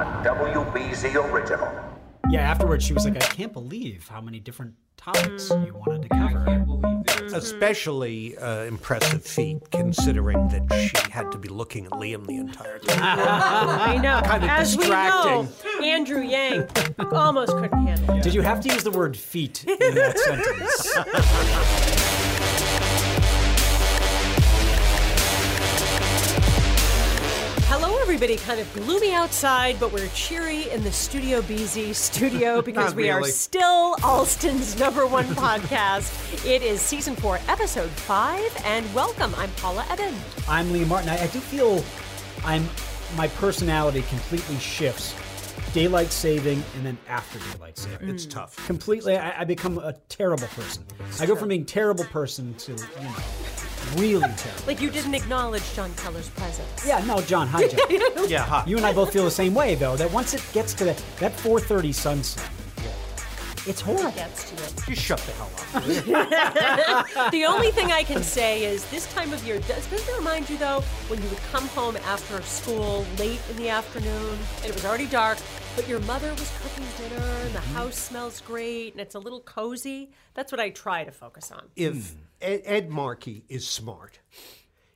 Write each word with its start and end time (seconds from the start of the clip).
a 0.00 0.22
WBZ 0.24 1.14
original. 1.32 1.68
Yeah, 2.30 2.40
afterwards 2.42 2.84
she 2.84 2.92
was 2.92 3.04
like, 3.04 3.16
I 3.16 3.26
can't 3.26 3.52
believe 3.52 4.08
how 4.08 4.20
many 4.20 4.38
different 4.40 4.74
topics 4.96 5.50
you 5.50 5.74
wanted 5.86 6.02
to 6.02 6.08
cover. 6.10 7.34
Especially 7.34 8.36
uh, 8.38 8.64
impressive 8.64 9.24
feat, 9.24 9.58
considering 9.70 10.48
that 10.48 10.72
she 10.80 11.10
had 11.10 11.30
to 11.32 11.38
be 11.38 11.48
looking 11.48 11.86
at 11.86 11.92
Liam 11.92 12.26
the 12.26 12.36
entire 12.36 12.78
time. 12.78 12.98
I 13.02 13.96
know. 13.98 14.20
Kinda 14.24 14.46
As 14.50 14.76
distracting. 14.76 15.48
we 15.64 15.80
know, 15.80 15.86
Andrew 15.86 16.22
Yang 16.22 16.68
almost 17.12 17.52
couldn't 17.52 17.86
handle 17.86 18.16
it. 18.16 18.22
Did 18.22 18.34
you 18.34 18.42
have 18.42 18.60
to 18.62 18.68
use 18.68 18.84
the 18.84 18.90
word 18.90 19.16
feet 19.16 19.64
in 19.64 19.94
that 19.94 20.18
sentence? 20.26 21.79
Everybody. 28.22 28.44
Kind 28.44 28.60
of 28.60 28.70
gloomy 28.74 29.14
outside, 29.14 29.80
but 29.80 29.94
we're 29.94 30.06
cheery 30.08 30.68
in 30.72 30.82
the 30.82 30.92
Studio 30.92 31.40
BZ 31.40 31.94
studio 31.94 32.60
because 32.70 32.90
Not 32.90 32.96
we 32.96 33.08
are 33.08 33.24
still 33.24 33.96
Allston's 34.04 34.78
number 34.78 35.06
one 35.06 35.24
podcast. 35.28 36.44
It 36.44 36.60
is 36.60 36.82
season 36.82 37.16
four, 37.16 37.40
episode 37.48 37.88
five, 37.88 38.54
and 38.66 38.84
welcome. 38.92 39.34
I'm 39.38 39.48
Paula 39.52 39.86
Ebben. 39.88 40.14
I'm 40.46 40.66
Liam 40.66 40.88
Martin. 40.88 41.08
I, 41.08 41.22
I 41.22 41.26
do 41.28 41.40
feel 41.40 41.82
I'm 42.44 42.68
my 43.16 43.26
personality 43.26 44.02
completely 44.10 44.58
shifts. 44.58 45.14
Daylight 45.72 46.12
saving 46.12 46.62
and 46.76 46.84
then 46.84 46.98
after 47.08 47.38
daylight 47.52 47.78
saving. 47.78 48.10
It's 48.10 48.26
mm. 48.26 48.32
tough. 48.32 48.66
completely 48.66 49.16
I, 49.16 49.40
I 49.40 49.44
become 49.44 49.78
a 49.78 49.94
terrible 50.10 50.48
person. 50.48 50.84
I 51.20 51.24
go 51.24 51.34
from 51.34 51.48
being 51.48 51.64
terrible 51.64 52.04
person 52.04 52.52
to, 52.52 52.72
you 52.72 52.76
know, 53.02 53.16
really 53.96 54.20
terrible. 54.36 54.66
Like 54.66 54.80
you 54.80 54.90
didn't 54.90 55.14
acknowledge 55.14 55.74
Jon 55.74 55.92
Keller's 55.94 56.28
presence. 56.30 56.86
Yeah, 56.86 57.04
no, 57.04 57.20
Jon, 57.22 57.46
hi 57.48 57.68
Jon. 57.68 57.80
Yeah, 58.28 58.44
hot. 58.44 58.68
You 58.68 58.76
and 58.76 58.86
I 58.86 58.92
both 58.92 59.12
feel 59.12 59.24
the 59.24 59.30
same 59.30 59.54
way 59.54 59.74
though, 59.74 59.96
that 59.96 60.10
once 60.12 60.34
it 60.34 60.44
gets 60.52 60.74
to 60.74 60.84
that 60.84 61.02
that 61.18 61.32
4:30 61.32 61.94
sunset, 61.94 62.50
it's 63.66 63.80
horrible. 63.80 64.10
Gets 64.12 64.50
to 64.50 64.64
it. 64.64 64.74
Just 64.86 65.02
shut 65.02 65.18
the 65.20 65.32
hell 65.32 65.50
up. 65.56 67.30
The 67.32 67.44
only 67.44 67.70
thing 67.70 67.92
I 67.92 68.02
can 68.02 68.22
say 68.22 68.64
is 68.64 68.88
this 68.90 69.12
time 69.12 69.32
of 69.32 69.44
year 69.46 69.58
does 69.60 69.86
does 69.86 70.08
it 70.08 70.16
remind 70.18 70.48
you 70.48 70.56
though 70.56 70.80
when 71.08 71.22
you 71.22 71.28
would 71.28 71.42
come 71.52 71.66
home 71.68 71.96
after 71.98 72.40
school 72.42 73.04
late 73.18 73.40
in 73.50 73.56
the 73.56 73.68
afternoon 73.68 74.38
and 74.62 74.66
it 74.66 74.74
was 74.74 74.84
already 74.84 75.06
dark, 75.06 75.38
but 75.76 75.86
your 75.86 76.00
mother 76.00 76.30
was 76.30 76.50
cooking 76.62 76.86
dinner 76.96 77.26
and 77.44 77.54
the 77.54 77.58
mm-hmm. 77.58 77.74
house 77.74 77.96
smells 77.96 78.40
great 78.40 78.92
and 78.92 79.00
it's 79.00 79.14
a 79.14 79.18
little 79.18 79.40
cozy. 79.40 80.10
That's 80.34 80.50
what 80.50 80.60
I 80.60 80.70
try 80.70 81.04
to 81.04 81.12
focus 81.12 81.52
on. 81.52 81.64
If 81.76 82.14
Ed, 82.40 82.62
Ed 82.64 82.90
Markey 82.90 83.44
is 83.48 83.68
smart, 83.68 84.20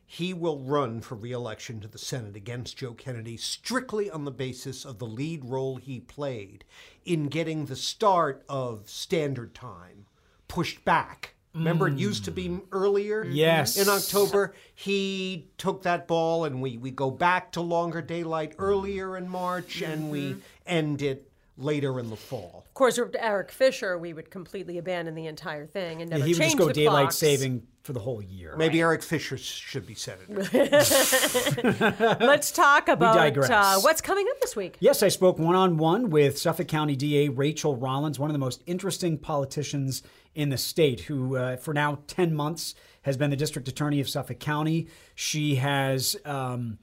he 0.06 0.32
will 0.32 0.60
run 0.60 1.00
for 1.00 1.16
re-election 1.16 1.80
to 1.80 1.88
the 1.88 1.98
Senate 1.98 2.36
against 2.36 2.76
Joe 2.76 2.94
Kennedy 2.94 3.36
strictly 3.36 4.10
on 4.10 4.24
the 4.24 4.30
basis 4.30 4.84
of 4.84 4.98
the 4.98 5.06
lead 5.06 5.44
role 5.44 5.76
he 5.76 5.98
played 6.00 6.64
in 7.04 7.26
getting 7.26 7.66
the 7.66 7.76
start 7.76 8.44
of 8.48 8.88
Standard 8.88 9.54
Time 9.54 10.06
pushed 10.46 10.84
back. 10.84 11.34
Remember, 11.52 11.86
it 11.86 11.98
used 11.98 12.24
to 12.24 12.32
be 12.32 12.48
mm. 12.48 12.62
earlier 12.72 13.24
Yes. 13.24 13.76
in 13.76 13.88
October. 13.88 14.54
He 14.74 15.50
took 15.56 15.82
that 15.82 16.08
ball, 16.08 16.44
and 16.44 16.60
we, 16.60 16.78
we 16.78 16.90
go 16.90 17.12
back 17.12 17.52
to 17.52 17.60
longer 17.60 18.02
daylight 18.02 18.54
earlier 18.58 19.16
in 19.16 19.28
March, 19.28 19.80
and 19.80 20.10
we 20.10 20.30
mm-hmm. 20.30 20.40
end 20.66 21.02
it 21.02 21.30
later 21.56 22.00
in 22.00 22.10
the 22.10 22.16
fall. 22.16 22.64
Of 22.66 22.74
course, 22.74 22.98
with 22.98 23.14
Eric 23.18 23.52
Fisher, 23.52 23.96
we 23.96 24.12
would 24.12 24.30
completely 24.30 24.78
abandon 24.78 25.14
the 25.14 25.26
entire 25.26 25.66
thing 25.66 26.00
and 26.00 26.10
never 26.10 26.24
he 26.24 26.32
would 26.32 26.38
change 26.38 26.52
just 26.52 26.58
go 26.58 26.66
the 26.66 26.72
daylight 26.72 27.04
clocks. 27.04 27.16
saving 27.16 27.66
for 27.82 27.92
the 27.92 28.00
whole 28.00 28.22
year. 28.22 28.56
Maybe 28.56 28.80
Eric 28.80 29.02
Fisher 29.02 29.36
should 29.36 29.86
be 29.86 29.94
senator. 29.94 30.48
Let's 32.20 32.50
talk 32.50 32.88
about 32.88 33.36
uh, 33.36 33.80
what's 33.80 34.00
coming 34.00 34.26
up 34.30 34.40
this 34.40 34.56
week. 34.56 34.76
Yes, 34.80 35.02
I 35.02 35.08
spoke 35.08 35.38
one 35.38 35.54
on 35.54 35.76
one 35.76 36.10
with 36.10 36.38
Suffolk 36.38 36.66
County 36.66 36.96
DA 36.96 37.28
Rachael 37.28 37.76
Rollins, 37.76 38.18
one 38.18 38.30
of 38.30 38.34
the 38.34 38.38
most 38.38 38.62
interesting 38.66 39.18
politicians 39.18 40.02
in 40.34 40.48
the 40.48 40.58
state, 40.58 41.00
who 41.00 41.36
uh, 41.36 41.56
for 41.56 41.74
now 41.74 41.98
10 42.06 42.34
months 42.34 42.74
has 43.02 43.16
been 43.16 43.30
the 43.30 43.36
district 43.36 43.68
attorney 43.68 44.00
of 44.00 44.08
Suffolk 44.08 44.40
County. 44.40 44.88
She 45.14 45.56
has. 45.56 46.16
Um, 46.24 46.78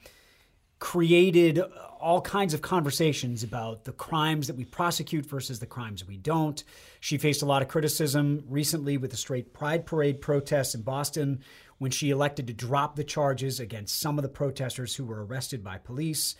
created 0.82 1.60
all 2.00 2.20
kinds 2.22 2.56
of 2.56 2.62
conversations 2.62 3.44
about 3.44 3.86
the 3.86 3.92
crimes 3.92 4.48
that 4.48 4.56
we 4.56 4.66
prosecute 4.66 5.28
versus 5.28 5.60
the 5.60 5.66
crimes 5.68 6.06
we 6.06 6.18
don't. 6.18 6.64
She 7.00 7.20
faced 7.20 7.44
a 7.44 7.46
lot 7.46 7.62
of 7.62 7.68
criticism 7.68 8.44
recently 8.50 8.98
with 8.98 9.12
the 9.12 9.18
straight 9.18 9.54
pride 9.54 9.86
parade 9.86 10.20
protests 10.22 10.74
in 10.74 10.82
Boston 10.82 11.44
when 11.78 11.92
she 11.92 12.10
elected 12.10 12.48
to 12.48 12.54
drop 12.54 12.96
the 12.96 13.04
charges 13.04 13.60
against 13.60 14.00
some 14.00 14.18
of 14.18 14.24
the 14.24 14.30
protesters 14.30 14.96
who 14.96 15.06
were 15.06 15.24
arrested 15.24 15.64
by 15.64 15.78
police. 15.78 16.36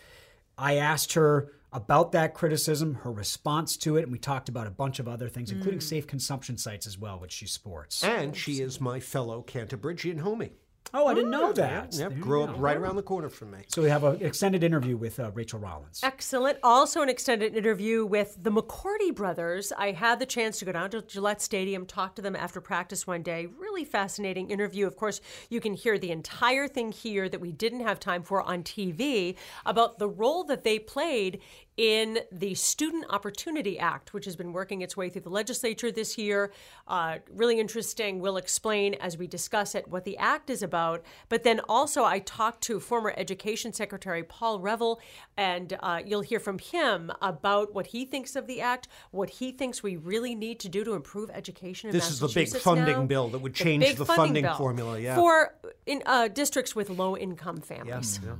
I 0.58 0.74
asked 0.74 1.12
her 1.12 1.52
about 1.72 2.10
that 2.12 2.34
criticism, 2.34 2.94
her 2.96 3.12
response 3.12 3.76
to 3.78 3.96
it, 3.96 4.02
and 4.02 4.12
we 4.12 4.18
talked 4.18 4.48
about 4.48 4.66
a 4.66 4.72
bunch 4.72 4.98
of 4.98 5.06
other 5.06 5.28
things, 5.28 5.52
including 5.52 5.78
hmm. 5.80 5.86
safe 5.86 6.06
consumption 6.08 6.58
sites 6.58 6.88
as 6.88 6.98
well, 6.98 7.20
which 7.20 7.32
she 7.32 7.46
sports. 7.46 8.02
And 8.02 8.36
she 8.36 8.60
is 8.60 8.80
my 8.80 8.98
fellow 8.98 9.42
Cantabrigian 9.46 10.20
homie. 10.20 10.50
Oh, 10.94 11.06
I 11.06 11.14
didn't 11.14 11.30
know 11.30 11.52
that. 11.54 11.94
Yep, 11.94 12.08
There 12.10 12.18
you 12.18 12.22
grew 12.22 12.44
go. 12.46 12.52
up 12.52 12.56
right 12.58 12.76
around 12.76 12.96
the 12.96 13.02
corner 13.02 13.30
from 13.30 13.52
me. 13.52 13.60
So 13.68 13.80
we 13.82 13.88
have 13.88 14.04
an 14.04 14.20
extended 14.20 14.62
interview 14.62 14.96
with 14.96 15.18
uh, 15.18 15.30
Rachael 15.32 15.58
Rollins. 15.58 16.00
Excellent. 16.02 16.58
Also, 16.62 17.00
an 17.00 17.08
extended 17.08 17.56
interview 17.56 18.04
with 18.04 18.36
the 18.42 18.50
McCourty 18.50 19.14
brothers. 19.14 19.72
I 19.78 19.92
had 19.92 20.18
the 20.20 20.26
chance 20.26 20.58
to 20.58 20.66
go 20.66 20.72
down 20.72 20.90
to 20.90 21.00
Gillette 21.00 21.40
Stadium, 21.40 21.86
talk 21.86 22.14
to 22.16 22.22
them 22.22 22.36
after 22.36 22.60
practice 22.60 23.06
one 23.06 23.22
day. 23.22 23.46
Really 23.58 23.84
fascinating 23.84 24.50
interview. 24.50 24.86
Of 24.86 24.96
course, 24.96 25.22
you 25.48 25.60
can 25.60 25.72
hear 25.72 25.98
the 25.98 26.10
entire 26.10 26.68
thing 26.68 26.92
here 26.92 27.26
that 27.28 27.40
we 27.40 27.52
didn't 27.52 27.80
have 27.80 27.98
time 27.98 28.22
for 28.22 28.42
on 28.42 28.62
TV 28.62 29.36
about 29.64 29.98
the 29.98 30.08
role 30.08 30.44
that 30.44 30.62
they 30.62 30.78
played 30.78 31.40
in 31.76 32.18
the 32.30 32.54
Student 32.54 33.06
Opportunity 33.08 33.78
Act, 33.78 34.12
which 34.12 34.26
has 34.26 34.36
been 34.36 34.52
working 34.52 34.82
its 34.82 34.96
way 34.96 35.08
through 35.08 35.22
the 35.22 35.30
legislature 35.30 35.90
this 35.90 36.18
year. 36.18 36.52
Uh, 36.86 37.18
really 37.30 37.58
interesting. 37.58 38.20
We'll 38.20 38.36
explain 38.36 38.94
as 38.94 39.16
we 39.16 39.26
discuss 39.26 39.74
it 39.74 39.88
what 39.88 40.04
the 40.04 40.16
act 40.18 40.50
is 40.50 40.62
about. 40.62 41.02
But 41.28 41.44
then 41.44 41.60
also, 41.68 42.04
I 42.04 42.18
talked 42.18 42.62
to 42.64 42.78
former 42.78 43.14
Education 43.16 43.72
Secretary 43.72 44.22
Paul 44.22 44.60
Reville, 44.60 45.00
and 45.36 45.78
uh, 45.80 46.00
you'll 46.04 46.20
hear 46.20 46.40
from 46.40 46.58
him 46.58 47.10
about 47.22 47.74
what 47.74 47.88
he 47.88 48.04
thinks 48.04 48.36
of 48.36 48.46
the 48.46 48.60
act, 48.60 48.88
what 49.10 49.30
he 49.30 49.50
thinks 49.50 49.82
we 49.82 49.96
really 49.96 50.34
need 50.34 50.60
to 50.60 50.68
do 50.68 50.84
to 50.84 50.92
improve 50.92 51.30
education 51.30 51.88
in 51.88 51.94
This 51.94 52.10
is 52.10 52.20
the 52.20 52.28
big 52.28 52.48
funding 52.48 52.98
now. 52.98 53.04
bill 53.04 53.28
that 53.28 53.38
would 53.38 53.54
change 53.54 53.84
big 53.84 53.96
the 53.96 54.04
funding 54.04 54.44
funding 54.44 54.56
formula, 54.56 54.98
yeah. 54.98 55.14
For 55.14 55.54
in 55.86 56.02
uh, 56.04 56.28
districts 56.28 56.76
with 56.76 56.90
low 56.90 57.16
income 57.16 57.60
families. 57.60 58.20
Yeah. 58.22 58.32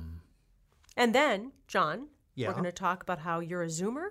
And 0.95 1.15
then, 1.15 1.51
Jon, 1.67 2.07
Yeah. 2.35 2.47
we're 2.47 2.53
going 2.53 2.63
to 2.65 2.71
talk 2.71 3.03
about 3.03 3.19
how 3.19 3.39
you're 3.39 3.63
a 3.63 3.67
Zoomer. 3.67 4.07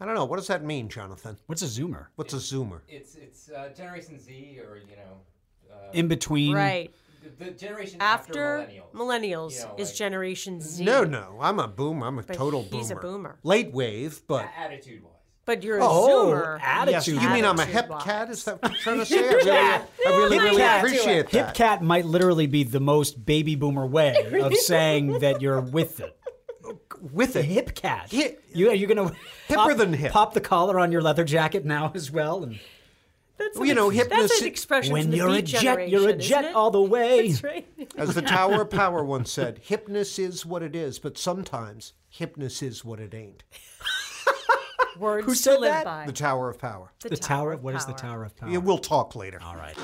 I 0.00 0.04
don't 0.04 0.14
know. 0.14 0.24
What 0.24 0.36
does 0.36 0.48
that 0.48 0.62
mean, 0.64 0.88
Jonathan? 0.88 1.38
What's 1.46 1.62
a 1.62 1.66
Zoomer? 1.66 2.06
What's 2.16 2.34
a 2.34 2.38
Zoomer? 2.38 2.80
It's 2.88 3.14
it's 3.14 3.50
uh, 3.50 3.70
Generation 3.76 4.18
Z 4.20 4.60
or 4.68 4.76
you 4.76 4.96
know 4.96 5.72
uh, 5.74 5.90
In 5.92 6.06
between. 6.08 6.54
Right. 6.54 6.90
the, 7.38 7.44
the 7.46 7.50
generation 7.52 7.98
After, 8.00 8.58
after, 8.58 8.72
millennials. 8.92 8.92
millennials 8.94 9.52
You 9.60 9.64
know, 9.68 9.74
is 9.78 9.88
like, 9.90 9.96
Generation 9.96 10.60
Z. 10.60 10.84
No, 10.84 11.04
no. 11.04 11.38
I'm 11.40 11.58
a 11.60 11.66
boomer. 11.68 12.06
I'm 12.06 12.18
a 12.18 12.22
total 12.22 12.62
boomer. 12.62 12.76
he's 12.82 12.90
a 12.90 12.96
boomer. 12.96 13.38
Late 13.42 13.72
wave, 13.72 14.20
but. 14.26 14.46
Attitude 14.58 15.02
wise. 15.02 15.12
But 15.46 15.62
you're 15.62 15.78
a 15.78 15.84
Oh, 15.86 16.26
Zoomer. 16.34 16.60
attitude. 16.60 17.14
Yes, 17.14 17.22
you 17.22 17.30
mean 17.30 17.44
I'm 17.44 17.58
a 17.60 17.64
hip 17.64 17.84
Attitude-wise. 17.84 18.02
cat? 18.02 18.30
Is 18.30 18.44
that 18.46 18.60
what 18.60 18.72
you're 18.72 18.80
trying 18.80 18.98
to 18.98 19.06
say? 19.06 19.18
I 19.28 19.32
really, 19.32 19.48
I 19.54 19.84
really, 20.08 20.38
really 20.40 20.56
cat. 20.56 20.78
appreciate 20.84 21.16
Hip 21.30 21.46
that. 21.46 21.54
cat 21.54 21.82
might 21.84 22.04
literally 22.04 22.48
be 22.48 22.64
the 22.64 22.80
most 22.80 23.24
baby 23.24 23.54
boomer 23.54 23.86
way 23.86 24.16
of 24.42 24.52
saying 24.56 25.20
that 25.20 25.40
you're 25.40 25.60
with 25.60 26.00
it. 26.00 26.15
With 27.12 27.32
The 27.34 27.40
it. 27.40 27.44
hip 27.46 27.74
cat. 27.74 28.10
Hip- 28.12 28.42
You, 28.52 28.70
are 28.70 28.74
you 28.74 28.86
going 28.86 29.08
to 29.08 29.14
Hipper 29.48 29.54
pop, 29.54 29.76
than 29.76 29.92
hip. 29.92 30.12
pop 30.12 30.34
the 30.34 30.40
collar 30.40 30.78
on 30.78 30.92
your 30.92 31.02
leather 31.02 31.24
jacket 31.24 31.64
now 31.64 31.92
as 31.94 32.10
well? 32.10 32.42
And 32.44 32.58
That's 33.38 33.58
You 33.58 33.74
know, 33.74 33.90
That's 33.90 34.40
an 34.40 34.46
expression 34.46 34.92
when 34.92 35.12
you're 35.12 35.28
a 35.30 35.42
jet, 35.42 35.88
you're 35.88 36.08
a 36.08 36.16
jet 36.16 36.54
all 36.54 36.70
the 36.70 36.80
way. 36.96 37.28
That's 37.30 37.44
right. 37.44 37.66
As 37.96 38.14
the 38.14 38.22
Tower 38.22 38.62
of 38.62 38.70
Power 38.82 39.04
once 39.04 39.30
said, 39.30 39.60
hypness 39.68 40.18
is 40.18 40.44
what 40.46 40.62
it 40.62 40.74
is, 40.76 40.98
but 40.98 41.18
sometimes 41.18 41.92
hypness 42.18 42.62
is 42.62 42.84
what 42.84 42.98
it 43.00 43.14
ain't. 43.14 43.42
Words 44.98 45.26
Who 45.26 45.32
to 45.32 45.38
said 45.38 45.60
live 45.60 45.70
that? 45.70 45.84
by. 45.84 46.06
The 46.06 46.12
Tower 46.12 46.48
of 46.48 46.58
Power. 46.58 46.90
The, 47.00 47.10
the 47.10 47.16
tower. 47.18 47.52
of 47.52 47.62
What 47.62 47.74
is 47.74 47.84
the 47.84 47.92
Tower 47.92 48.24
of 48.24 48.34
Power? 48.34 48.48
Yeah, 48.48 48.58
we'll 48.58 48.78
talk 48.78 49.14
later. 49.14 49.38
All 49.44 49.54
right. 49.54 49.76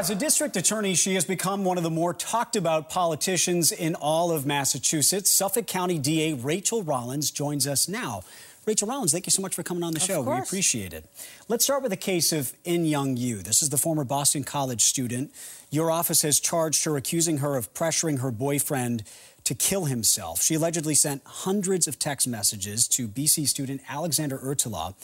As 0.00 0.08
a 0.08 0.14
district 0.14 0.56
attorney, 0.56 0.94
she 0.94 1.14
has 1.16 1.26
become 1.26 1.62
one 1.62 1.76
of 1.76 1.82
the 1.82 1.90
more 1.90 2.14
talked 2.14 2.56
about 2.56 2.88
politicians 2.88 3.70
in 3.70 3.94
all 3.94 4.32
of 4.32 4.46
Massachusetts. 4.46 5.30
Suffolk 5.30 5.66
County 5.66 5.98
DA 5.98 6.32
Rachael 6.32 6.82
Rollins 6.82 7.30
joins 7.30 7.66
us 7.66 7.86
now. 7.86 8.22
Rachael 8.64 8.88
Rollins, 8.88 9.12
thank 9.12 9.26
you 9.26 9.30
so 9.30 9.42
much 9.42 9.54
for 9.54 9.62
coming 9.62 9.82
on 9.82 9.92
the 9.92 10.00
show. 10.00 10.22
We 10.22 10.38
appreciate 10.38 10.94
it. 10.94 11.04
Let's 11.48 11.64
start 11.64 11.82
with 11.82 11.90
the 11.90 11.98
case 11.98 12.32
of 12.32 12.54
Inyoung 12.64 13.18
You. 13.18 13.42
This 13.42 13.60
is 13.60 13.68
the 13.68 13.76
former 13.76 14.04
Boston 14.04 14.42
College 14.42 14.80
student. 14.80 15.32
Your 15.70 15.90
office 15.90 16.22
has 16.22 16.40
charged 16.40 16.82
her, 16.84 16.96
accusing 16.96 17.38
her 17.38 17.54
of 17.54 17.74
pressuring 17.74 18.20
her 18.20 18.30
boyfriend 18.30 19.04
to 19.44 19.54
kill 19.54 19.84
himself. 19.84 20.40
She 20.40 20.54
allegedly 20.54 20.94
sent 20.94 21.20
hundreds 21.26 21.86
of 21.86 21.98
text 21.98 22.26
messages 22.26 22.88
to 22.88 23.06
BC 23.06 23.46
student 23.48 23.82
Alexander 23.86 24.38
Urtula, 24.38 24.94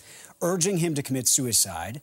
urging 0.40 0.78
him 0.78 0.94
to 0.94 1.02
commit 1.02 1.28
suicide. 1.28 2.00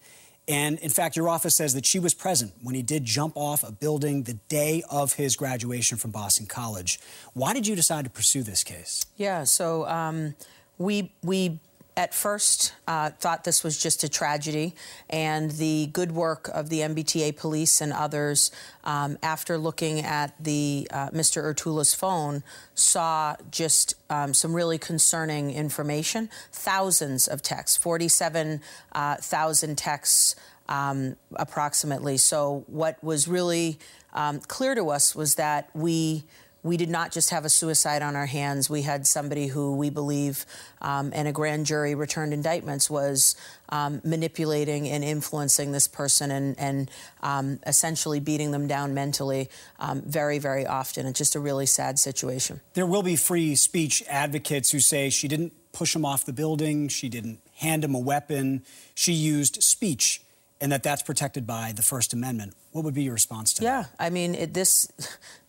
And 0.48 0.78
in 0.80 0.90
fact, 0.90 1.16
your 1.16 1.30
office 1.30 1.56
says 1.56 1.74
that 1.74 1.86
she 1.86 2.00
was 2.00 2.14
present 2.14 2.52
when 2.62 2.76
he 2.76 2.82
did 2.82 3.06
jump 3.06 3.34
off 3.38 3.64
a 3.64 3.72
building 3.72 4.24
the 4.24 4.34
day 4.50 4.84
of 4.90 5.14
his 5.14 5.36
graduation 5.36 5.98
from 5.98 6.12
Boston 6.12 6.46
College. 6.46 7.00
Why 7.34 7.54
did 7.54 7.66
you 7.66 7.76
decide 7.76 8.04
to 8.06 8.12
pursue 8.12 8.44
this 8.44 8.64
case? 8.64 9.06
Yeah, 9.16 9.46
so 9.46 9.88
um, 9.88 10.36
we 10.78 11.14
we 11.24 11.60
at 11.96 12.14
first 12.14 12.74
uh, 12.88 13.12
thought 13.12 13.44
this 13.44 13.64
was 13.64 13.78
just 13.78 14.04
a 14.04 14.10
tragedy, 14.10 14.76
and 15.10 15.52
the 15.52 15.88
good 15.94 16.12
work 16.12 16.50
of 16.54 16.70
the 16.70 16.80
MBTA 16.80 17.36
police 17.36 17.82
and 17.82 17.94
others, 17.94 18.52
um, 18.84 19.18
after 19.22 19.58
looking 19.58 20.00
at 20.00 20.34
the 20.44 20.88
uh, 20.92 21.10
Mr. 21.10 21.44
Urtula's 21.44 21.94
phone, 21.94 22.44
saw 22.74 23.36
just 23.52 23.96
um, 24.10 24.34
some 24.34 24.54
really 24.54 24.78
concerning 24.78 25.52
information. 25.52 26.30
Thousands 26.52 27.28
of 27.28 27.42
texts, 27.42 27.78
47,000 27.78 28.62
uh, 28.94 29.76
texts 29.76 30.36
um, 30.70 31.16
approximately. 31.36 32.18
So 32.18 32.64
what 32.68 33.04
was 33.04 33.28
really 33.28 33.78
um, 34.14 34.40
clear 34.40 34.76
to 34.76 34.90
us 34.90 35.16
was 35.16 35.36
that 35.36 35.70
we 35.74 36.24
we 36.64 36.78
did 36.78 36.90
not 36.90 37.12
just 37.12 37.30
have 37.30 37.44
a 37.44 37.50
suicide 37.50 38.02
on 38.02 38.16
our 38.16 38.26
hands. 38.26 38.70
We 38.70 38.82
had 38.84 39.06
somebody 39.06 39.48
who 39.48 39.76
we 39.76 39.90
believe, 39.90 40.46
um, 40.82 41.12
and 41.14 41.28
a 41.28 41.34
grand 41.34 41.66
jury 41.66 41.94
returned 41.94 42.34
indictments, 42.34 42.90
was 42.90 43.36
um, 43.70 44.02
manipulating 44.06 44.88
and 44.88 45.04
influencing 45.04 45.74
this 45.74 45.88
person 45.88 46.32
and, 46.32 46.58
and 46.58 46.92
um, 47.22 47.60
essentially 47.68 48.22
beating 48.22 48.52
them 48.52 48.68
down 48.68 48.94
mentally 48.94 49.50
um, 49.80 50.02
very, 50.02 50.40
very 50.40 50.66
often. 50.66 51.06
It's 51.06 51.18
just 51.18 51.36
a 51.36 51.40
really 51.40 51.66
sad 51.66 52.00
situation. 52.00 52.62
There 52.74 52.88
will 52.88 53.04
be 53.04 53.18
free 53.18 53.56
speech 53.56 54.02
advocates 54.08 54.72
who 54.72 54.80
say 54.80 55.10
she 55.10 55.28
didn't 55.28 55.54
push 55.74 55.96
him 55.96 56.06
off 56.06 56.26
the 56.26 56.34
building, 56.34 56.88
she 56.88 57.10
didn't 57.10 57.40
hand 57.58 57.84
him 57.84 57.94
a 57.94 58.00
weapon, 58.00 58.64
she 58.96 59.12
used 59.12 59.62
speech 59.62 60.23
and 60.64 60.72
that 60.72 60.82
that's 60.82 61.02
protected 61.04 61.46
by 61.46 61.74
the 61.76 61.82
First 61.82 62.14
Amendment. 62.14 62.54
What 62.72 62.86
would 62.86 62.94
be 62.94 63.04
your 63.04 63.14
response 63.14 63.52
to 63.56 63.64
yeah, 63.64 63.82
that? 63.82 63.90
Yeah, 64.00 64.06
I 64.06 64.10
mean, 64.10 64.34
it, 64.34 64.54
this, 64.54 64.88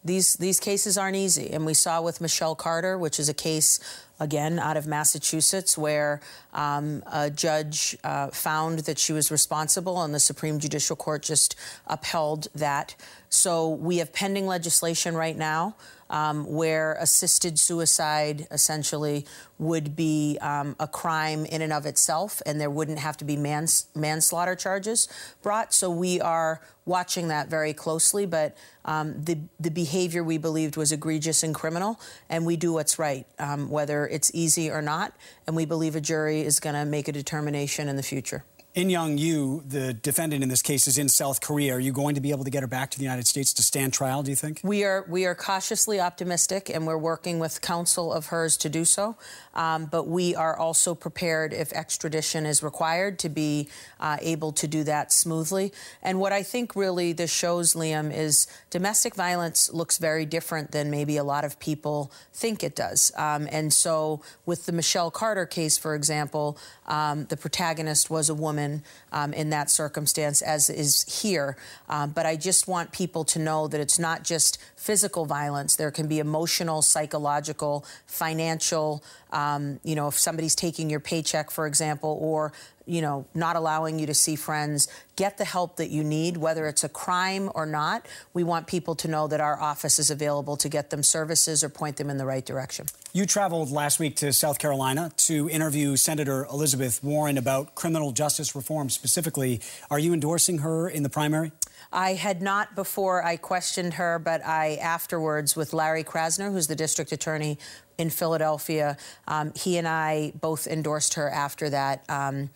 these 0.04 0.34
these 0.34 0.58
cases 0.58 0.98
aren't 0.98 1.16
easy, 1.16 1.50
and 1.50 1.64
we 1.64 1.72
saw 1.72 2.02
with 2.02 2.20
Michelle 2.20 2.56
Carter, 2.56 2.98
which 2.98 3.20
is 3.20 3.28
a 3.28 3.34
case 3.34 3.78
again 4.18 4.58
out 4.58 4.76
of 4.76 4.88
Massachusetts, 4.88 5.78
where 5.78 6.20
um, 6.52 7.04
a 7.06 7.30
judge 7.30 7.96
uh, 8.02 8.26
found 8.28 8.80
that 8.80 8.98
she 8.98 9.12
was 9.12 9.30
responsible, 9.30 10.02
and 10.02 10.12
the 10.12 10.18
Supreme 10.18 10.58
Judicial 10.58 10.96
Court 10.96 11.22
just 11.22 11.54
upheld 11.86 12.48
that. 12.52 12.96
So 13.28 13.68
we 13.68 13.98
have 13.98 14.12
pending 14.12 14.48
legislation 14.48 15.14
right 15.14 15.36
now 15.36 15.76
um, 16.10 16.44
where 16.46 16.94
assisted 16.94 17.58
suicide 17.58 18.46
essentially 18.50 19.26
would 19.58 19.94
be 19.96 20.38
um, 20.40 20.76
a 20.78 20.88
crime 20.88 21.44
in 21.46 21.62
and 21.62 21.72
of 21.72 21.86
itself, 21.86 22.42
and 22.44 22.60
there 22.60 22.70
wouldn't 22.70 22.98
have 22.98 23.16
to 23.16 23.24
be 23.24 23.36
mans- 23.36 23.86
manslaughter 23.94 24.54
charges 24.54 25.08
brought. 25.42 25.72
So 25.72 25.90
we 25.90 26.20
are 26.20 26.60
watching 26.84 27.28
that 27.28 27.48
very 27.48 27.72
closely, 27.72 28.26
but 28.26 28.56
um, 28.84 29.22
the 29.22 29.38
the 29.58 29.70
behavior 29.70 30.22
we 30.22 30.38
believed 30.38 30.76
was 30.76 30.92
egregious 30.92 31.42
and 31.42 31.54
criminal, 31.54 32.00
and 32.28 32.44
we 32.44 32.56
do 32.56 32.72
what's 32.72 32.98
right, 32.98 33.26
um, 33.38 33.70
whether 33.70 34.06
it's 34.06 34.30
easy 34.34 34.70
or 34.70 34.82
not, 34.82 35.14
and 35.46 35.56
we 35.56 35.64
believe 35.64 35.96
a 35.96 36.00
jury 36.00 36.42
is 36.42 36.60
going 36.60 36.74
to 36.74 36.84
make 36.84 37.08
a 37.08 37.12
determination 37.12 37.88
in 37.88 37.96
the 37.96 38.02
future. 38.02 38.44
Inyoung 38.74 39.20
You, 39.20 39.62
the 39.68 39.94
defendant 39.94 40.42
in 40.42 40.48
this 40.48 40.60
case, 40.60 40.88
is 40.88 40.98
in 40.98 41.08
South 41.08 41.40
Korea. 41.40 41.76
Are 41.76 41.80
you 41.80 41.92
going 41.92 42.16
to 42.16 42.20
be 42.20 42.32
able 42.32 42.42
to 42.42 42.50
get 42.50 42.62
her 42.62 42.66
back 42.66 42.90
to 42.90 42.98
the 42.98 43.04
United 43.04 43.28
States 43.28 43.52
to 43.52 43.62
stand 43.62 43.92
trial, 43.92 44.24
do 44.24 44.32
you 44.32 44.36
think? 44.36 44.62
We 44.64 44.82
are, 44.82 45.04
we 45.08 45.26
are 45.26 45.34
cautiously 45.36 46.00
optimistic, 46.00 46.68
and 46.70 46.84
we're 46.84 46.98
working 46.98 47.38
with 47.38 47.60
counsel 47.60 48.12
of 48.12 48.26
hers 48.26 48.56
to 48.58 48.68
do 48.68 48.84
so. 48.84 49.16
Um, 49.54 49.86
but 49.86 50.08
we 50.08 50.34
are 50.34 50.58
also 50.58 50.96
prepared, 50.96 51.52
if 51.52 51.72
extradition 51.72 52.46
is 52.46 52.64
required, 52.64 53.20
to 53.20 53.28
be 53.28 53.68
uh, 54.00 54.16
able 54.20 54.50
to 54.50 54.66
do 54.66 54.82
that 54.82 55.12
smoothly. 55.12 55.72
And 56.02 56.18
what 56.18 56.32
I 56.32 56.42
think 56.42 56.74
really 56.74 57.12
this 57.12 57.32
shows, 57.32 57.74
Liam, 57.74 58.12
is 58.12 58.48
domestic 58.70 59.14
violence 59.14 59.72
looks 59.72 59.98
very 59.98 60.26
different 60.26 60.72
than 60.72 60.90
maybe 60.90 61.16
a 61.16 61.24
lot 61.24 61.44
of 61.44 61.60
people 61.60 62.10
think 62.32 62.64
it 62.64 62.74
does. 62.74 63.12
Um, 63.16 63.46
and 63.52 63.72
so, 63.72 64.20
with 64.46 64.66
the 64.66 64.72
Michelle 64.72 65.12
Carter 65.12 65.46
case, 65.46 65.78
for 65.78 65.94
example, 65.94 66.58
um, 66.86 67.24
the 67.26 67.36
protagonist 67.36 68.10
was 68.10 68.28
a 68.28 68.34
woman 68.34 68.82
um, 69.12 69.32
in 69.32 69.50
that 69.50 69.70
circumstance, 69.70 70.42
as 70.42 70.68
is 70.68 71.22
here. 71.22 71.56
Um, 71.88 72.10
but 72.10 72.26
I 72.26 72.36
just 72.36 72.68
want 72.68 72.92
people 72.92 73.24
to 73.24 73.38
know 73.38 73.68
that 73.68 73.80
it's 73.80 73.98
not 73.98 74.22
just 74.24 74.58
physical 74.76 75.24
violence. 75.24 75.76
There 75.76 75.90
can 75.90 76.08
be 76.08 76.18
emotional, 76.18 76.82
psychological, 76.82 77.84
financial. 78.06 79.02
Um, 79.32 79.80
you 79.82 79.94
know, 79.94 80.08
if 80.08 80.18
somebody's 80.18 80.54
taking 80.54 80.90
your 80.90 81.00
paycheck, 81.00 81.50
for 81.50 81.66
example, 81.66 82.18
or 82.20 82.52
you 82.86 83.00
know, 83.00 83.26
not 83.34 83.56
allowing 83.56 83.98
you 83.98 84.06
to 84.06 84.14
see 84.14 84.36
friends, 84.36 84.88
get 85.16 85.38
the 85.38 85.44
help 85.44 85.76
that 85.76 85.90
you 85.90 86.04
need, 86.04 86.36
whether 86.36 86.66
it's 86.66 86.84
a 86.84 86.88
crime 86.88 87.50
or 87.54 87.66
not. 87.66 88.06
We 88.32 88.44
want 88.44 88.66
people 88.66 88.94
to 88.96 89.08
know 89.08 89.26
that 89.28 89.40
our 89.40 89.60
office 89.60 89.98
is 89.98 90.10
available 90.10 90.56
to 90.56 90.68
get 90.68 90.90
them 90.90 91.02
services 91.02 91.64
or 91.64 91.68
point 91.68 91.96
them 91.96 92.10
in 92.10 92.18
the 92.18 92.26
right 92.26 92.44
direction. 92.44 92.86
You 93.12 93.26
traveled 93.26 93.70
last 93.70 93.98
week 93.98 94.16
to 94.16 94.32
South 94.32 94.58
Carolina 94.58 95.12
to 95.18 95.48
interview 95.48 95.96
Senator 95.96 96.46
Elizabeth 96.46 97.02
Warren 97.02 97.38
about 97.38 97.74
criminal 97.74 98.12
justice 98.12 98.54
reform 98.56 98.90
specifically. 98.90 99.60
Are 99.90 99.98
you 99.98 100.12
endorsing 100.12 100.58
her 100.58 100.88
in 100.88 101.04
the 101.04 101.08
primary? 101.08 101.52
I 101.92 102.14
had 102.14 102.42
not 102.42 102.74
before 102.74 103.24
I 103.24 103.36
questioned 103.36 103.94
her, 103.94 104.18
but 104.18 104.44
I 104.44 104.76
afterwards 104.76 105.54
with 105.54 105.72
Larry 105.72 106.02
Krasner, 106.02 106.50
who's 106.50 106.66
the 106.66 106.74
district 106.74 107.12
attorney 107.12 107.56
in 107.98 108.10
Philadelphia, 108.10 108.96
um, 109.28 109.52
he 109.54 109.78
and 109.78 109.86
I 109.86 110.32
both 110.40 110.66
endorsed 110.66 111.14
her 111.14 111.30
after 111.30 111.70
that. 111.70 112.02
Um, 112.08 112.50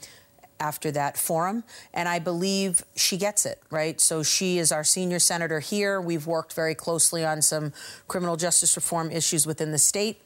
after 0.60 0.90
that 0.93 1.16
forum. 1.16 1.64
And 1.93 2.08
I 2.08 2.19
believe 2.19 2.84
she 2.96 3.16
gets 3.16 3.46
it, 3.46 3.60
right? 3.70 4.00
So 4.00 4.22
she 4.22 4.58
is 4.58 4.72
our 4.72 4.84
senior 4.84 5.19
senator 5.19 5.60
here. 5.60 6.00
We've 6.00 6.26
worked 6.26 6.52
very 6.52 6.75
closely 6.75 7.25
on 7.25 7.43
some 7.43 7.72
criminal 8.06 8.37
justice 8.37 8.76
reform 8.76 9.10
issues 9.10 9.46
within 9.46 9.72
the 9.72 9.78
state. 9.78 10.20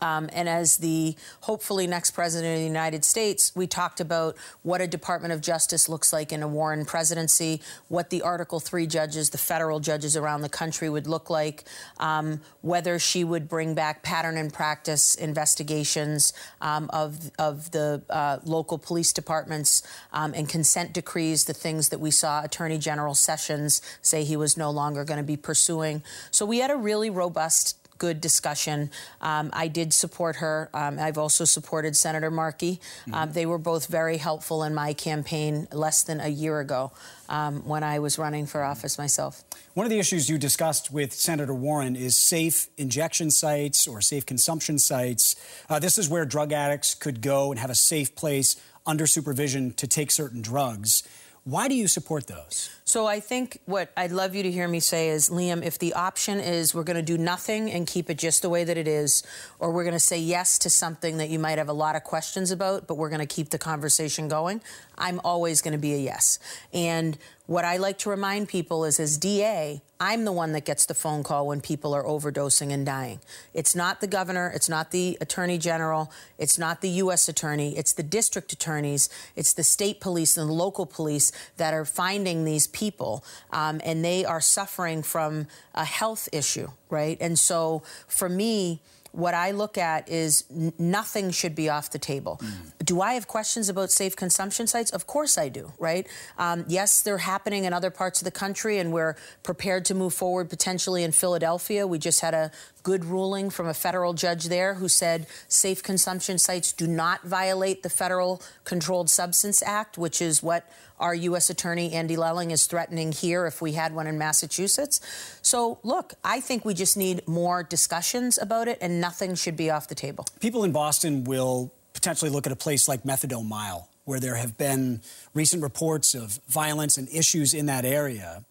Um, 0.00 0.28
and 0.32 0.48
as 0.48 0.78
the 0.78 1.16
hopefully 1.40 1.86
next 1.86 2.12
president 2.12 2.54
of 2.54 2.58
the 2.60 2.66
United 2.66 3.04
States, 3.04 3.52
we 3.54 3.66
talked 3.66 4.00
about 4.00 4.36
what 4.62 4.80
a 4.80 4.86
Department 4.86 5.32
of 5.32 5.40
Justice 5.40 5.88
looks 5.88 6.12
like 6.12 6.32
in 6.32 6.42
a 6.42 6.48
Warren 6.48 6.84
presidency, 6.84 7.60
what 7.88 8.10
the 8.10 8.22
Article 8.22 8.60
3 8.60 8.86
judges, 8.86 9.30
the 9.30 9.38
federal 9.38 9.80
judges 9.80 10.16
around 10.16 10.42
the 10.42 10.48
country 10.48 10.88
would 10.88 11.06
look 11.06 11.30
like, 11.30 11.64
um, 11.98 12.40
whether 12.62 12.98
she 12.98 13.24
would 13.24 13.48
bring 13.48 13.74
back 13.74 14.02
pattern 14.02 14.36
and 14.36 14.52
practice 14.52 15.14
investigations 15.14 16.32
um, 16.60 16.90
of, 16.92 17.30
of 17.38 17.70
the 17.70 18.02
uh, 18.10 18.38
local 18.44 18.78
police 18.78 19.12
departments 19.12 19.82
um, 20.12 20.32
and 20.34 20.48
consent 20.48 20.92
decrees, 20.92 21.44
the 21.44 21.54
things 21.54 21.88
that 21.88 22.00
we 22.00 22.10
saw 22.10 22.42
Attorney 22.42 22.78
General 22.78 23.14
Sessions 23.14 23.80
say 24.02 24.24
he 24.24 24.36
was 24.36 24.56
no 24.56 24.70
longer 24.70 25.04
going 25.04 25.18
to 25.18 25.24
be 25.24 25.36
pursuing. 25.36 26.02
So 26.30 26.44
we 26.44 26.58
had 26.58 26.70
a 26.70 26.76
really 26.76 27.10
robust 27.10 27.83
good 27.98 28.20
discussion. 28.20 28.90
Um, 29.20 29.50
I 29.52 29.68
did 29.68 29.92
support 29.92 30.36
her. 30.36 30.70
Um, 30.74 30.98
I've 30.98 31.18
also 31.18 31.44
supported 31.44 31.96
Senator 31.96 32.30
Markey. 32.30 32.80
Mm-hmm. 33.02 33.14
Um, 33.14 33.32
they 33.32 33.46
were 33.46 33.58
both 33.58 33.86
very 33.86 34.16
helpful 34.16 34.62
in 34.64 34.74
my 34.74 34.92
campaign 34.92 35.68
less 35.72 36.02
than 36.02 36.20
a 36.20 36.28
year 36.28 36.60
ago 36.60 36.92
um, 37.28 37.66
when 37.66 37.82
I 37.82 37.98
was 37.98 38.18
running 38.18 38.46
for 38.46 38.62
office 38.62 38.98
myself. 38.98 39.42
One 39.74 39.86
of 39.86 39.90
the 39.90 39.98
issues 39.98 40.28
you 40.28 40.38
discussed 40.38 40.92
with 40.92 41.12
Senator 41.12 41.54
Warren 41.54 41.96
is 41.96 42.16
safe 42.16 42.68
injection 42.76 43.30
sites 43.30 43.86
or 43.88 44.00
safe 44.00 44.24
consumption 44.24 44.78
sites. 44.78 45.36
Uh, 45.68 45.78
this 45.78 45.98
is 45.98 46.08
where 46.08 46.24
drug 46.24 46.52
addicts 46.52 46.94
could 46.94 47.20
go 47.20 47.50
and 47.50 47.58
have 47.58 47.70
a 47.70 47.74
safe 47.74 48.14
place 48.14 48.56
under 48.86 49.06
supervision 49.06 49.72
to 49.72 49.86
take 49.86 50.10
certain 50.10 50.42
drugs. 50.42 51.02
Why 51.44 51.68
do 51.68 51.74
you 51.74 51.88
support 51.88 52.26
those? 52.26 52.70
So 52.86 53.06
I 53.06 53.18
think 53.18 53.60
what 53.64 53.90
I'd 53.96 54.12
love 54.12 54.34
you 54.34 54.42
to 54.42 54.50
hear 54.50 54.68
me 54.68 54.78
say 54.78 55.08
is, 55.08 55.30
Liam, 55.30 55.64
if 55.64 55.78
the 55.78 55.94
option 55.94 56.38
is 56.38 56.74
we're 56.74 56.84
going 56.84 56.98
to 56.98 57.02
do 57.02 57.16
nothing 57.16 57.70
and 57.70 57.86
keep 57.86 58.10
it 58.10 58.18
just 58.18 58.42
the 58.42 58.50
way 58.50 58.62
that 58.62 58.76
it 58.76 58.86
is, 58.86 59.22
or 59.58 59.70
we're 59.70 59.84
going 59.84 59.94
to 59.94 59.98
say 59.98 60.18
yes 60.18 60.58
to 60.58 60.68
something 60.68 61.16
that 61.16 61.30
you 61.30 61.38
might 61.38 61.56
have 61.56 61.70
a 61.70 61.72
lot 61.72 61.96
of 61.96 62.04
questions 62.04 62.50
about, 62.50 62.86
but 62.86 62.96
we're 62.96 63.08
going 63.08 63.26
to 63.26 63.34
keep 63.34 63.48
the 63.48 63.58
conversation 63.58 64.28
going, 64.28 64.60
I'm 64.98 65.18
always 65.24 65.62
going 65.62 65.72
to 65.72 65.78
be 65.78 65.94
a 65.94 65.98
yes. 65.98 66.38
And 66.74 67.16
what 67.46 67.64
I 67.64 67.76
like 67.76 67.98
to 67.98 68.10
remind 68.10 68.48
people 68.48 68.84
is, 68.84 68.98
as 68.98 69.18
DA, 69.18 69.82
I'm 70.00 70.24
the 70.24 70.32
one 70.32 70.52
that 70.52 70.64
gets 70.64 70.86
the 70.86 70.94
phone 70.94 71.22
call 71.22 71.46
when 71.46 71.60
people 71.60 71.94
are 71.94 72.02
overdosing 72.02 72.72
and 72.72 72.86
dying. 72.86 73.20
It's 73.52 73.74
not 73.76 74.00
the 74.00 74.06
governor, 74.06 74.50
it's 74.54 74.68
not 74.68 74.90
the 74.90 75.18
attorney 75.20 75.58
general, 75.58 76.10
it's 76.38 76.58
not 76.58 76.80
the 76.80 76.88
U.S. 76.88 77.28
attorney, 77.28 77.76
it's 77.76 77.92
the 77.92 78.02
district 78.02 78.52
attorneys, 78.52 79.08
it's 79.36 79.52
the 79.52 79.62
state 79.62 80.00
police 80.00 80.36
and 80.36 80.48
the 80.48 80.54
local 80.54 80.86
police 80.86 81.32
that 81.58 81.74
are 81.74 81.84
finding 81.84 82.44
these 82.44 82.66
people, 82.74 83.24
um, 83.52 83.80
and 83.84 84.04
they 84.04 84.24
are 84.26 84.40
suffering 84.40 85.02
from 85.02 85.46
a 85.74 85.84
health 85.84 86.28
issue, 86.32 86.68
right? 86.90 87.16
And 87.20 87.38
so 87.38 87.82
for 88.06 88.28
me, 88.28 88.82
what 89.14 89.32
I 89.32 89.52
look 89.52 89.78
at 89.78 90.08
is 90.08 90.44
n- 90.50 90.72
nothing 90.78 91.30
should 91.30 91.54
be 91.54 91.68
off 91.68 91.90
the 91.90 91.98
table. 91.98 92.40
Mm. 92.42 92.84
do 92.84 93.00
I 93.00 93.14
have 93.14 93.26
questions 93.28 93.68
about 93.68 93.90
safe 93.90 94.16
consumption 94.16 94.66
sites? 94.66 94.90
Of 94.90 95.06
course 95.06 95.38
I 95.38 95.48
do, 95.48 95.72
right? 95.78 96.06
Um, 96.36 96.64
yes, 96.68 97.00
they're 97.00 97.18
happening 97.18 97.64
in 97.64 97.72
other 97.72 97.90
parts 97.90 98.20
of 98.20 98.24
the 98.24 98.30
country, 98.30 98.78
and 98.78 98.92
we're 98.92 99.14
prepared 99.42 99.84
to 99.86 99.94
move 99.94 100.12
forward 100.12 100.50
potentially 100.50 101.02
in 101.04 101.12
Philadelphia. 101.12 101.86
We 101.86 101.98
just 101.98 102.20
had 102.20 102.34
a 102.34 102.50
good 102.84 103.04
ruling 103.04 103.50
from 103.50 103.66
a 103.66 103.74
federal 103.74 104.12
judge 104.12 104.44
there 104.44 104.74
who 104.74 104.88
said 104.88 105.26
safe 105.48 105.82
consumption 105.82 106.38
sites 106.38 106.72
do 106.72 106.86
not 106.86 107.24
violate 107.24 107.82
the 107.82 107.88
Federal 107.88 108.40
Controlled 108.62 109.10
Substance 109.10 109.62
Act, 109.62 109.98
which 109.98 110.22
is 110.22 110.42
what 110.42 110.70
our 111.00 111.14
U.S. 111.14 111.50
Attorney 111.50 111.92
Andy 111.92 112.16
Lelling 112.16 112.52
is 112.52 112.66
threatening 112.66 113.10
here 113.10 113.46
if 113.46 113.60
we 113.60 113.72
had 113.72 113.94
one 113.94 114.06
in 114.06 114.16
Massachusetts. 114.18 115.00
So, 115.42 115.78
look, 115.82 116.14
I 116.22 116.40
think 116.40 116.64
we 116.64 116.74
just 116.74 116.96
need 116.96 117.26
more 117.26 117.64
discussions 117.64 118.38
about 118.38 118.68
it, 118.68 118.78
and 118.80 119.00
nothing 119.00 119.34
should 119.34 119.56
be 119.56 119.70
off 119.70 119.88
the 119.88 119.96
table. 119.96 120.26
People 120.38 120.62
in 120.62 120.70
Boston 120.70 121.24
will 121.24 121.72
potentially 121.94 122.30
look 122.30 122.46
at 122.46 122.52
a 122.52 122.56
place 122.56 122.86
like 122.86 123.02
Methadone 123.02 123.48
Mile, 123.48 123.88
where 124.04 124.20
there 124.20 124.36
have 124.36 124.56
been 124.58 125.00
recent 125.32 125.62
reports 125.62 126.14
of 126.14 126.38
violence 126.48 126.98
and 126.98 127.08
issues 127.08 127.54
in 127.54 127.66
that 127.66 127.84
area. 127.84 128.44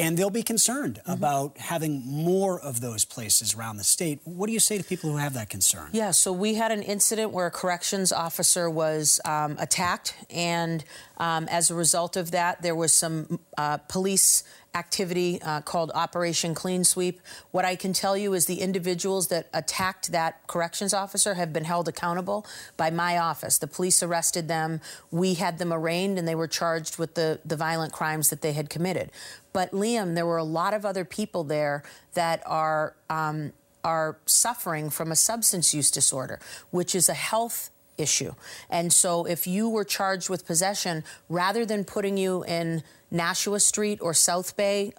And 0.00 0.16
they'll 0.16 0.30
be 0.30 0.42
concerned 0.42 1.00
mm-hmm. 1.02 1.12
about 1.12 1.58
having 1.58 2.02
more 2.06 2.60
of 2.60 2.80
those 2.80 3.04
places 3.04 3.54
around 3.54 3.76
the 3.76 3.84
state. 3.84 4.20
What 4.24 4.46
do 4.46 4.52
you 4.52 4.60
say 4.60 4.78
to 4.78 4.84
people 4.84 5.10
who 5.10 5.16
have 5.18 5.34
that 5.34 5.50
concern? 5.50 5.90
Yeah, 5.92 6.10
so 6.10 6.32
we 6.32 6.54
had 6.54 6.72
an 6.72 6.82
incident 6.82 7.32
where 7.32 7.46
a 7.46 7.50
corrections 7.50 8.12
officer 8.12 8.70
was 8.70 9.20
um, 9.24 9.56
attacked, 9.58 10.14
and 10.30 10.84
um, 11.18 11.46
as 11.48 11.70
a 11.70 11.74
result 11.74 12.16
of 12.16 12.30
that, 12.30 12.62
there 12.62 12.74
was 12.74 12.92
some 12.92 13.40
uh, 13.58 13.76
police 13.76 14.42
activity 14.74 15.40
uh, 15.42 15.60
called 15.60 15.90
Operation 15.94 16.54
Clean 16.54 16.84
Sweep. 16.84 17.20
What 17.50 17.64
I 17.64 17.74
can 17.74 17.92
tell 17.92 18.16
you 18.16 18.34
is 18.34 18.46
the 18.46 18.60
individuals 18.60 19.28
that 19.28 19.48
attacked 19.52 20.12
that 20.12 20.46
corrections 20.46 20.94
officer 20.94 21.34
have 21.34 21.52
been 21.52 21.64
held 21.64 21.88
accountable 21.88 22.46
by 22.76 22.90
my 22.90 23.18
office. 23.18 23.58
The 23.58 23.66
police 23.66 24.02
arrested 24.02 24.46
them. 24.48 24.80
We 25.10 25.34
had 25.34 25.58
them 25.58 25.72
arraigned 25.72 26.18
and 26.18 26.28
they 26.28 26.36
were 26.36 26.46
charged 26.46 26.98
with 26.98 27.14
the, 27.14 27.40
the 27.44 27.56
violent 27.56 27.92
crimes 27.92 28.30
that 28.30 28.42
they 28.42 28.52
had 28.52 28.70
committed. 28.70 29.10
But 29.52 29.72
Liam, 29.72 30.14
there 30.14 30.26
were 30.26 30.36
a 30.36 30.44
lot 30.44 30.72
of 30.72 30.84
other 30.84 31.04
people 31.04 31.42
there 31.42 31.82
that 32.14 32.42
are 32.46 32.94
um, 33.08 33.52
are 33.82 34.18
suffering 34.26 34.90
from 34.90 35.10
a 35.10 35.16
substance 35.16 35.74
use 35.74 35.90
disorder, 35.90 36.38
which 36.70 36.94
is 36.94 37.08
a 37.08 37.14
health 37.14 37.70
issue. 38.00 38.34
And 38.68 38.92
so 38.92 39.24
if 39.24 39.46
you 39.46 39.68
were 39.68 39.84
charged 39.84 40.28
with 40.28 40.46
possession, 40.46 41.04
rather 41.28 41.64
than 41.64 41.84
putting 41.84 42.16
you 42.16 42.44
in 42.44 42.82
Nashua 43.10 43.60
Street 43.60 43.98
or 44.00 44.14
South 44.14 44.56
Bay, 44.56 44.92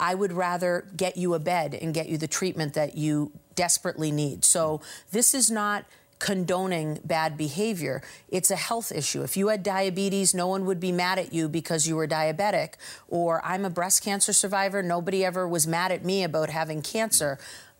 I 0.00 0.14
would 0.14 0.32
rather 0.32 0.86
get 0.96 1.16
you 1.16 1.34
a 1.34 1.38
bed 1.38 1.74
and 1.74 1.94
get 1.94 2.08
you 2.08 2.18
the 2.18 2.28
treatment 2.28 2.74
that 2.74 2.96
you 2.96 3.32
desperately 3.54 4.10
need. 4.10 4.44
So 4.44 4.80
this 5.10 5.34
is 5.34 5.50
not 5.50 5.84
condoning 6.18 6.98
bad 7.04 7.36
behavior. 7.36 8.02
It's 8.28 8.50
a 8.50 8.56
health 8.56 8.90
issue. 8.92 9.22
If 9.22 9.36
you 9.36 9.48
had 9.48 9.62
diabetes, 9.62 10.34
no 10.34 10.46
one 10.46 10.66
would 10.66 10.80
be 10.80 10.92
mad 10.92 11.18
at 11.18 11.32
you 11.32 11.48
because 11.48 11.86
you 11.86 11.96
were 11.96 12.08
diabetic. 12.08 12.74
Or 13.08 13.44
I'm 13.44 13.64
a 13.64 13.70
breast 13.70 14.02
cancer 14.02 14.32
survivor, 14.32 14.82
nobody 14.82 15.24
ever 15.24 15.46
was 15.46 15.66
mad 15.66 15.92
at 15.92 16.04
me 16.04 16.24
about 16.24 16.50
having 16.50 16.82
cancer. 16.82 17.38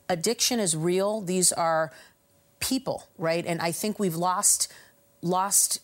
Addiction 0.08 0.60
is 0.60 0.76
real. 0.76 1.20
These 1.20 1.52
are 1.52 1.92
people, 2.60 3.04
right? 3.16 3.44
And 3.46 3.60
I 3.60 3.72
think 3.72 3.98
we've 3.98 4.16
lost 4.16 4.72
lost 5.22 5.80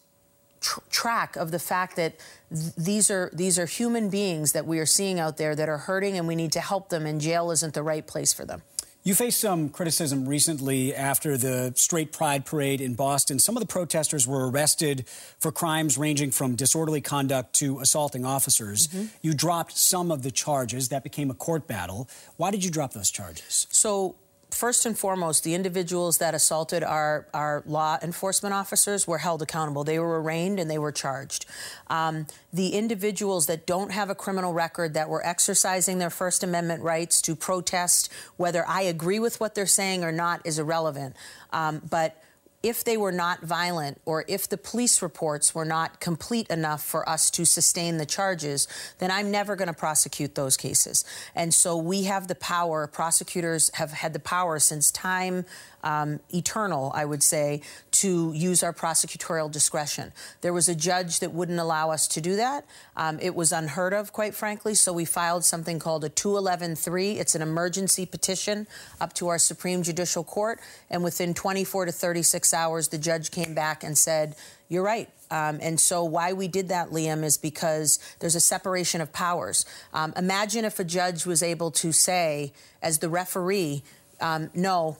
tr- 0.61 0.81
track 0.91 1.37
of 1.37 1.51
the 1.51 1.59
fact 1.59 1.97
that 1.97 2.15
th- 2.51 2.75
these 2.77 3.11
are 3.11 3.31
these 3.33 3.59
are 3.59 3.67
human 3.67 4.11
beings 4.11 4.53
that 4.53 4.67
we 4.67 4.79
are 4.79 4.87
seeing 4.87 5.21
out 5.21 5.37
there 5.37 5.55
that 5.55 5.69
are 5.69 5.79
hurting, 5.79 6.17
and 6.17 6.27
we 6.27 6.35
need 6.35 6.53
to 6.53 6.61
help 6.61 6.89
them. 6.89 7.07
And 7.07 7.21
jail 7.21 7.51
isn't 7.51 7.75
the 7.75 7.83
right 7.83 8.07
place 8.07 8.33
for 8.33 8.45
them. 8.45 8.63
You 9.07 9.15
faced 9.15 9.39
some 9.39 9.69
criticism 9.69 10.27
recently 10.27 10.95
after 10.95 11.37
the 11.37 11.75
Straight 11.77 12.11
Pride 12.11 12.47
Parade 12.47 12.81
in 12.81 12.95
Boston. 12.95 13.39
Some 13.39 13.55
of 13.55 13.61
the 13.61 13.67
protesters 13.67 14.27
were 14.27 14.49
arrested 14.51 15.07
for 15.39 15.53
crimes 15.53 15.99
ranging 15.99 16.31
from 16.31 16.57
disorderly 16.57 17.03
conduct 17.03 17.53
to 17.57 17.81
assaulting 17.81 18.25
officers. 18.25 18.89
Mm-hmm. 18.89 19.07
You 19.21 19.35
dropped 19.35 19.77
some 19.77 20.11
of 20.11 20.23
the 20.23 20.31
charges. 20.31 20.89
That 20.89 21.03
became 21.03 21.31
a 21.31 21.35
court 21.35 21.67
battle. 21.67 22.09
Why 22.39 22.51
did 22.51 22.65
you 22.65 22.71
drop 22.71 22.95
those 22.95 23.11
charges? 23.11 23.67
So, 23.71 24.17
first 24.55 24.87
and 24.87 24.99
foremost, 24.99 25.45
the 25.45 25.55
individuals 25.55 26.19
that 26.19 26.35
assaulted 26.35 26.83
our, 26.83 27.27
our 27.35 27.63
law 27.67 27.99
enforcement 28.03 28.55
officers 28.55 29.07
were 29.07 29.19
held 29.19 29.43
accountable. 29.43 29.85
They 29.85 29.99
were 29.99 30.23
arraigned 30.23 30.59
and 30.61 30.71
they 30.71 30.79
were 30.79 30.93
charged. 30.93 31.47
Um, 31.89 32.27
the 32.53 32.69
individuals 32.69 33.47
that 33.47 33.67
don't 33.67 33.91
have 33.91 34.11
a 34.11 34.15
criminal 34.15 34.53
record 34.53 34.95
that 34.95 35.09
were 35.09 35.25
exercising 35.27 35.99
their 35.99 36.11
First 36.11 36.43
Amendment 36.43 36.83
rights 36.83 37.21
to 37.23 37.37
protest, 37.37 38.11
whether 38.37 38.67
I 38.67 38.83
agree 38.83 39.19
with 39.19 39.41
what 39.41 39.55
they're 39.55 39.67
saying 39.67 40.05
or 40.05 40.13
not, 40.13 40.41
is 40.45 40.59
irrelevant. 40.59 41.17
Um, 41.53 41.83
but 41.91 42.23
if 42.65 42.83
they 42.83 42.97
were 42.97 43.13
not 43.13 43.43
violent 43.43 44.01
or 44.07 44.25
if 44.27 44.49
the 44.49 44.57
police 44.57 45.03
reports 45.03 45.55
were 45.55 45.67
not 45.67 46.01
complete 46.01 46.49
enough 46.49 46.83
for 46.83 47.07
us 47.07 47.31
to 47.31 47.45
sustain 47.45 47.99
the 47.99 48.07
charges, 48.07 48.67
then 48.99 49.11
I'm 49.11 49.31
never 49.31 49.55
going 49.55 49.69
to 49.69 49.75
prosecute 49.75 50.35
those 50.35 50.57
cases. 50.57 51.05
And 51.35 51.53
so 51.53 51.77
we 51.77 52.05
have 52.05 52.27
the 52.27 52.35
power, 52.35 52.87
prosecutors 52.87 53.71
have 53.75 53.93
had 53.93 54.15
the 54.15 54.19
power 54.19 54.59
since 54.59 54.91
time 54.91 55.45
um, 55.85 56.19
eternal, 56.33 56.91
I 56.95 57.05
would 57.05 57.23
say, 57.23 57.61
to 57.93 58.33
use 58.33 58.63
our 58.65 58.73
prosecutorial 58.73 59.53
discretion. 59.53 60.13
There 60.41 60.53
was 60.53 60.69
a 60.69 60.75
judge 60.75 61.21
that 61.21 61.33
wouldn't 61.33 61.61
allow 61.61 61.91
us 61.91 62.09
to 62.09 62.21
do 62.21 62.37
that. 62.37 62.65
Um, 62.97 63.21
it 63.21 63.35
was 63.35 63.53
unheard 63.53 63.93
of, 63.93 64.13
quite 64.13 64.35
frankly, 64.35 64.75
so 64.75 64.93
we 64.93 65.05
filed 65.05 65.45
something 65.45 65.79
called 65.79 66.03
a 66.03 66.11
211-3. 66.11 67.21
It's 67.21 67.35
an 67.35 67.43
emergency 67.43 68.07
petition 68.07 68.67
up 69.01 69.13
to 69.15 69.29
our 69.29 69.39
Supreme 69.39 69.83
Judicial 69.83 70.25
Court, 70.25 70.59
and 70.91 71.05
within 71.05 71.35
24 71.35 71.87
to 71.87 71.93
36 71.93 72.55
hours, 72.55 72.89
the 72.89 72.99
judge 72.99 73.31
came 73.31 73.55
back 73.55 73.85
and 73.85 73.97
said, 73.97 74.35
you're 74.69 74.83
right. 74.83 75.09
Um, 75.31 75.59
and 75.61 75.79
so, 75.79 76.05
why 76.05 76.33
we 76.33 76.49
did 76.49 76.69
that, 76.69 76.91
Liam, 76.91 77.23
is 77.23 77.37
because 77.37 77.99
there's 78.21 78.35
a 78.35 78.41
separation 78.41 79.01
of 79.01 79.13
powers. 79.13 79.67
Um, 79.93 80.13
imagine 80.17 80.65
if 80.65 80.79
a 80.79 80.85
judge 80.85 81.27
was 81.27 81.43
able 81.43 81.71
to 81.73 81.93
say, 81.93 82.53
as 82.83 82.99
the 82.99 83.09
referee, 83.09 83.83
um, 84.21 84.51
no, 84.55 84.99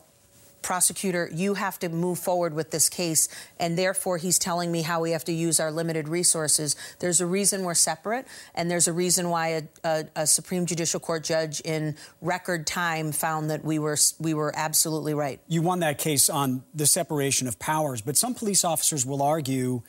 prosecutor, 0.65 1.29
you 1.31 1.53
have 1.53 1.77
to 1.77 1.89
move 1.89 2.17
forward 2.17 2.53
with 2.53 2.71
this 2.71 2.89
case, 2.89 3.29
and 3.59 3.77
therefore 3.77 4.17
he's 4.17 4.39
telling 4.39 4.71
me 4.71 4.81
how 4.81 4.99
we 4.99 5.11
have 5.11 5.23
to 5.23 5.31
use 5.31 5.59
our 5.59 5.71
limited 5.71 6.09
resources. 6.09 6.75
There's 6.99 7.21
a 7.21 7.25
reason 7.27 7.63
we're 7.63 7.75
separate, 7.75 8.27
and 8.55 8.69
there's 8.69 8.87
a 8.87 8.93
reason 8.93 9.29
why 9.29 9.47
a, 9.49 9.63
a, 9.83 10.05
a 10.15 10.27
Supreme 10.27 10.65
Judicial 10.65 10.99
Court 10.99 11.23
judge 11.23 11.61
in 11.61 11.95
record 12.19 12.65
time 12.65 13.11
found 13.11 13.51
that 13.51 13.63
we 13.63 13.77
were 13.77 13.95
we 14.19 14.33
were 14.33 14.51
absolutely 14.55 15.13
right. 15.13 15.39
You 15.47 15.61
won 15.61 15.79
that 15.81 15.99
case 15.99 16.29
on 16.29 16.63
the 16.73 16.87
separation 16.87 17.47
of 17.47 17.59
powers, 17.59 18.01
but 18.01 18.17
some 18.17 18.33
police 18.33 18.65
officers 18.65 19.05
will 19.05 19.21
argue. 19.21 19.83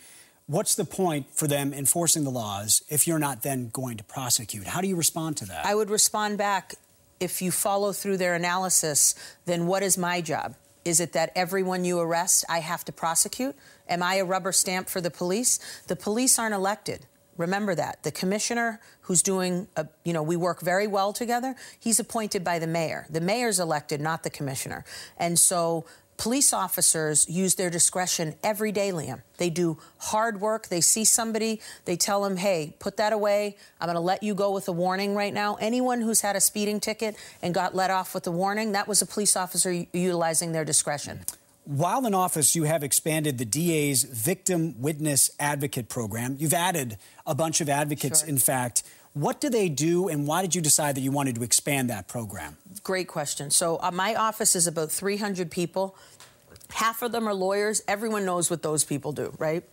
What's 0.49 0.77
the 0.77 0.85
point 0.85 1.27
for 1.33 1.49
them 1.49 1.73
enforcing 1.73 2.23
the 2.23 2.31
laws 2.31 2.85
if 2.89 3.09
you're 3.09 3.19
not 3.19 3.43
then 3.43 3.69
going 3.73 3.97
to 3.97 4.05
prosecute? 4.05 4.69
How 4.69 4.81
do 4.81 4.87
you 4.87 4.95
respond 4.95 5.39
to 5.39 5.47
that? 5.47 5.67
I 5.67 5.75
would 5.75 5.91
respond 5.91 6.39
back 6.39 6.75
if 7.19 7.41
you 7.43 7.51
follow 7.51 7.93
through 7.93 8.19
their 8.19 8.35
analysis, 8.35 9.15
then 9.47 9.67
what 9.67 9.83
is 9.83 9.97
my 9.99 10.21
job? 10.21 10.55
Is 10.87 11.01
it 11.01 11.15
that 11.15 11.33
everyone 11.35 11.85
you 11.85 11.99
arrest, 11.99 12.45
I 12.49 12.61
have 12.61 12.85
to 12.85 12.93
prosecute? 12.93 13.57
Am 13.89 14.05
I 14.05 14.15
a 14.17 14.25
rubber 14.25 14.53
stamp 14.53 14.89
for 14.89 15.01
the 15.01 15.11
police? 15.11 15.59
The 15.89 15.97
police 15.97 16.39
aren't 16.39 16.55
elected. 16.55 17.07
Remember 17.37 17.75
that. 17.75 18.05
The 18.05 18.13
commissioner 18.13 18.81
who's 19.03 19.21
doing, 19.21 19.67
a, 19.77 19.89
you 20.05 20.13
know, 20.13 20.23
we 20.23 20.37
work 20.37 20.61
very 20.61 20.87
well 20.87 21.13
together, 21.13 21.57
he's 21.79 21.99
appointed 21.99 22.45
by 22.45 22.61
the 22.61 22.69
mayor. 22.69 23.07
The 23.11 23.21
mayor's 23.21 23.59
elected, 23.59 24.01
not 24.01 24.23
the 24.23 24.31
commissioner. 24.31 24.85
And 25.19 25.39
so 25.39 25.85
Police 26.17 26.53
officers 26.53 27.29
use 27.29 27.57
their 27.57 27.69
discretion 27.69 28.35
every 28.43 28.73
day, 28.73 28.91
Liam. 28.91 29.23
They 29.37 29.51
do 29.51 29.79
hard 29.99 30.41
work. 30.41 30.69
They 30.69 30.81
see 30.81 31.05
somebody, 31.05 31.61
they 31.85 31.97
tell 31.97 32.23
them, 32.23 32.39
hey, 32.39 32.75
put 32.79 32.97
that 32.97 33.13
away. 33.13 33.57
I'm 33.81 33.87
going 33.87 33.97
to 33.97 34.01
let 34.01 34.23
you 34.23 34.35
go 34.35 34.53
with 34.53 34.67
a 34.69 34.73
warning 34.73 35.15
right 35.15 35.33
now. 35.33 35.57
Anyone 35.57 36.01
who's 36.01 36.23
had 36.23 36.35
a 36.35 36.41
speeding 36.41 36.81
ticket 36.81 37.17
and 37.43 37.53
got 37.53 37.75
let 37.75 37.91
off 37.91 38.15
with 38.15 38.27
a 38.27 38.31
warning, 38.31 38.73
that 38.73 38.89
was 38.89 39.03
a 39.03 39.07
police 39.07 39.37
officer 39.37 39.71
utilizing 39.93 40.53
their 40.53 40.65
discretion. 40.65 41.21
While 41.65 42.07
in 42.07 42.15
office, 42.15 42.55
you 42.55 42.63
have 42.63 42.85
expanded 42.85 43.39
the 43.39 43.45
DA's 43.45 44.05
Victim 44.05 44.81
Witness 44.81 45.31
Advocate 45.41 45.89
Program. 45.89 46.37
You've 46.39 46.55
added 46.55 46.97
a 47.27 47.35
bunch 47.35 47.61
of 47.61 47.69
advocates, 47.69 48.21
sure. 48.21 48.29
in 48.29 48.39
fact. 48.39 48.85
What 49.17 49.41
do 49.41 49.49
they 49.49 49.71
do, 49.71 50.09
and 50.09 50.27
why 50.27 50.43
did 50.43 50.55
you 50.55 50.61
decide 50.61 50.95
that 50.95 51.01
you 51.01 51.11
wanted 51.11 51.37
to 51.37 51.43
expand 51.43 51.89
that 51.89 52.07
program? 52.07 52.59
Great 52.83 53.09
question. 53.09 53.51
So, 53.51 53.79
uh, 53.81 53.91
my 53.91 54.15
office 54.15 54.55
is 54.55 54.67
about 54.67 54.91
300 54.93 55.51
people. 55.51 55.97
Half 56.69 57.01
of 57.01 57.13
them 57.13 57.27
are 57.27 57.33
lawyers. 57.33 57.81
Everyone 57.89 58.27
knows 58.27 58.51
what 58.51 58.63
those 58.63 58.85
people 58.85 59.13
do, 59.13 59.35
right? 59.39 59.65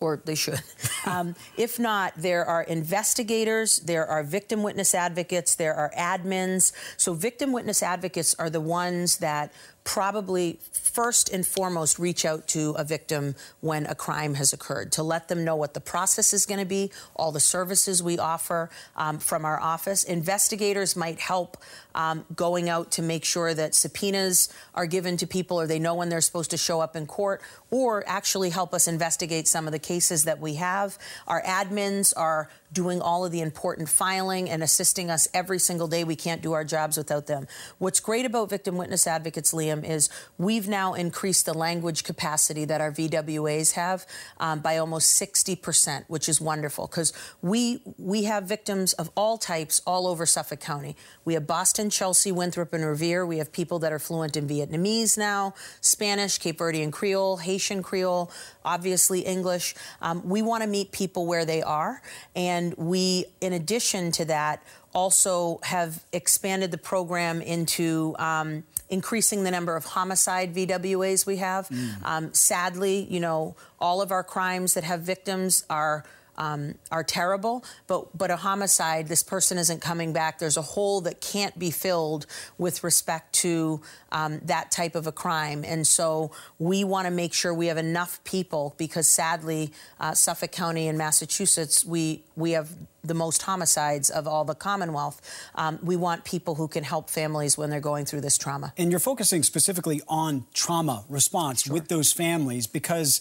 or 0.00 0.20
they 0.24 0.34
should. 0.34 0.60
Um, 1.06 1.36
if 1.56 1.78
not, 1.78 2.12
there 2.18 2.44
are 2.44 2.62
investigators, 2.64 3.78
there 3.78 4.04
are 4.06 4.22
victim 4.22 4.62
witness 4.62 4.94
advocates, 4.94 5.54
there 5.54 5.74
are 5.74 5.90
admins. 5.96 6.72
So, 6.98 7.14
victim 7.14 7.50
witness 7.50 7.82
advocates 7.82 8.34
are 8.34 8.50
the 8.50 8.60
ones 8.60 9.18
that 9.18 9.50
probably 9.88 10.58
first 10.74 11.32
and 11.32 11.46
foremost 11.46 11.98
reach 11.98 12.26
out 12.26 12.46
to 12.46 12.72
a 12.72 12.84
victim 12.84 13.34
when 13.62 13.86
a 13.86 13.94
crime 13.94 14.34
has 14.34 14.52
occurred 14.52 14.92
to 14.92 15.02
let 15.02 15.28
them 15.28 15.46
know 15.46 15.56
what 15.56 15.72
the 15.72 15.80
process 15.80 16.34
is 16.34 16.44
going 16.44 16.60
to 16.60 16.66
be, 16.66 16.90
all 17.16 17.32
the 17.32 17.40
services 17.40 18.02
we 18.02 18.18
offer 18.18 18.68
um, 18.96 19.18
from 19.18 19.46
our 19.46 19.58
office. 19.58 20.04
Investigators 20.04 20.94
might 20.94 21.18
help 21.18 21.56
um, 21.94 22.22
going 22.36 22.68
out 22.68 22.90
to 22.90 23.00
make 23.00 23.24
sure 23.24 23.54
that 23.54 23.74
subpoenas 23.74 24.52
are 24.74 24.84
given 24.84 25.16
to 25.16 25.26
people 25.26 25.58
or 25.58 25.66
they 25.66 25.78
know 25.78 25.94
when 25.94 26.10
they're 26.10 26.20
supposed 26.20 26.50
to 26.50 26.58
show 26.58 26.82
up 26.82 26.94
in 26.94 27.06
court, 27.06 27.40
or 27.70 28.04
actually 28.06 28.50
help 28.50 28.72
us 28.72 28.88
investigate 28.88 29.46
some 29.46 29.66
of 29.66 29.72
the 29.72 29.78
cases 29.78 30.24
that 30.24 30.40
we 30.40 30.54
have. 30.54 30.98
Our 31.26 31.42
admins 31.42 32.12
are 32.16 32.48
doing 32.72 33.00
all 33.00 33.24
of 33.24 33.32
the 33.32 33.40
important 33.40 33.88
filing 33.88 34.48
and 34.50 34.62
assisting 34.62 35.10
us 35.10 35.28
every 35.32 35.58
single 35.58 35.88
day. 35.88 36.04
We 36.04 36.16
can't 36.16 36.42
do 36.42 36.52
our 36.52 36.64
jobs 36.64 36.96
without 36.96 37.26
them. 37.26 37.46
What's 37.78 38.00
great 38.00 38.26
about 38.26 38.50
Victim 38.50 38.76
Witness 38.76 39.06
Advocates, 39.06 39.52
Liam, 39.52 39.88
is 39.88 40.10
we've 40.36 40.68
now 40.68 40.94
increased 40.94 41.46
the 41.46 41.54
language 41.54 42.04
capacity 42.04 42.64
that 42.66 42.80
our 42.80 42.92
VWAs 42.92 43.72
have 43.72 44.06
um, 44.38 44.60
by 44.60 44.76
almost 44.76 45.20
60%, 45.20 46.04
which 46.08 46.28
is 46.28 46.40
wonderful 46.40 46.86
because 46.86 47.12
we 47.42 47.80
we 47.98 48.24
have 48.24 48.44
victims 48.44 48.92
of 48.94 49.10
all 49.16 49.38
types 49.38 49.80
all 49.86 50.06
over 50.06 50.26
Suffolk 50.26 50.60
County. 50.60 50.96
We 51.24 51.34
have 51.34 51.46
Boston, 51.46 51.90
Chelsea, 51.90 52.32
Winthrop, 52.32 52.72
and 52.72 52.84
Revere. 52.84 53.24
We 53.24 53.38
have 53.38 53.52
people 53.52 53.78
that 53.80 53.92
are 53.92 53.98
fluent 53.98 54.36
in 54.36 54.46
Vietnamese 54.46 55.16
now, 55.16 55.54
Spanish, 55.80 56.38
Cape 56.38 56.58
Verdean 56.58 56.92
Creole, 56.92 57.38
Haitian 57.38 57.57
Creole, 57.82 58.30
obviously 58.64 59.20
English. 59.20 59.74
Um, 60.00 60.28
we 60.28 60.42
want 60.42 60.62
to 60.62 60.68
meet 60.68 60.92
people 60.92 61.26
where 61.26 61.44
they 61.44 61.62
are. 61.62 62.02
And 62.34 62.74
we, 62.76 63.26
in 63.40 63.52
addition 63.52 64.12
to 64.12 64.24
that, 64.26 64.62
also 64.94 65.60
have 65.62 66.04
expanded 66.12 66.70
the 66.70 66.78
program 66.78 67.42
into 67.42 68.16
um, 68.18 68.64
increasing 68.88 69.44
the 69.44 69.50
number 69.50 69.76
of 69.76 69.84
homicide 69.84 70.54
VWAs 70.54 71.26
we 71.26 71.36
have. 71.36 71.68
Mm. 71.68 72.04
Um, 72.04 72.34
sadly, 72.34 73.06
you 73.10 73.20
know, 73.20 73.54
all 73.78 74.00
of 74.00 74.10
our 74.10 74.24
crimes 74.24 74.74
that 74.74 74.84
have 74.84 75.00
victims 75.00 75.64
are 75.68 76.04
um, 76.38 76.76
are 76.90 77.04
terrible, 77.04 77.64
but 77.86 78.16
but 78.16 78.30
a 78.30 78.36
homicide, 78.36 79.08
this 79.08 79.22
person 79.22 79.58
isn't 79.58 79.82
coming 79.82 80.12
back. 80.12 80.38
There's 80.38 80.56
a 80.56 80.62
hole 80.62 81.02
that 81.02 81.20
can't 81.20 81.58
be 81.58 81.70
filled 81.70 82.26
with 82.56 82.82
respect 82.82 83.34
to 83.34 83.82
um, 84.12 84.40
that 84.44 84.70
type 84.70 84.94
of 84.94 85.06
a 85.06 85.12
crime, 85.12 85.64
and 85.66 85.86
so 85.86 86.30
we 86.58 86.84
want 86.84 87.06
to 87.06 87.10
make 87.10 87.34
sure 87.34 87.52
we 87.52 87.66
have 87.66 87.76
enough 87.76 88.22
people 88.24 88.74
because 88.78 89.06
sadly, 89.06 89.72
uh, 90.00 90.14
Suffolk 90.14 90.52
County 90.52 90.86
in 90.86 90.96
Massachusetts, 90.96 91.84
we 91.84 92.22
we 92.36 92.52
have 92.52 92.70
the 93.02 93.14
most 93.14 93.42
homicides 93.42 94.10
of 94.10 94.28
all 94.28 94.44
the 94.44 94.54
Commonwealth. 94.54 95.20
Um, 95.54 95.78
we 95.82 95.96
want 95.96 96.24
people 96.24 96.54
who 96.54 96.68
can 96.68 96.84
help 96.84 97.10
families 97.10 97.58
when 97.58 97.70
they're 97.70 97.80
going 97.80 98.04
through 98.04 98.20
this 98.20 98.38
trauma. 98.38 98.72
And 98.76 98.90
you're 98.90 99.00
focusing 99.00 99.42
specifically 99.42 100.02
on 100.08 100.46
trauma 100.52 101.04
response 101.08 101.62
sure. 101.62 101.74
with 101.74 101.88
those 101.88 102.12
families 102.12 102.66
because 102.66 103.20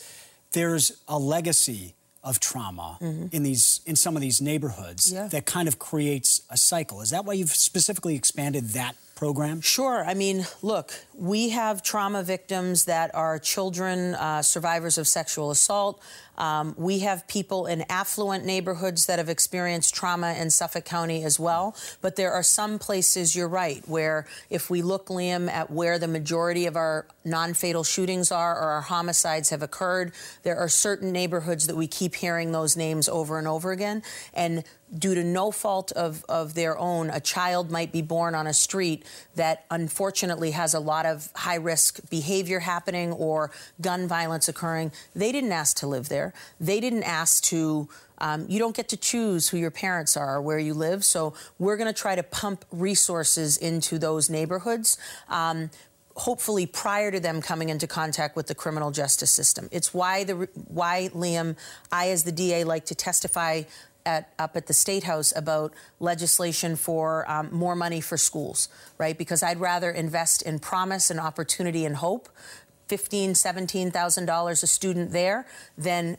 there's 0.51 1.01
a 1.07 1.17
legacy 1.17 1.95
of 2.27 2.39
trauma 2.39 2.97
mm-hmm. 3.01 3.27
in 3.31 3.43
these 3.43 3.81
in 3.85 3.95
some 3.95 4.15
of 4.15 4.21
these 4.21 4.41
neighborhoods 4.41 5.11
yeah. 5.13 5.27
that 5.27 5.45
kind 5.45 5.67
of 5.67 5.79
creates 5.79 6.41
a 6.49 6.57
cycle. 6.57 7.01
Is 7.01 7.11
that 7.11 7.25
why 7.25 7.33
you've 7.33 7.55
specifically 7.55 8.15
expanded 8.15 8.69
that 8.69 8.95
program? 9.15 9.61
Sure. 9.61 10.05
I 10.05 10.13
mean, 10.13 10.45
look, 10.61 10.93
we 11.17 11.49
have 11.49 11.81
trauma 11.81 12.21
victims 12.23 12.85
that 12.85 13.13
are 13.15 13.39
children, 13.39 14.13
uh, 14.15 14.41
survivors 14.41 14.97
of 14.97 15.07
sexual 15.07 15.49
assault. 15.51 16.01
Um, 16.37 16.75
we 16.77 16.99
have 16.99 17.27
people 17.27 17.65
in 17.65 17.83
affluent 17.89 18.45
neighborhoods 18.45 19.05
that 19.07 19.19
have 19.19 19.29
experienced 19.29 19.95
trauma 19.95 20.33
in 20.33 20.49
Suffolk 20.49 20.85
County 20.85 21.23
as 21.23 21.39
well. 21.39 21.75
But 22.01 22.15
there 22.15 22.31
are 22.31 22.43
some 22.43 22.79
places, 22.79 23.35
you're 23.35 23.47
right, 23.47 23.87
where 23.87 24.27
if 24.49 24.69
we 24.69 24.81
look, 24.81 25.07
Liam, 25.07 25.49
at 25.49 25.71
where 25.71 25.97
the 25.99 26.07
majority 26.07 26.65
of 26.65 26.75
our 26.75 27.07
non 27.25 27.53
fatal 27.53 27.83
shootings 27.83 28.31
are 28.31 28.55
or 28.55 28.69
our 28.69 28.81
homicides 28.81 29.49
have 29.49 29.61
occurred, 29.61 30.13
there 30.43 30.57
are 30.57 30.69
certain 30.69 31.11
neighborhoods 31.11 31.67
that 31.67 31.75
we 31.75 31.87
keep 31.87 32.15
hearing 32.15 32.51
those 32.51 32.77
names 32.77 33.09
over 33.09 33.37
and 33.37 33.47
over 33.47 33.71
again. 33.71 34.03
And 34.33 34.63
due 34.97 35.15
to 35.15 35.23
no 35.23 35.51
fault 35.51 35.91
of, 35.93 36.23
of 36.29 36.53
their 36.53 36.77
own, 36.77 37.09
a 37.09 37.19
child 37.19 37.69
might 37.69 37.91
be 37.91 38.01
born 38.01 38.35
on 38.35 38.47
a 38.47 38.53
street 38.53 39.03
that 39.35 39.65
unfortunately 39.69 40.51
has 40.51 40.73
a 40.73 40.79
lot 40.79 41.05
of 41.05 41.29
high 41.35 41.55
risk 41.55 42.09
behavior 42.09 42.59
happening 42.59 43.11
or 43.11 43.51
gun 43.81 44.07
violence 44.07 44.47
occurring. 44.47 44.91
They 45.13 45.31
didn't 45.31 45.51
ask 45.51 45.77
to 45.77 45.87
live 45.87 46.09
there. 46.09 46.26
They 46.59 46.79
didn't 46.79 47.03
ask 47.03 47.43
to. 47.45 47.89
Um, 48.19 48.47
you 48.49 48.57
don't 48.57 48.75
get 48.75 48.89
to 48.89 48.97
choose 48.97 49.49
who 49.49 49.57
your 49.57 49.69
parents 49.69 50.17
are 50.17 50.37
or 50.37 50.41
where 50.41 50.57
you 50.57 50.73
live. 50.73 51.05
So 51.05 51.35
we're 51.59 51.77
going 51.77 51.93
to 51.93 51.99
try 51.99 52.15
to 52.15 52.23
pump 52.23 52.65
resources 52.71 53.57
into 53.57 53.99
those 53.99 54.27
neighborhoods. 54.27 54.97
Um, 55.29 55.69
hopefully 56.15 56.65
prior 56.65 57.11
to 57.11 57.19
them 57.19 57.41
coming 57.41 57.69
into 57.69 57.85
contact 57.85 58.35
with 58.35 58.47
the 58.47 58.55
criminal 58.55 58.89
justice 58.89 59.29
system. 59.29 59.69
It's 59.71 59.93
why 59.93 60.23
the 60.23 60.49
why 60.67 61.09
Liam, 61.13 61.55
I 61.91 62.09
as 62.09 62.23
the 62.23 62.31
DA 62.31 62.63
like 62.63 62.85
to 62.85 62.95
testify 62.95 63.63
at, 64.07 64.33
up 64.39 64.55
at 64.55 64.67
the 64.67 64.73
State 64.73 65.03
House 65.03 65.33
about 65.35 65.73
legislation 65.99 66.75
for 66.75 67.29
um, 67.29 67.49
more 67.51 67.75
money 67.75 68.01
for 68.01 68.17
schools, 68.17 68.69
right? 68.97 69.17
Because 69.17 69.43
I'd 69.43 69.59
rather 69.59 69.91
invest 69.91 70.41
in 70.41 70.59
promise 70.59 71.11
and 71.11 71.19
opportunity 71.19 71.85
and 71.85 71.97
hope, 71.97 72.29
fifteen, 72.87 73.35
seventeen 73.35 73.91
thousand 73.91 74.25
dollars 74.25 74.63
a 74.63 74.67
student 74.67 75.11
there, 75.11 75.45
then 75.77 76.17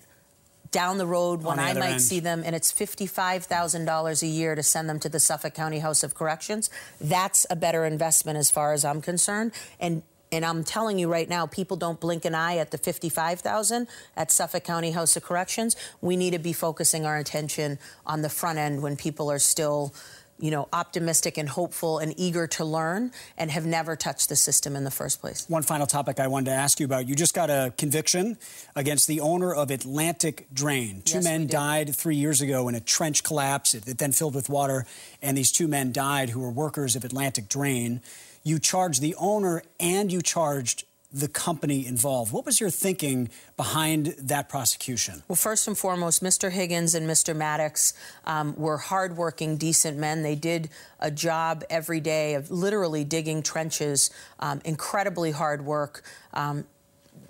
down 0.71 0.99
the 0.99 1.07
road 1.07 1.43
when 1.43 1.57
the 1.57 1.63
I 1.63 1.73
might 1.75 1.93
end. 1.93 2.03
see 2.03 2.21
them 2.21 2.43
and 2.45 2.55
it's 2.55 2.71
$55,000 2.73 4.23
a 4.23 4.27
year 4.27 4.55
to 4.55 4.63
send 4.63 4.89
them 4.89 5.01
to 5.01 5.09
the 5.09 5.21
Suffolk 5.21 5.55
County 5.55 5.79
House 5.79 6.03
of 6.03 6.15
Corrections. 6.15 6.69
That's 7.01 7.47
a 7.49 7.57
better 7.57 7.85
investment 7.87 8.39
as 8.39 8.51
far 8.51 8.73
as 8.73 8.85
I'm 8.85 9.01
concerned. 9.01 9.53
And 9.81 10.03
and 10.31 10.45
I'm 10.45 10.63
telling 10.63 10.99
you 10.99 11.11
right 11.11 11.27
now, 11.27 11.47
people 11.47 11.79
don't 11.79 11.99
blink 11.99 12.27
an 12.27 12.35
eye 12.35 12.59
at 12.59 12.71
the 12.71 12.77
55,000 12.77 13.89
at 14.15 14.31
Suffolk 14.31 14.63
County 14.63 14.91
House 14.91 15.17
of 15.17 15.23
Corrections. 15.23 15.75
We 16.03 16.17
need 16.19 16.33
to 16.33 16.39
be 16.39 16.53
focusing 16.53 17.07
our 17.07 17.17
attention 17.17 17.79
on 18.07 18.21
the 18.21 18.29
front 18.29 18.59
end 18.59 18.83
when 18.83 18.95
people 18.95 19.31
are 19.33 19.39
still, 19.39 19.95
you 20.39 20.51
know, 20.51 20.69
optimistic 20.73 21.37
and 21.37 21.49
hopeful 21.49 21.99
and 21.99 22.15
eager 22.17 22.47
to 22.47 22.65
learn 22.65 23.13
and 23.37 23.51
have 23.51 23.67
never 23.67 23.97
touched 23.97 24.29
the 24.29 24.37
system 24.37 24.77
in 24.77 24.85
the 24.85 24.91
first 24.91 25.21
place. 25.21 25.49
One 25.49 25.63
final 25.63 25.87
topic 25.87 26.21
I 26.21 26.29
wanted 26.29 26.47
to 26.47 26.57
ask 26.57 26.81
you 26.81 26.87
about. 26.87 27.09
You 27.09 27.15
just 27.15 27.35
got 27.35 27.51
a 27.51 27.73
conviction 27.77 28.39
against 28.77 29.09
the 29.09 29.21
owner 29.21 29.53
of 29.53 29.71
Atlantic 29.71 30.47
Drain. 30.53 31.03
Two 31.05 31.17
yes, 31.17 31.25
men 31.25 31.47
died 31.47 31.95
three 31.95 32.17
years 32.17 32.41
ago 32.41 32.69
in 32.69 32.75
a 32.75 32.81
trench 32.81 33.25
collapse. 33.25 33.75
It 33.75 33.99
then 33.99 34.13
filled 34.13 34.35
with 34.35 34.49
water, 34.49 34.87
and 35.23 35.37
these 35.37 35.53
two 35.53 35.69
men 35.69 35.93
died 35.93 36.31
who 36.31 36.41
were 36.41 36.51
workers 36.51 36.97
of 36.97 37.05
Atlantic 37.05 37.49
Drain 37.49 38.01
you 38.49 38.59
charged 38.59 39.03
the 39.03 39.15
owner 39.17 39.63
and 39.79 40.11
you 40.11 40.23
charged 40.23 40.85
the 41.11 41.29
company 41.29 41.87
involved. 41.87 42.33
What 42.33 42.45
was 42.45 42.61
your 42.61 42.69
thinking 42.69 43.31
behind 43.57 44.15
that 44.19 44.49
prosecution? 44.49 45.23
Well, 45.27 45.37
first 45.37 45.67
and 45.67 45.77
foremost, 45.77 46.23
Mr. 46.23 46.51
Higgins 46.51 46.95
and 46.95 47.09
Mr. 47.09 47.35
Mattocks 47.35 47.95
um, 48.27 48.55
were 48.57 48.77
hardworking, 48.77 49.57
decent 49.57 49.97
men. 49.97 50.23
They 50.23 50.35
did 50.35 50.69
a 51.01 51.11
job 51.11 51.65
every 51.71 52.01
day 52.01 52.35
of 52.35 52.51
literally 52.51 53.05
digging 53.05 53.43
trenches, 53.43 54.11
um, 54.39 54.61
incredibly 54.67 55.31
hard 55.31 55.65
work. 55.65 56.03
Um, 56.35 56.67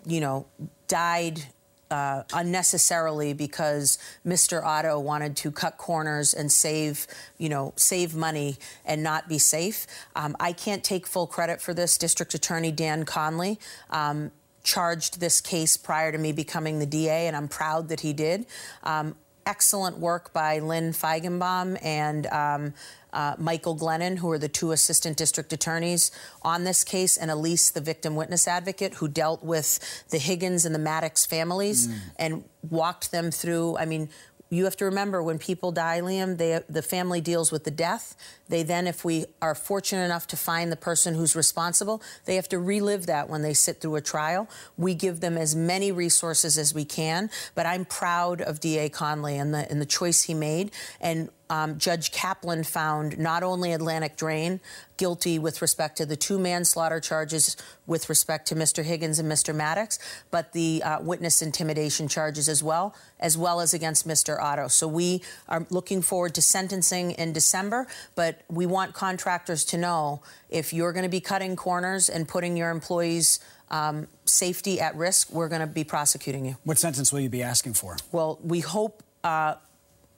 you 0.05 0.21
know, 0.21 0.47
died 0.89 1.47
uh, 1.91 2.23
unnecessarily 2.33 3.33
because 3.33 3.99
Mr. 4.27 4.63
Otto 4.63 4.99
wanted 4.99 5.37
to 5.39 5.51
cut 5.51 5.79
corners 5.79 6.35
and 6.35 6.51
save, 6.51 7.07
you 7.39 7.49
know, 7.49 7.73
save 7.77 8.15
money 8.15 8.57
and 8.85 9.03
not 9.03 9.29
be 9.29 9.39
safe. 9.39 9.87
Um, 10.15 10.37
I 10.39 10.53
can't 10.53 10.85
take 10.85 11.07
full 11.07 11.27
credit 11.27 11.61
for 11.61 11.75
this. 11.75 11.99
District 11.99 12.35
Attorney 12.35 12.73
Dan 12.73 13.05
Conley 13.05 13.59
um, 13.91 14.31
charged 14.63 15.21
this 15.21 15.41
case 15.41 15.77
prior 15.77 16.13
to 16.13 16.19
me 16.19 16.33
becoming 16.33 16.79
the 16.79 16.87
DA, 16.87 17.27
and 17.27 17.37
I'm 17.37 17.49
proud 17.49 17.89
that 17.89 18.01
he 18.01 18.13
did. 18.13 18.47
Um, 18.83 19.17
excellent 19.49 19.97
work 19.97 20.31
by 20.35 20.59
Lynn 20.59 20.93
Feigenbaum 20.93 21.79
and 21.83 22.27
um, 22.27 22.75
uh, 23.15 23.35
Michael 23.39 23.75
Glennon, 23.75 24.19
who 24.19 24.31
are 24.31 24.39
the 24.39 24.49
two 24.49 24.73
assistant 24.73 25.17
district 25.17 25.55
attorneys 25.55 26.11
on 26.43 26.65
this 26.65 26.85
case, 26.85 27.17
and 27.17 27.31
Elise, 27.31 27.71
the 27.71 27.81
victim 27.81 28.15
witness 28.15 28.47
advocate, 28.47 28.95
who 28.95 29.09
dealt 29.09 29.43
with 29.43 30.05
the 30.11 30.19
Higgins 30.19 30.67
and 30.67 30.75
the 30.75 30.79
Mattocks 30.79 31.25
families 31.25 31.89
mm. 31.89 31.99
and 32.17 32.45
walked 32.69 33.11
them 33.11 33.31
through. 33.31 33.79
I 33.79 33.87
mean, 33.87 34.11
you 34.51 34.65
have 34.65 34.77
to 34.77 34.87
remember 34.87 35.23
when 35.23 35.39
people 35.39 35.73
die, 35.73 36.01
Liam, 36.01 36.39
they, 36.39 36.61
the 36.69 36.83
family 36.83 37.21
deals 37.21 37.53
with 37.53 37.65
the 37.65 37.71
death. 37.71 38.17
They 38.49 38.63
then, 38.63 38.87
if 38.87 39.05
we 39.05 39.27
are 39.43 39.55
fortunate 39.55 40.05
enough 40.05 40.27
to 40.29 40.37
find 40.37 40.73
the 40.73 40.77
person 40.77 41.15
who's 41.15 41.37
responsible, 41.37 42.03
they 42.25 42.37
have 42.37 42.49
to 42.49 42.59
relive 42.59 43.07
that 43.07 43.29
when 43.29 43.43
they 43.43 43.53
sit 43.53 43.81
through 43.81 43.97
a 43.97 44.01
trial. 44.01 44.49
We 44.77 44.95
give 44.95 45.21
them 45.21 45.37
as 45.37 45.55
many 45.55 45.93
resources 45.93 46.57
as 46.57 46.73
we 46.73 46.85
can, 46.85 47.31
but 47.55 47.67
I'm 47.67 47.85
proud 47.85 48.41
of 48.41 48.61
DA 48.61 48.89
Conley 48.89 49.37
and 49.37 49.53
the, 49.53 49.71
and 49.71 49.81
the 49.81 49.87
choice 49.87 50.23
he 50.23 50.35
made. 50.35 50.73
And 51.01 51.29
um, 51.51 51.79
Judge 51.79 52.13
Kaplan 52.13 52.65
found 52.65 53.19
not 53.19 53.43
only 53.43 53.73
Atlantic 53.73 54.17
Drain 54.17 54.61
guilty 54.97 55.39
with 55.39 55.63
respect 55.63 55.97
to 55.97 56.05
the 56.05 56.17
two 56.17 56.39
manslaughter 56.39 57.01
charges 57.01 57.57
with 57.87 58.09
respect 58.09 58.49
to 58.49 58.55
Mr. 58.55 58.85
Higgins 58.85 59.19
and 59.19 59.31
Mr. 59.31 59.55
Mattocks, 59.55 59.99
but 60.31 60.53
the 60.53 60.83
uh, 60.83 61.01
witness 61.01 61.41
intimidation 61.41 62.09
charges 62.09 62.49
as 62.49 62.63
well, 62.63 62.95
as 63.21 63.39
well 63.39 63.61
as 63.61 63.73
against 63.73 64.07
Mr. 64.07 64.41
Otto. 64.41 64.69
So 64.69 64.87
we 64.87 65.23
are 65.49 65.67
looking 65.71 66.03
forward 66.03 66.35
to 66.35 66.43
sentencing 66.43 67.13
in 67.13 67.33
December, 67.33 67.87
but 68.15 68.43
we 68.49 68.67
want 68.67 68.93
contractors 68.93 69.65
to 69.67 69.79
know 69.79 70.21
if 70.51 70.73
you're 70.73 70.93
going 70.93 71.05
to 71.05 71.09
be 71.09 71.21
cutting 71.21 71.57
corners 71.57 72.09
and 72.09 72.29
putting 72.29 72.57
your 72.57 72.71
employees' 72.71 73.39
um, 73.71 74.09
safety 74.25 74.81
at 74.81 74.97
risk, 74.97 75.31
we're 75.31 75.49
going 75.49 75.61
to 75.61 75.67
be 75.67 75.85
prosecuting 75.85 76.45
you. 76.45 76.57
What 76.65 76.79
sentence 76.79 77.13
will 77.13 77.21
you 77.21 77.29
be 77.29 77.43
asking 77.43 77.75
for? 77.75 77.97
Well, 78.13 78.39
we 78.43 78.61
hope. 78.61 79.03
Uh, 79.25 79.55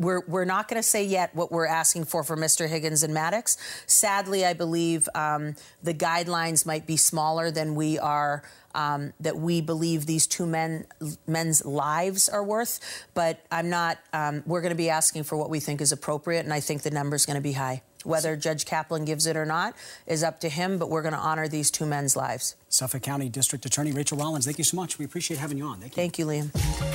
we're, 0.01 0.23
we're 0.27 0.47
not 0.47 0.67
going 0.67 0.81
to 0.83 0.89
say 0.89 1.05
yet 1.05 1.35
what 1.35 1.53
we're 1.53 1.67
asking 1.67 2.07
for 2.07 2.25
for 2.25 2.37
Mr. 2.37 2.69
Higgins 2.69 3.03
and 3.03 3.13
Mattocks. 3.13 3.59
Sadly, 3.87 4.47
I 4.47 4.55
believe 4.55 5.09
um, 5.15 5.55
the 5.83 5.93
guidelines 5.93 6.65
might 6.65 6.87
be 6.87 6.97
smaller 6.97 7.51
than 7.51 7.75
we 7.75 7.99
are. 7.99 8.43
Um, 8.73 9.13
that 9.19 9.37
we 9.37 9.61
believe 9.61 10.07
these 10.07 10.29
two 10.29 10.47
men 10.47 10.87
men's 11.27 11.65
lives 11.65 12.29
are 12.29 12.45
worth, 12.45 12.79
but 13.15 13.45
I'm 13.51 13.69
not. 13.69 13.99
Um, 14.13 14.45
we're 14.47 14.61
going 14.61 14.71
to 14.71 14.77
be 14.77 14.91
asking 14.91 15.25
for 15.25 15.37
what 15.37 15.51
we 15.51 15.59
think 15.59 15.81
is 15.81 15.91
appropriate, 15.91 16.45
and 16.45 16.53
I 16.55 16.61
think 16.61 16.83
the 16.83 16.93
number 16.93 17.17
is 17.17 17.27
going 17.27 17.35
to 17.35 17.43
be 17.43 17.55
high. 17.55 17.83
Whether 18.05 18.37
Judge 18.37 18.67
Kaplan 18.67 19.07
gives 19.07 19.27
it 19.27 19.37
or 19.37 19.45
not 19.45 19.75
is 20.07 20.23
up 20.23 20.39
to 20.43 20.49
him, 20.49 20.79
but 20.79 20.89
we're 20.89 21.03
going 21.03 21.15
to 21.15 21.19
honor 21.19 21.49
these 21.49 21.69
two 21.69 21.85
men's 21.85 22.15
lives. 22.15 22.55
Suffolk 22.71 23.03
County 23.03 23.29
District 23.29 23.67
Attorney 23.67 23.91
Rachael 23.91 24.17
Rollins, 24.17 24.45
thank 24.45 24.57
you 24.57 24.65
so 24.65 24.77
much. 24.77 24.97
We 24.97 25.05
appreciate 25.05 25.39
having 25.39 25.59
you 25.59 25.65
on. 25.65 25.81
Thank 25.81 25.97
you. 25.97 25.97
Thank 25.97 26.19
you, 26.21 26.27
Liam. 26.27 26.53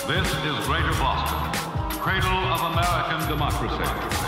This 0.07 0.27
is 0.27 0.65
Greater 0.65 0.91
Boston, 0.91 1.99
cradle 1.99 2.29
of 2.29 2.61
American 2.71 3.29
democracy. 3.29 4.25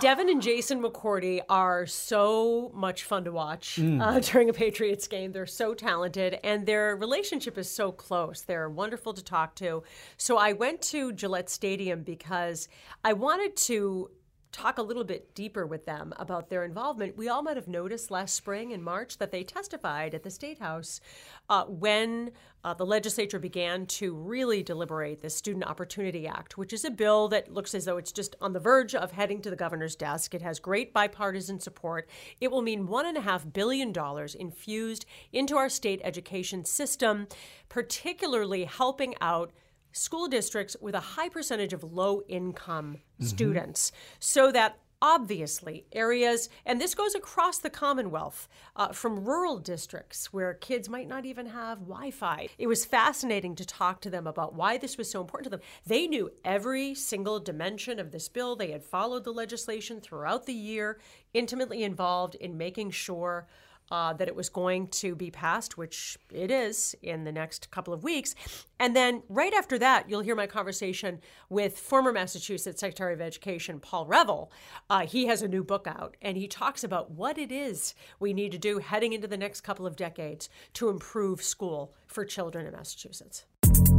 Devin 0.00 0.30
and 0.30 0.40
Jason 0.42 0.82
McCourty 0.82 1.40
are 1.50 1.86
so 1.86 2.70
much 2.74 3.04
fun 3.04 3.24
to 3.24 3.32
watch 3.32 3.78
uh, 3.78 4.20
during 4.22 4.48
a 4.48 4.52
Patriots 4.54 5.06
game. 5.06 5.32
They're 5.32 5.46
so 5.46 5.74
talented, 5.74 6.38
and 6.42 6.64
their 6.64 6.96
relationship 6.96 7.58
is 7.58 7.70
so 7.70 7.92
close. 7.92 8.40
They're 8.40 8.68
wonderful 8.70 9.12
to 9.14 9.22
talk 9.22 9.54
to. 9.56 9.82
So 10.16 10.38
I 10.38 10.54
went 10.54 10.80
to 10.82 11.12
Gillette 11.12 11.50
Stadium 11.50 12.02
because 12.02 12.68
I 13.04 13.12
wanted 13.12 13.54
to 13.56 14.10
talk 14.54 14.78
a 14.78 14.82
little 14.82 15.02
bit 15.02 15.34
deeper 15.34 15.66
with 15.66 15.84
them 15.84 16.14
about 16.16 16.48
their 16.48 16.64
involvement. 16.64 17.16
We 17.16 17.28
all 17.28 17.42
might 17.42 17.56
have 17.56 17.66
noticed 17.66 18.10
last 18.10 18.36
spring 18.36 18.70
in 18.70 18.82
March 18.82 19.18
that 19.18 19.32
they 19.32 19.42
testified 19.42 20.14
at 20.14 20.22
the 20.22 20.30
State 20.30 20.60
House 20.60 21.00
uh, 21.48 21.64
when 21.64 22.30
uh, 22.62 22.72
the 22.72 22.86
legislature 22.86 23.40
began 23.40 23.84
to 23.86 24.14
really 24.14 24.62
deliberate 24.62 25.20
the 25.20 25.28
Student 25.28 25.66
Opportunity 25.66 26.28
Act, 26.28 26.56
which 26.56 26.72
is 26.72 26.84
a 26.84 26.90
bill 26.90 27.26
that 27.28 27.52
looks 27.52 27.74
as 27.74 27.84
though 27.84 27.96
it's 27.96 28.12
just 28.12 28.36
on 28.40 28.52
the 28.52 28.60
verge 28.60 28.94
of 28.94 29.10
heading 29.10 29.42
to 29.42 29.50
the 29.50 29.56
governor's 29.56 29.96
desk. 29.96 30.34
It 30.34 30.42
has 30.42 30.60
great 30.60 30.94
bipartisan 30.94 31.58
support. 31.58 32.08
It 32.40 32.52
will 32.52 32.62
mean 32.62 32.86
$1.5 32.86 33.52
billion 33.52 33.92
infused 34.38 35.04
into 35.32 35.56
our 35.56 35.68
state 35.68 36.00
education 36.04 36.64
system, 36.64 37.26
particularly 37.68 38.64
helping 38.64 39.16
out 39.20 39.50
school 39.94 40.26
districts 40.26 40.76
with 40.80 40.94
a 40.94 41.00
high 41.00 41.28
percentage 41.28 41.72
of 41.72 41.84
low 41.84 42.22
income 42.28 42.98
students. 43.20 43.92
So 44.18 44.50
that 44.52 44.76
obviously 45.00 45.84
areas 45.92 46.48
and 46.64 46.80
this 46.80 46.94
goes 46.94 47.14
across 47.14 47.58
the 47.58 47.68
commonwealth 47.68 48.48
uh, 48.74 48.88
from 48.88 49.22
rural 49.22 49.58
districts 49.58 50.32
where 50.32 50.54
kids 50.54 50.88
might 50.88 51.06
not 51.06 51.26
even 51.26 51.46
have 51.46 51.80
wi-fi. 51.80 52.48
It 52.56 52.66
was 52.66 52.86
fascinating 52.86 53.54
to 53.56 53.66
talk 53.66 54.00
to 54.00 54.10
them 54.10 54.26
about 54.26 54.54
why 54.54 54.78
this 54.78 54.96
was 54.96 55.10
so 55.10 55.20
important 55.20 55.44
to 55.44 55.50
them. 55.50 55.60
They 55.86 56.06
knew 56.06 56.32
every 56.42 56.94
single 56.94 57.38
dimension 57.38 57.98
of 57.98 58.12
this 58.12 58.28
bill. 58.28 58.56
They 58.56 58.70
had 58.70 58.82
followed 58.82 59.24
the 59.24 59.32
legislation 59.32 60.00
throughout 60.00 60.46
the 60.46 60.54
year 60.54 60.98
intimately 61.34 61.84
involved 61.84 62.34
in 62.36 62.56
making 62.56 62.92
sure 62.92 63.46
uh, 63.90 64.12
that 64.14 64.28
it 64.28 64.36
was 64.36 64.48
going 64.48 64.88
to 64.88 65.14
be 65.14 65.30
passed, 65.30 65.76
which 65.76 66.18
it 66.32 66.50
is 66.50 66.94
in 67.02 67.24
the 67.24 67.32
next 67.32 67.70
couple 67.70 67.92
of 67.92 68.02
weeks. 68.02 68.34
And 68.78 68.96
then 68.96 69.22
right 69.28 69.52
after 69.52 69.78
that, 69.78 70.08
you'll 70.08 70.20
hear 70.20 70.34
my 70.34 70.46
conversation 70.46 71.20
with 71.48 71.78
former 71.78 72.12
Massachusetts 72.12 72.80
Secretary 72.80 73.12
of 73.12 73.20
Education 73.20 73.80
Paul 73.80 74.06
Reville. 74.06 74.50
Uh, 74.90 75.06
he 75.06 75.26
has 75.26 75.42
a 75.42 75.48
new 75.48 75.62
book 75.62 75.86
out, 75.86 76.16
and 76.22 76.36
he 76.36 76.48
talks 76.48 76.82
about 76.82 77.10
what 77.10 77.38
it 77.38 77.52
is 77.52 77.94
we 78.18 78.32
need 78.32 78.52
to 78.52 78.58
do 78.58 78.78
heading 78.78 79.12
into 79.12 79.28
the 79.28 79.36
next 79.36 79.60
couple 79.60 79.86
of 79.86 79.96
decades 79.96 80.48
to 80.74 80.88
improve 80.88 81.42
school 81.42 81.94
for 82.06 82.24
children 82.24 82.66
in 82.66 82.72
Massachusetts. 82.72 83.44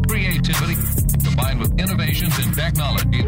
Creativity 0.07 0.75
combined 1.23 1.59
with 1.59 1.79
innovations 1.79 2.37
in 2.45 2.53
technology. 2.53 3.23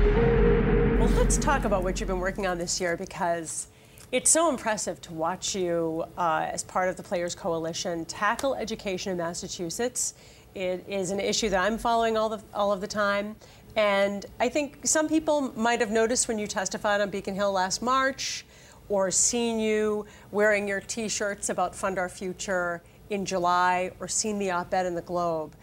Well, 0.97 1.09
let's 1.09 1.37
talk 1.37 1.65
about 1.65 1.83
what 1.83 1.99
you've 1.99 2.07
been 2.07 2.19
working 2.19 2.47
on 2.47 2.57
this 2.57 2.79
year 2.79 2.97
because 2.97 3.67
it's 4.11 4.29
so 4.29 4.49
impressive 4.49 5.01
to 5.01 5.13
watch 5.13 5.53
you, 5.53 6.05
uh, 6.17 6.47
as 6.49 6.63
part 6.63 6.87
of 6.87 6.95
the 6.95 7.03
Players 7.03 7.35
Coalition, 7.35 8.05
tackle 8.05 8.55
education 8.55 9.11
in 9.11 9.17
Massachusetts. 9.17 10.13
It 10.55 10.85
is 10.87 11.11
an 11.11 11.19
issue 11.19 11.49
that 11.49 11.59
I'm 11.59 11.77
following 11.77 12.15
all, 12.15 12.29
the, 12.29 12.41
all 12.53 12.71
of 12.71 12.79
the 12.79 12.87
time. 12.87 13.35
And 13.75 14.25
I 14.39 14.47
think 14.47 14.79
some 14.87 15.09
people 15.09 15.53
might 15.55 15.81
have 15.81 15.91
noticed 15.91 16.27
when 16.27 16.39
you 16.39 16.47
testified 16.47 17.01
on 17.01 17.09
Beacon 17.09 17.35
Hill 17.35 17.51
last 17.51 17.81
March 17.81 18.45
or 18.89 19.11
seen 19.11 19.59
you 19.59 20.05
wearing 20.31 20.67
your 20.67 20.79
t 20.79 21.09
shirts 21.09 21.49
about 21.49 21.75
Fund 21.75 21.99
Our 21.99 22.09
Future 22.09 22.81
in 23.09 23.25
July 23.25 23.91
or 23.99 24.07
seen 24.07 24.39
the 24.39 24.51
op 24.51 24.73
ed 24.73 24.85
in 24.85 24.95
the 24.95 25.01
Globe. 25.01 25.53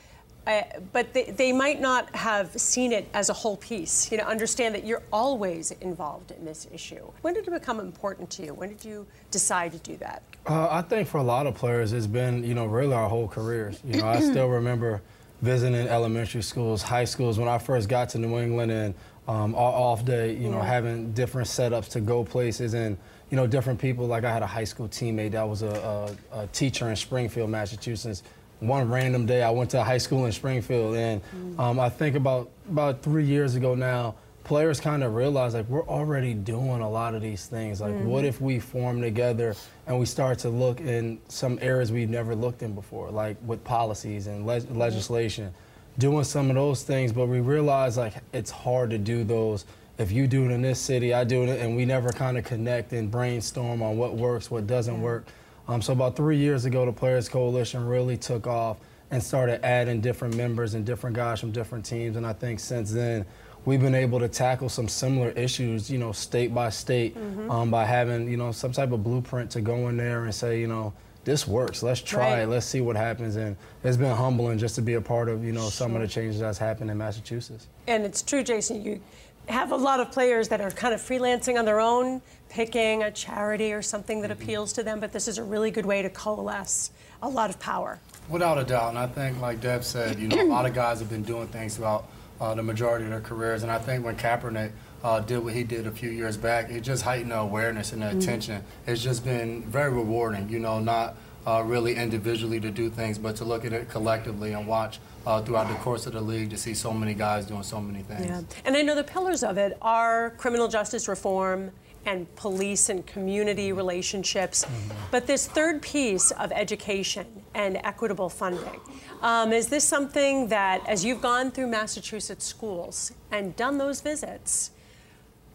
I, 0.47 0.67
but 0.93 1.13
they, 1.15 1.25
they 1.25 1.53
might 1.53 1.81
not 1.81 2.15
have 2.15 2.53
seen 2.61 2.93
it 2.93 3.09
as 3.15 3.31
a 3.31 3.33
whole 3.33 3.57
piece. 3.57 4.11
You 4.13 4.19
know, 4.19 4.25
understand 4.25 4.75
that 4.75 4.85
you're 4.85 5.03
always 5.13 5.71
involved 5.81 6.31
in 6.33 6.45
this 6.45 6.67
issue. 6.73 7.11
When 7.23 7.35
did 7.35 7.47
it 7.49 7.51
become 7.51 7.81
important 7.81 8.31
to 8.31 8.45
you? 8.45 8.55
When 8.55 8.69
did 8.69 8.85
you 8.85 9.07
decide 9.31 9.73
to 9.73 9.79
do 9.79 9.97
that? 9.99 10.23
Uh, 10.47 10.69
I 10.71 10.83
think 10.83 11.09
for 11.09 11.19
a 11.19 11.23
lot 11.23 11.47
of 11.47 11.55
players, 11.55 11.93
it's 11.93 12.07
been, 12.07 12.45
you 12.45 12.55
know, 12.55 12.67
really 12.67 12.93
our 12.93 13.09
whole 13.09 13.27
careers. 13.29 13.81
You 13.85 13.97
know, 14.01 14.07
I 14.07 14.21
still 14.31 14.49
remember 14.49 15.01
visiting 15.41 15.87
elementary 15.89 16.43
schools, 16.43 16.83
high 16.83 17.05
schools 17.05 17.39
when 17.39 17.49
I 17.49 17.59
first 17.59 17.89
got 17.89 18.09
to 18.11 18.19
New 18.19 18.39
England 18.39 18.71
and 18.71 18.95
um, 19.27 19.55
off 19.55 20.05
day, 20.05 20.35
you 20.35 20.51
know, 20.51 20.59
Yeah. 20.59 20.65
having 20.67 21.13
different 21.13 21.49
setups 21.49 21.89
to 21.91 22.01
go 22.01 22.23
places 22.25 22.75
and, 22.75 22.99
you 23.31 23.37
know, 23.37 23.47
different 23.47 23.81
people. 23.81 24.07
Like 24.07 24.25
I 24.25 24.31
had 24.33 24.43
a 24.43 24.47
high 24.47 24.65
school 24.65 24.89
teammate 24.89 25.31
that 25.33 25.49
was 25.49 25.63
a, 25.63 26.17
a, 26.33 26.43
a 26.43 26.47
teacher 26.49 26.91
in 26.91 26.97
Springfield, 26.97 27.49
Massachusetts. 27.49 28.23
One 28.61 28.89
random 28.89 29.27
day, 29.27 29.43
I 29.43 29.51
went 29.51 29.71
to 29.71 29.83
high 29.83 29.99
school 29.99 30.27
in 30.27 30.33
Springfield, 30.33 30.97
and 30.97 31.21
mm. 31.23 31.59
um, 31.59 31.79
I 31.81 31.89
think 31.89 32.17
about 32.17 32.51
about 32.71 33.03
three 33.03 33.25
years 33.25 33.57
ago 33.57 33.75
now, 33.75 34.15
players 34.45 34.79
kind 34.81 35.03
of 35.03 35.15
realized 35.15 35.55
like 35.55 35.69
we're 35.69 35.87
already 35.87 36.35
doing 36.35 36.81
a 36.81 36.89
lot 36.89 37.15
of 37.15 37.23
these 37.23 37.47
things. 37.47 37.81
Like, 37.81 37.95
what 37.95 38.21
mm-hmm. 38.21 38.27
if 38.27 38.41
we 38.41 38.59
form 38.61 39.01
together 39.01 39.55
and 39.87 39.99
we 39.99 40.07
start 40.07 40.39
to 40.41 40.51
look 40.51 40.81
in 40.81 41.19
some 41.29 41.59
areas 41.61 41.91
we've 41.91 42.11
never 42.11 42.35
looked 42.35 42.63
in 42.63 42.75
before, 42.75 43.11
like 43.11 43.37
with 43.45 43.65
policies 43.65 44.27
and 44.27 44.47
le- 44.47 44.61
mm-hmm. 44.61 44.79
legislation, 44.79 45.53
doing 45.99 46.25
some 46.25 46.51
of 46.51 46.57
those 46.57 46.83
things. 46.83 47.13
But 47.13 47.27
we 47.27 47.41
realize 47.41 47.97
like 47.97 48.15
it's 48.33 48.51
hard 48.51 48.91
to 48.91 48.99
do 48.99 49.25
those. 49.25 49.65
If 49.97 50.11
you 50.11 50.27
do 50.27 50.45
it 50.45 50.51
in 50.51 50.63
this 50.63 50.81
city, 50.81 51.15
I 51.15 51.25
do 51.25 51.45
it, 51.45 51.61
and 51.61 51.77
we 51.77 51.85
never 51.85 52.11
kind 52.11 52.37
of 52.37 52.45
connect 52.45 52.93
and 52.93 53.11
brainstorm 53.11 53.83
on 53.83 53.97
what 53.97 54.15
works, 54.17 54.51
what 54.51 54.67
doesn't 54.67 55.01
work. 55.01 55.27
Um, 55.69 55.81
so 55.81 55.93
about 55.93 56.17
three 56.17 56.37
years 56.37 56.65
ago, 56.65 56.85
the 56.85 56.93
Players 56.93 57.29
Coalition 57.29 57.87
really 57.87 58.17
took 58.17 58.47
off 58.47 58.79
and 59.11 59.23
started 59.23 59.65
adding 59.65 60.01
different 60.01 60.37
members 60.37 60.75
and 60.75 60.85
different 60.85 61.17
guys 61.17 61.41
from 61.41 61.53
different 61.53 61.85
teams. 61.85 62.17
And 62.17 62.27
I 62.27 62.33
think 62.33 62.61
since 62.61 62.91
then, 62.93 63.25
we've 63.65 63.81
been 63.81 63.95
able 63.95 64.19
to 64.21 64.29
tackle 64.29 64.69
some 64.69 64.89
similar 64.89 65.31
issues, 65.31 65.91
you 65.91 65.99
know, 65.99 66.13
state 66.13 66.53
by 66.55 66.69
state, 66.71 67.17
um, 67.49 67.71
by 67.71 67.85
having, 67.85 68.29
you 68.29 68.37
know, 68.37 68.53
some 68.53 68.73
type 68.73 68.93
of 68.93 69.03
blueprint 69.03 69.51
to 69.53 69.61
go 69.61 69.89
in 69.89 69.97
there 69.97 70.25
and 70.25 70.35
say, 70.35 70.61
you 70.61 70.67
know, 70.67 70.93
this 71.25 71.47
works. 71.49 71.83
Let's 71.83 72.01
try 72.03 72.33
Right. 72.33 72.39
it. 72.43 72.49
Let's 72.49 72.67
see 72.67 72.83
what 72.83 72.97
happens. 72.97 73.37
And 73.37 73.57
it's 73.83 73.97
been 73.97 74.15
humbling 74.15 74.59
just 74.59 74.75
to 74.75 74.83
be 74.83 74.95
a 74.95 75.01
part 75.01 75.31
of, 75.31 75.43
you 75.43 75.53
know, 75.53 75.71
some 75.71 75.95
of 75.95 76.03
the 76.03 76.09
changes 76.09 76.41
that's 76.41 76.59
happened 76.59 76.91
in 76.91 76.99
Massachusetts. 76.99 77.67
And 77.87 78.05
it's 78.05 78.21
true, 78.21 78.43
Jason, 78.43 78.85
you 78.85 79.01
have 79.49 79.73
a 79.73 79.77
lot 79.77 80.01
of 80.01 80.11
players 80.11 80.49
that 80.49 80.61
are 80.61 80.71
kind 80.71 80.93
of 80.93 81.01
freelancing 81.01 81.59
on 81.59 81.65
their 81.65 81.81
own, 81.81 82.21
picking 82.55 83.03
a 83.03 83.11
charity 83.11 83.73
or 83.73 83.83
something 83.83 84.21
that 84.21 84.31
appeals 84.31 84.73
to 84.73 84.85
them, 84.85 85.01
but 85.01 85.13
this 85.13 85.27
is 85.27 85.39
a 85.39 85.43
really 85.43 85.73
good 85.73 85.85
way 85.85 86.03
to 86.03 86.09
coalesce 86.09 86.93
a 87.21 87.29
lot 87.29 87.51
of 87.51 87.59
power. 87.59 87.99
Without 88.29 88.59
a 88.59 88.65
doubt, 88.65 88.91
and 88.91 88.99
I 88.99 89.09
think, 89.09 89.41
like 89.41 89.61
Dev 89.61 89.85
said, 89.85 90.21
you 90.21 90.29
know, 90.29 90.41
a 90.41 90.47
lot 90.47 90.65
of 90.65 90.73
guys 90.73 91.01
have 91.01 91.11
been 91.11 91.25
doing 91.25 91.49
things 91.49 91.77
throughout 91.77 92.07
uh, 92.41 92.55
the 92.55 92.63
majority 92.63 93.07
of 93.07 93.11
their 93.11 93.21
careers, 93.21 93.65
and 93.65 93.73
I 93.73 93.79
think 93.79 94.05
when 94.05 94.17
Kaepernick 94.17 94.71
uh, 95.03 95.19
did 95.19 95.39
what 95.39 95.53
he 95.53 95.65
did 95.65 95.89
a 95.89 95.91
few 95.91 96.11
years 96.11 96.37
back, 96.37 96.71
it 96.71 96.83
just 96.83 97.03
heightened 97.03 97.33
the 97.33 97.39
awareness 97.39 97.93
and 97.93 98.03
the 98.03 98.17
attention. 98.17 98.63
It's 98.87 99.03
just 99.03 99.25
been 99.25 99.65
very 99.65 99.91
rewarding, 99.91 100.49
you 100.49 100.61
know, 100.61 100.79
not 100.79 101.17
uh, 101.49 101.61
really 101.67 101.97
individually 101.97 102.61
to 102.61 102.71
do 102.71 102.89
things, 102.89 103.19
but 103.19 103.35
to 103.37 103.45
look 103.45 103.65
at 103.65 103.73
it 103.73 103.91
collectively 103.91 104.53
and 104.53 104.65
watch 104.69 105.01
uh, 105.27 105.43
throughout 105.43 105.67
the 105.67 105.75
course 105.75 106.07
of 106.07 106.13
the 106.13 106.21
league 106.21 106.51
to 106.51 106.57
see 106.57 106.73
so 106.73 106.93
many 106.93 107.15
guys 107.15 107.47
doing 107.47 107.65
so 107.65 107.81
many 107.81 108.05
things. 108.05 108.27
Yeah. 108.27 108.43
And 108.65 108.77
I 108.77 108.83
know 108.83 108.95
the 108.95 109.03
pillars 109.03 109.43
of 109.43 109.59
it 109.59 109.77
are 109.83 110.31
criminal 110.39 110.69
justice 110.69 111.09
reform 111.09 111.73
and 112.07 112.33
police 112.37 112.89
and 112.89 113.07
community 113.07 113.73
relationships. 113.73 114.67
But 115.11 115.27
this 115.27 115.47
third 115.47 115.83
piece 115.83 116.31
of 116.33 116.53
education 116.53 117.27
and 117.55 117.77
equitable 117.85 118.29
funding, 118.29 118.81
um, 119.23 119.53
is 119.53 119.69
this 119.69 119.85
something 119.85 120.49
that, 120.49 120.87
as 120.89 121.05
you've 121.05 121.23
gone 121.23 121.51
through 121.51 121.69
Massachusetts 121.69 122.45
schools 122.45 123.13
and 123.31 123.57
done 123.57 123.79
those 123.79 124.01
visits, 124.01 124.71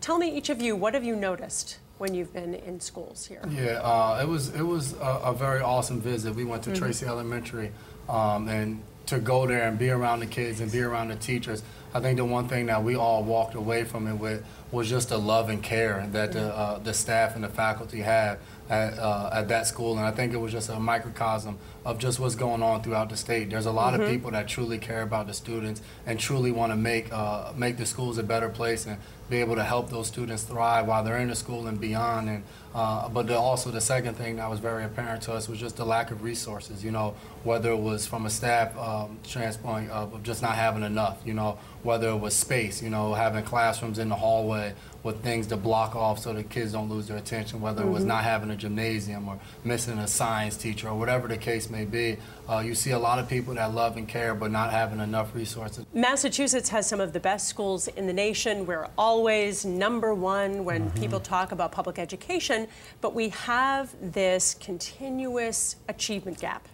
Tell 0.01 0.17
me, 0.17 0.35
each 0.35 0.49
of 0.49 0.61
you, 0.61 0.75
what 0.75 0.93
have 0.93 1.03
you 1.03 1.15
noticed 1.15 1.79
when 1.97 2.13
you've 2.13 2.33
been 2.33 2.53
in 2.53 2.79
schools 2.79 3.25
here? 3.25 3.41
Yeah, 3.49 3.81
uh, 3.81 4.19
it 4.21 4.27
was 4.27 4.55
it 4.55 4.61
was 4.61 4.93
a, 4.93 5.21
a, 5.25 5.33
very 5.33 5.59
awesome 5.59 5.99
visit. 5.99 6.33
We 6.33 6.45
went 6.45 6.63
to 6.63 6.69
mm-hmm. 6.69 6.79
Tracy 6.79 7.05
Elementary, 7.05 7.71
um, 8.07 8.47
and 8.47 8.81
to 9.09 9.19
go 9.19 9.47
there 9.47 9.67
and 9.67 9.77
be 9.77 9.89
around 9.89 10.19
the 10.19 10.25
kids 10.25 10.59
and 10.59 10.71
be 10.71 10.81
around 10.81 11.09
the 11.09 11.15
teachers. 11.15 11.63
I 11.93 11.99
think 11.99 12.17
the 12.17 12.25
one 12.25 12.47
thing 12.47 12.67
that 12.67 12.83
we 12.83 12.95
all 12.95 13.23
walked 13.23 13.55
away 13.55 13.83
from 13.83 14.07
it 14.07 14.13
with 14.13 14.45
was 14.71 14.87
just 14.87 15.09
the 15.09 15.17
love 15.17 15.49
and 15.49 15.63
care 15.63 16.07
that 16.11 16.33
the, 16.33 16.55
uh, 16.55 16.77
the 16.77 16.93
staff 16.93 17.33
and 17.33 17.43
the 17.43 17.49
faculty 17.49 18.01
had 18.01 18.37
at, 18.69 18.99
uh, 18.99 19.31
at 19.33 19.47
that 19.47 19.65
school. 19.65 19.97
And 19.97 20.05
I 20.05 20.11
think 20.11 20.33
it 20.33 20.37
was 20.37 20.51
just 20.51 20.69
a 20.69 20.79
microcosm 20.79 21.57
of 21.83 21.97
just 21.97 22.19
what's 22.19 22.35
going 22.35 22.61
on 22.61 22.83
throughout 22.83 23.09
the 23.09 23.17
state. 23.17 23.49
There's 23.49 23.65
a 23.65 23.71
lot 23.71 23.93
mm-hmm. 23.93 24.03
of 24.03 24.09
people 24.09 24.31
that 24.31 24.47
truly 24.47 24.77
care 24.77 25.01
about 25.01 25.25
the 25.25 25.33
students 25.33 25.81
and 26.05 26.19
truly 26.19 26.51
want 26.51 26.71
to 26.71 26.75
make 26.75 27.11
uh, 27.11 27.51
make 27.55 27.77
the 27.77 27.85
schools 27.87 28.19
a 28.19 28.23
better 28.23 28.49
place 28.49 28.85
and 28.85 28.97
be 29.29 29.37
able 29.37 29.55
to 29.55 29.63
help 29.63 29.89
those 29.89 30.07
students 30.07 30.43
thrive 30.43 30.85
while 30.85 31.03
they're 31.03 31.17
in 31.17 31.29
the 31.29 31.35
school 31.35 31.65
and 31.65 31.81
beyond. 31.81 32.29
And 32.29 32.43
uh, 32.73 33.09
but 33.09 33.27
the, 33.27 33.37
also 33.37 33.71
the 33.71 33.81
second 33.81 34.15
thing 34.15 34.35
that 34.35 34.49
was 34.49 34.59
very 34.59 34.83
apparent 34.83 35.23
to 35.23 35.33
us 35.33 35.49
was 35.49 35.59
just 35.59 35.77
the 35.77 35.85
lack 35.85 36.11
of 36.11 36.23
resources. 36.23 36.83
You 36.83 36.91
know, 36.91 37.15
whether 37.43 37.71
it 37.71 37.79
was 37.79 38.05
from 38.05 38.25
a 38.25 38.29
staff 38.29 38.77
um, 38.77 39.17
standpoint 39.23 39.89
of 39.89 40.21
just 40.23 40.41
not 40.41 40.55
having 40.55 40.83
enough. 40.83 41.19
You 41.25 41.33
know, 41.33 41.57
whether 41.83 42.09
it 42.09 42.17
was 42.17 42.35
space. 42.35 42.81
You 42.83 42.89
know, 42.89 43.13
having 43.13 43.43
classrooms 43.43 43.97
in 43.97 44.09
the 44.09 44.15
hallway 44.15 44.73
with 45.03 45.21
things 45.23 45.47
to 45.47 45.57
block 45.57 45.95
off 45.95 46.19
so 46.19 46.33
the 46.33 46.43
kids 46.43 46.73
don't 46.73 46.89
lose 46.89 47.07
their 47.07 47.17
attention, 47.17 47.61
whether 47.61 47.81
mm-hmm. 47.81 47.89
it 47.89 47.93
was 47.93 48.01
mm-hmm. 48.01 48.09
not 48.09 48.23
having 48.23 48.51
a 48.51 48.55
gymnasium 48.55 49.27
or 49.27 49.39
missing 49.63 49.97
a 49.99 50.07
science 50.07 50.57
teacher 50.57 50.89
or 50.89 50.97
whatever 50.97 51.27
the 51.27 51.37
case 51.37 51.69
may 51.69 51.85
be. 51.85 52.17
Uh, 52.49 52.59
you 52.59 52.73
see 52.75 52.91
a 52.91 52.99
lot 52.99 53.19
of 53.19 53.29
people 53.29 53.53
that 53.53 53.73
love 53.73 53.95
and 53.95 54.07
care 54.07 54.33
but 54.35 54.51
not 54.51 54.71
having 54.71 54.99
enough 54.99 55.33
resources. 55.35 55.85
Massachusetts 55.93 56.69
has 56.69 56.87
some 56.87 56.99
of 56.99 57.13
the 57.13 57.19
best 57.19 57.47
schools 57.47 57.87
in 57.89 58.07
the 58.07 58.13
nation. 58.13 58.65
We're 58.65 58.87
always 58.97 59.65
number 59.65 60.13
one 60.13 60.65
when 60.65 60.89
mm-hmm. 60.89 60.99
people 60.99 61.19
talk 61.19 61.51
about 61.51 61.71
public 61.71 61.99
education, 61.99 62.58
but 63.01 63.13
we 63.13 63.29
have 63.29 63.93
this 64.01 64.55
continuous 64.55 65.75
achievement 65.87 66.39
gap 66.39 66.67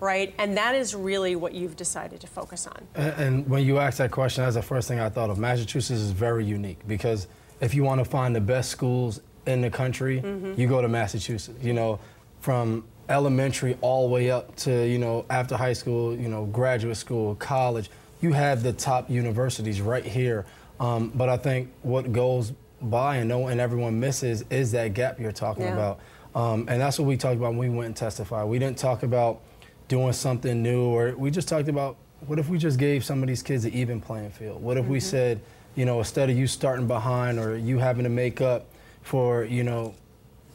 right? 0.00 0.34
And 0.38 0.56
that 0.56 0.74
is 0.74 0.94
really 0.94 1.36
what 1.36 1.54
you've 1.54 1.76
decided 1.76 2.20
to 2.20 2.26
focus 2.26 2.66
on. 2.66 2.86
And, 2.94 3.20
and, 3.20 3.48
when 3.48 3.64
you 3.64 3.78
asked 3.78 3.98
that 3.98 4.10
question, 4.10 4.44
that's 4.44 4.56
the 4.56 4.62
first 4.62 4.88
thing 4.88 5.00
I 5.00 5.08
thought 5.08 5.30
of. 5.30 5.38
Massachusetts 5.38 6.00
is 6.00 6.12
very 6.12 6.44
unique 6.44 6.78
because 6.86 7.26
if 7.60 7.74
you 7.74 7.82
want 7.82 7.98
to 7.98 8.04
find 8.04 8.34
the 8.34 8.40
best 8.40 8.70
schools 8.70 9.20
in 9.46 9.60
the 9.60 9.70
country, 9.70 10.20
mm-hmm. 10.20 10.60
you 10.60 10.68
go 10.68 10.80
to 10.80 10.88
Massachusetts. 10.88 11.58
You 11.62 11.72
know, 11.72 11.98
from 12.40 12.84
elementary 13.08 13.76
all 13.80 14.06
the 14.06 14.12
way 14.12 14.30
up 14.30 14.54
to 14.54 14.86
you 14.86 14.98
know 14.98 15.24
after 15.30 15.56
high 15.56 15.72
school, 15.72 16.14
you 16.14 16.28
know, 16.28 16.46
graduate 16.46 16.96
school, 16.96 17.34
college. 17.36 17.90
You 18.20 18.32
have 18.32 18.62
the 18.62 18.72
top 18.72 19.08
universities 19.08 19.80
right 19.80 20.04
here. 20.04 20.44
Um, 20.80 21.10
but 21.14 21.28
I 21.28 21.36
think 21.36 21.72
what 21.82 22.12
goes 22.12 22.52
by 22.80 23.16
and 23.16 23.28
no 23.28 23.48
and 23.48 23.60
everyone 23.60 23.98
misses 23.98 24.44
is 24.50 24.72
that 24.72 24.94
gap 24.94 25.18
you're 25.18 25.32
talking 25.32 25.64
yeah. 25.64 25.74
about. 25.74 26.00
Um, 26.34 26.66
and 26.68 26.80
that's 26.80 26.98
what 26.98 27.06
we 27.06 27.16
talked 27.16 27.36
about 27.36 27.50
when 27.50 27.58
we 27.58 27.68
went 27.68 27.86
and 27.86 27.96
testified. 27.96 28.46
We 28.46 28.58
didn't 28.58 28.78
talk 28.78 29.02
about 29.02 29.40
doing 29.88 30.12
something 30.12 30.62
new, 30.62 30.82
or 30.82 31.14
we 31.16 31.30
just 31.30 31.48
talked 31.48 31.68
about 31.68 31.96
what 32.26 32.38
if 32.38 32.48
we 32.48 32.58
just 32.58 32.78
gave 32.78 33.04
some 33.04 33.22
of 33.22 33.28
these 33.28 33.42
kids 33.42 33.64
an 33.64 33.72
even 33.72 34.00
playing 34.00 34.30
field? 34.30 34.62
What 34.62 34.76
if 34.76 34.84
mm-hmm. 34.84 34.92
we 34.92 35.00
said 35.00 35.40
you 35.78 35.84
know, 35.84 36.00
instead 36.00 36.28
of 36.28 36.36
you 36.36 36.48
starting 36.48 36.88
behind 36.88 37.38
or 37.38 37.56
you 37.56 37.78
having 37.78 38.02
to 38.02 38.10
make 38.10 38.40
up 38.40 38.66
for, 39.02 39.44
you 39.44 39.62
know, 39.62 39.94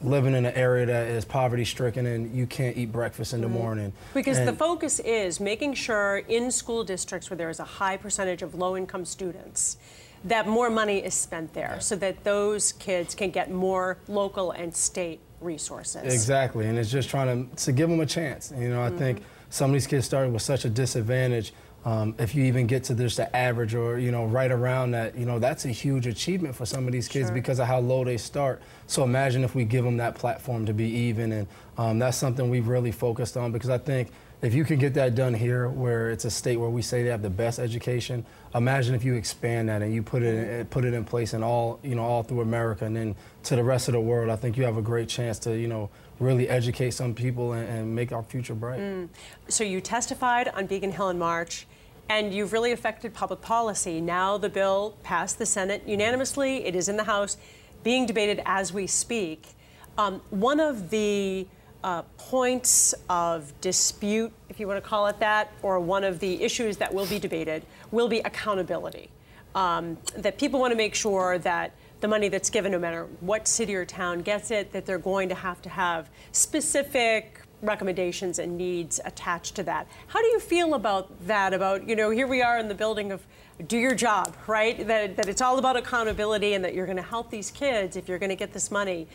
living 0.02 0.34
in 0.34 0.44
an 0.44 0.54
area 0.54 0.84
that 0.84 1.06
is 1.06 1.24
poverty 1.24 1.64
stricken 1.64 2.04
and 2.04 2.36
you 2.36 2.46
can't 2.46 2.76
eat 2.76 2.92
breakfast 2.92 3.32
in 3.32 3.40
the 3.40 3.46
mm-hmm. 3.46 3.56
morning. 3.56 3.92
Because 4.12 4.36
and 4.36 4.46
the 4.46 4.52
focus 4.52 5.00
is 5.00 5.40
making 5.40 5.72
sure 5.72 6.18
in 6.28 6.50
school 6.50 6.84
districts 6.84 7.30
where 7.30 7.38
there 7.38 7.48
is 7.48 7.58
a 7.58 7.64
high 7.64 7.96
percentage 7.96 8.42
of 8.42 8.54
low 8.54 8.76
income 8.76 9.06
students 9.06 9.78
that 10.24 10.48
more 10.48 10.70
money 10.70 10.98
is 10.98 11.14
spent 11.14 11.52
there 11.52 11.78
so 11.80 11.96
that 11.96 12.24
those 12.24 12.72
kids 12.72 13.14
can 13.14 13.30
get 13.30 13.50
more 13.50 13.98
local 14.08 14.50
and 14.52 14.74
state 14.74 15.20
resources. 15.40 16.12
Exactly. 16.12 16.66
And 16.66 16.78
it's 16.78 16.90
just 16.90 17.10
trying 17.10 17.48
to, 17.48 17.56
to 17.64 17.72
give 17.72 17.90
them 17.90 18.00
a 18.00 18.06
chance. 18.06 18.52
You 18.56 18.70
know, 18.70 18.82
I 18.82 18.88
mm-hmm. 18.88 18.98
think 18.98 19.22
some 19.50 19.70
of 19.70 19.74
these 19.74 19.86
kids 19.86 20.06
started 20.06 20.32
with 20.32 20.42
such 20.42 20.64
a 20.64 20.70
disadvantage 20.70 21.52
um, 21.84 22.14
if 22.18 22.34
you 22.34 22.44
even 22.44 22.66
get 22.66 22.84
to 22.84 22.94
just 22.94 23.18
the 23.18 23.34
average 23.36 23.74
or 23.74 23.98
you 23.98 24.10
know 24.10 24.24
right 24.24 24.50
around 24.50 24.92
that, 24.92 25.16
you 25.18 25.26
know 25.26 25.38
that's 25.38 25.66
a 25.66 25.68
huge 25.68 26.06
achievement 26.06 26.54
for 26.54 26.64
some 26.64 26.86
of 26.86 26.92
these 26.92 27.08
kids 27.08 27.26
sure. 27.26 27.34
because 27.34 27.58
of 27.58 27.66
how 27.66 27.78
low 27.78 28.04
they 28.04 28.16
start. 28.16 28.62
So 28.86 29.04
imagine 29.04 29.44
if 29.44 29.54
we 29.54 29.64
give 29.64 29.84
them 29.84 29.98
that 29.98 30.14
platform 30.14 30.64
to 30.66 30.72
be 30.72 30.86
even, 30.86 31.32
and 31.32 31.46
um, 31.76 31.98
that's 31.98 32.16
something 32.16 32.48
we've 32.48 32.68
really 32.68 32.92
focused 32.92 33.36
on 33.36 33.52
because 33.52 33.68
I 33.68 33.78
think 33.78 34.10
if 34.40 34.54
you 34.54 34.64
can 34.64 34.78
get 34.78 34.94
that 34.94 35.14
done 35.14 35.34
here, 35.34 35.68
where 35.68 36.10
it's 36.10 36.24
a 36.24 36.30
state 36.30 36.56
where 36.56 36.70
we 36.70 36.80
say 36.80 37.02
they 37.02 37.10
have 37.10 37.22
the 37.22 37.30
best 37.30 37.58
education, 37.58 38.24
imagine 38.54 38.94
if 38.94 39.04
you 39.04 39.14
expand 39.14 39.68
that 39.68 39.82
and 39.82 39.94
you 39.94 40.02
put 40.02 40.22
it 40.22 40.34
in, 40.34 40.66
put 40.66 40.84
it 40.84 40.94
in 40.94 41.04
place 41.04 41.34
in 41.34 41.42
all 41.42 41.80
you 41.82 41.94
know 41.94 42.04
all 42.04 42.22
through 42.22 42.40
America 42.40 42.84
and 42.84 42.96
then 42.96 43.16
to 43.44 43.56
the 43.56 43.64
rest 43.64 43.88
of 43.88 43.92
the 43.92 44.00
world. 44.00 44.30
I 44.30 44.36
think 44.36 44.56
you 44.56 44.64
have 44.64 44.76
a 44.76 44.82
great 44.82 45.08
chance 45.08 45.38
to 45.40 45.56
you 45.56 45.68
know 45.68 45.90
really 46.20 46.48
educate 46.48 46.92
some 46.92 47.14
people 47.14 47.52
and, 47.52 47.68
and 47.68 47.94
make 47.94 48.12
our 48.12 48.22
future 48.22 48.54
bright. 48.54 48.80
Mm. 48.80 49.08
So 49.48 49.64
you 49.64 49.80
testified 49.80 50.48
on 50.48 50.66
Beacon 50.66 50.92
Hill 50.92 51.10
in 51.10 51.18
March 51.18 51.66
and 52.08 52.34
you've 52.34 52.52
really 52.52 52.72
affected 52.72 53.14
public 53.14 53.40
policy. 53.40 54.00
Now 54.00 54.38
the 54.38 54.48
bill 54.48 54.96
passed 55.02 55.38
the 55.38 55.46
Senate 55.46 55.82
unanimously. 55.86 56.64
It 56.64 56.76
is 56.76 56.88
in 56.88 56.96
the 56.96 57.04
House, 57.04 57.36
being 57.82 58.06
debated 58.06 58.42
as 58.44 58.72
we 58.72 58.86
speak. 58.86 59.48
Um, 59.96 60.20
one 60.30 60.60
of 60.60 60.90
the 60.90 61.46
uh, 61.84 62.02
points 62.16 62.94
of 63.10 63.52
dispute, 63.60 64.32
if 64.48 64.58
you 64.58 64.66
want 64.66 64.82
to 64.82 64.88
call 64.88 65.06
it 65.06 65.20
that, 65.20 65.52
or 65.62 65.78
one 65.78 66.02
of 66.02 66.18
the 66.18 66.42
issues 66.42 66.78
that 66.78 66.92
will 66.92 67.06
be 67.06 67.18
debated, 67.18 67.62
will 67.90 68.08
be 68.08 68.20
accountability. 68.20 69.10
Um, 69.54 69.98
that 70.16 70.38
people 70.38 70.58
want 70.58 70.72
to 70.72 70.76
make 70.76 70.94
sure 70.94 71.38
that 71.38 71.72
the 72.00 72.08
money 72.08 72.28
that's 72.28 72.50
given, 72.50 72.72
no 72.72 72.78
matter 72.78 73.06
what 73.20 73.46
city 73.46 73.74
or 73.74 73.84
town 73.84 74.22
gets 74.22 74.50
it, 74.50 74.72
that 74.72 74.86
they're 74.86 74.98
going 74.98 75.28
to 75.28 75.34
have 75.34 75.60
to 75.62 75.68
have 75.68 76.08
specific 76.32 77.42
recommendations 77.60 78.38
and 78.38 78.56
needs 78.56 78.98
attached 79.04 79.54
to 79.56 79.62
that. 79.64 79.86
How 80.06 80.20
do 80.20 80.28
you 80.28 80.40
feel 80.40 80.74
about 80.74 81.26
that? 81.26 81.52
About, 81.52 81.86
you 81.86 81.96
know, 81.96 82.10
here 82.10 82.26
we 82.26 82.42
are 82.42 82.58
in 82.58 82.68
the 82.68 82.74
building 82.74 83.12
of 83.12 83.22
do 83.68 83.78
your 83.78 83.94
job, 83.94 84.36
right? 84.46 84.86
That, 84.86 85.16
that 85.16 85.28
it's 85.28 85.40
all 85.40 85.58
about 85.58 85.76
accountability 85.76 86.54
and 86.54 86.64
that 86.64 86.74
you're 86.74 86.86
going 86.86 86.96
to 86.96 87.02
help 87.02 87.30
these 87.30 87.50
kids 87.50 87.96
if 87.96 88.08
you're 88.08 88.18
going 88.18 88.30
to 88.30 88.36
get 88.36 88.52
this 88.52 88.70
money. 88.70 89.06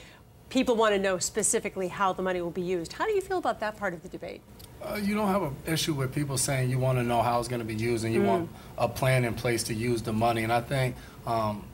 People 0.49 0.75
want 0.75 0.95
to 0.95 0.99
know 0.99 1.19
specifically 1.19 1.87
how 1.87 2.11
the 2.11 2.23
money 2.23 2.41
will 2.41 2.49
be 2.49 2.61
used. 2.61 2.93
How 2.93 3.05
do 3.05 3.11
you 3.11 3.21
feel 3.21 3.37
about 3.37 3.59
that 3.59 3.77
part 3.77 3.93
of 3.93 4.01
the 4.01 4.09
debate? 4.09 4.41
Uh, 4.81 4.95
you 4.95 5.13
don't 5.13 5.27
have 5.27 5.43
an 5.43 5.55
issue 5.67 5.93
with 5.93 6.13
people 6.13 6.37
saying 6.37 6.69
you 6.69 6.79
want 6.79 6.97
to 6.97 7.03
know 7.03 7.21
how 7.21 7.39
it's 7.39 7.47
going 7.47 7.59
to 7.59 7.65
be 7.65 7.75
used 7.75 8.05
and 8.05 8.13
you 8.13 8.21
mm. 8.21 8.27
want 8.27 8.49
a 8.77 8.87
plan 8.87 9.25
in 9.25 9.33
place 9.33 9.63
to 9.63 9.73
use 9.73 10.01
the 10.01 10.13
money. 10.13 10.43
And 10.43 10.51
I 10.51 10.61
think 10.61 10.95
um, 11.27 11.65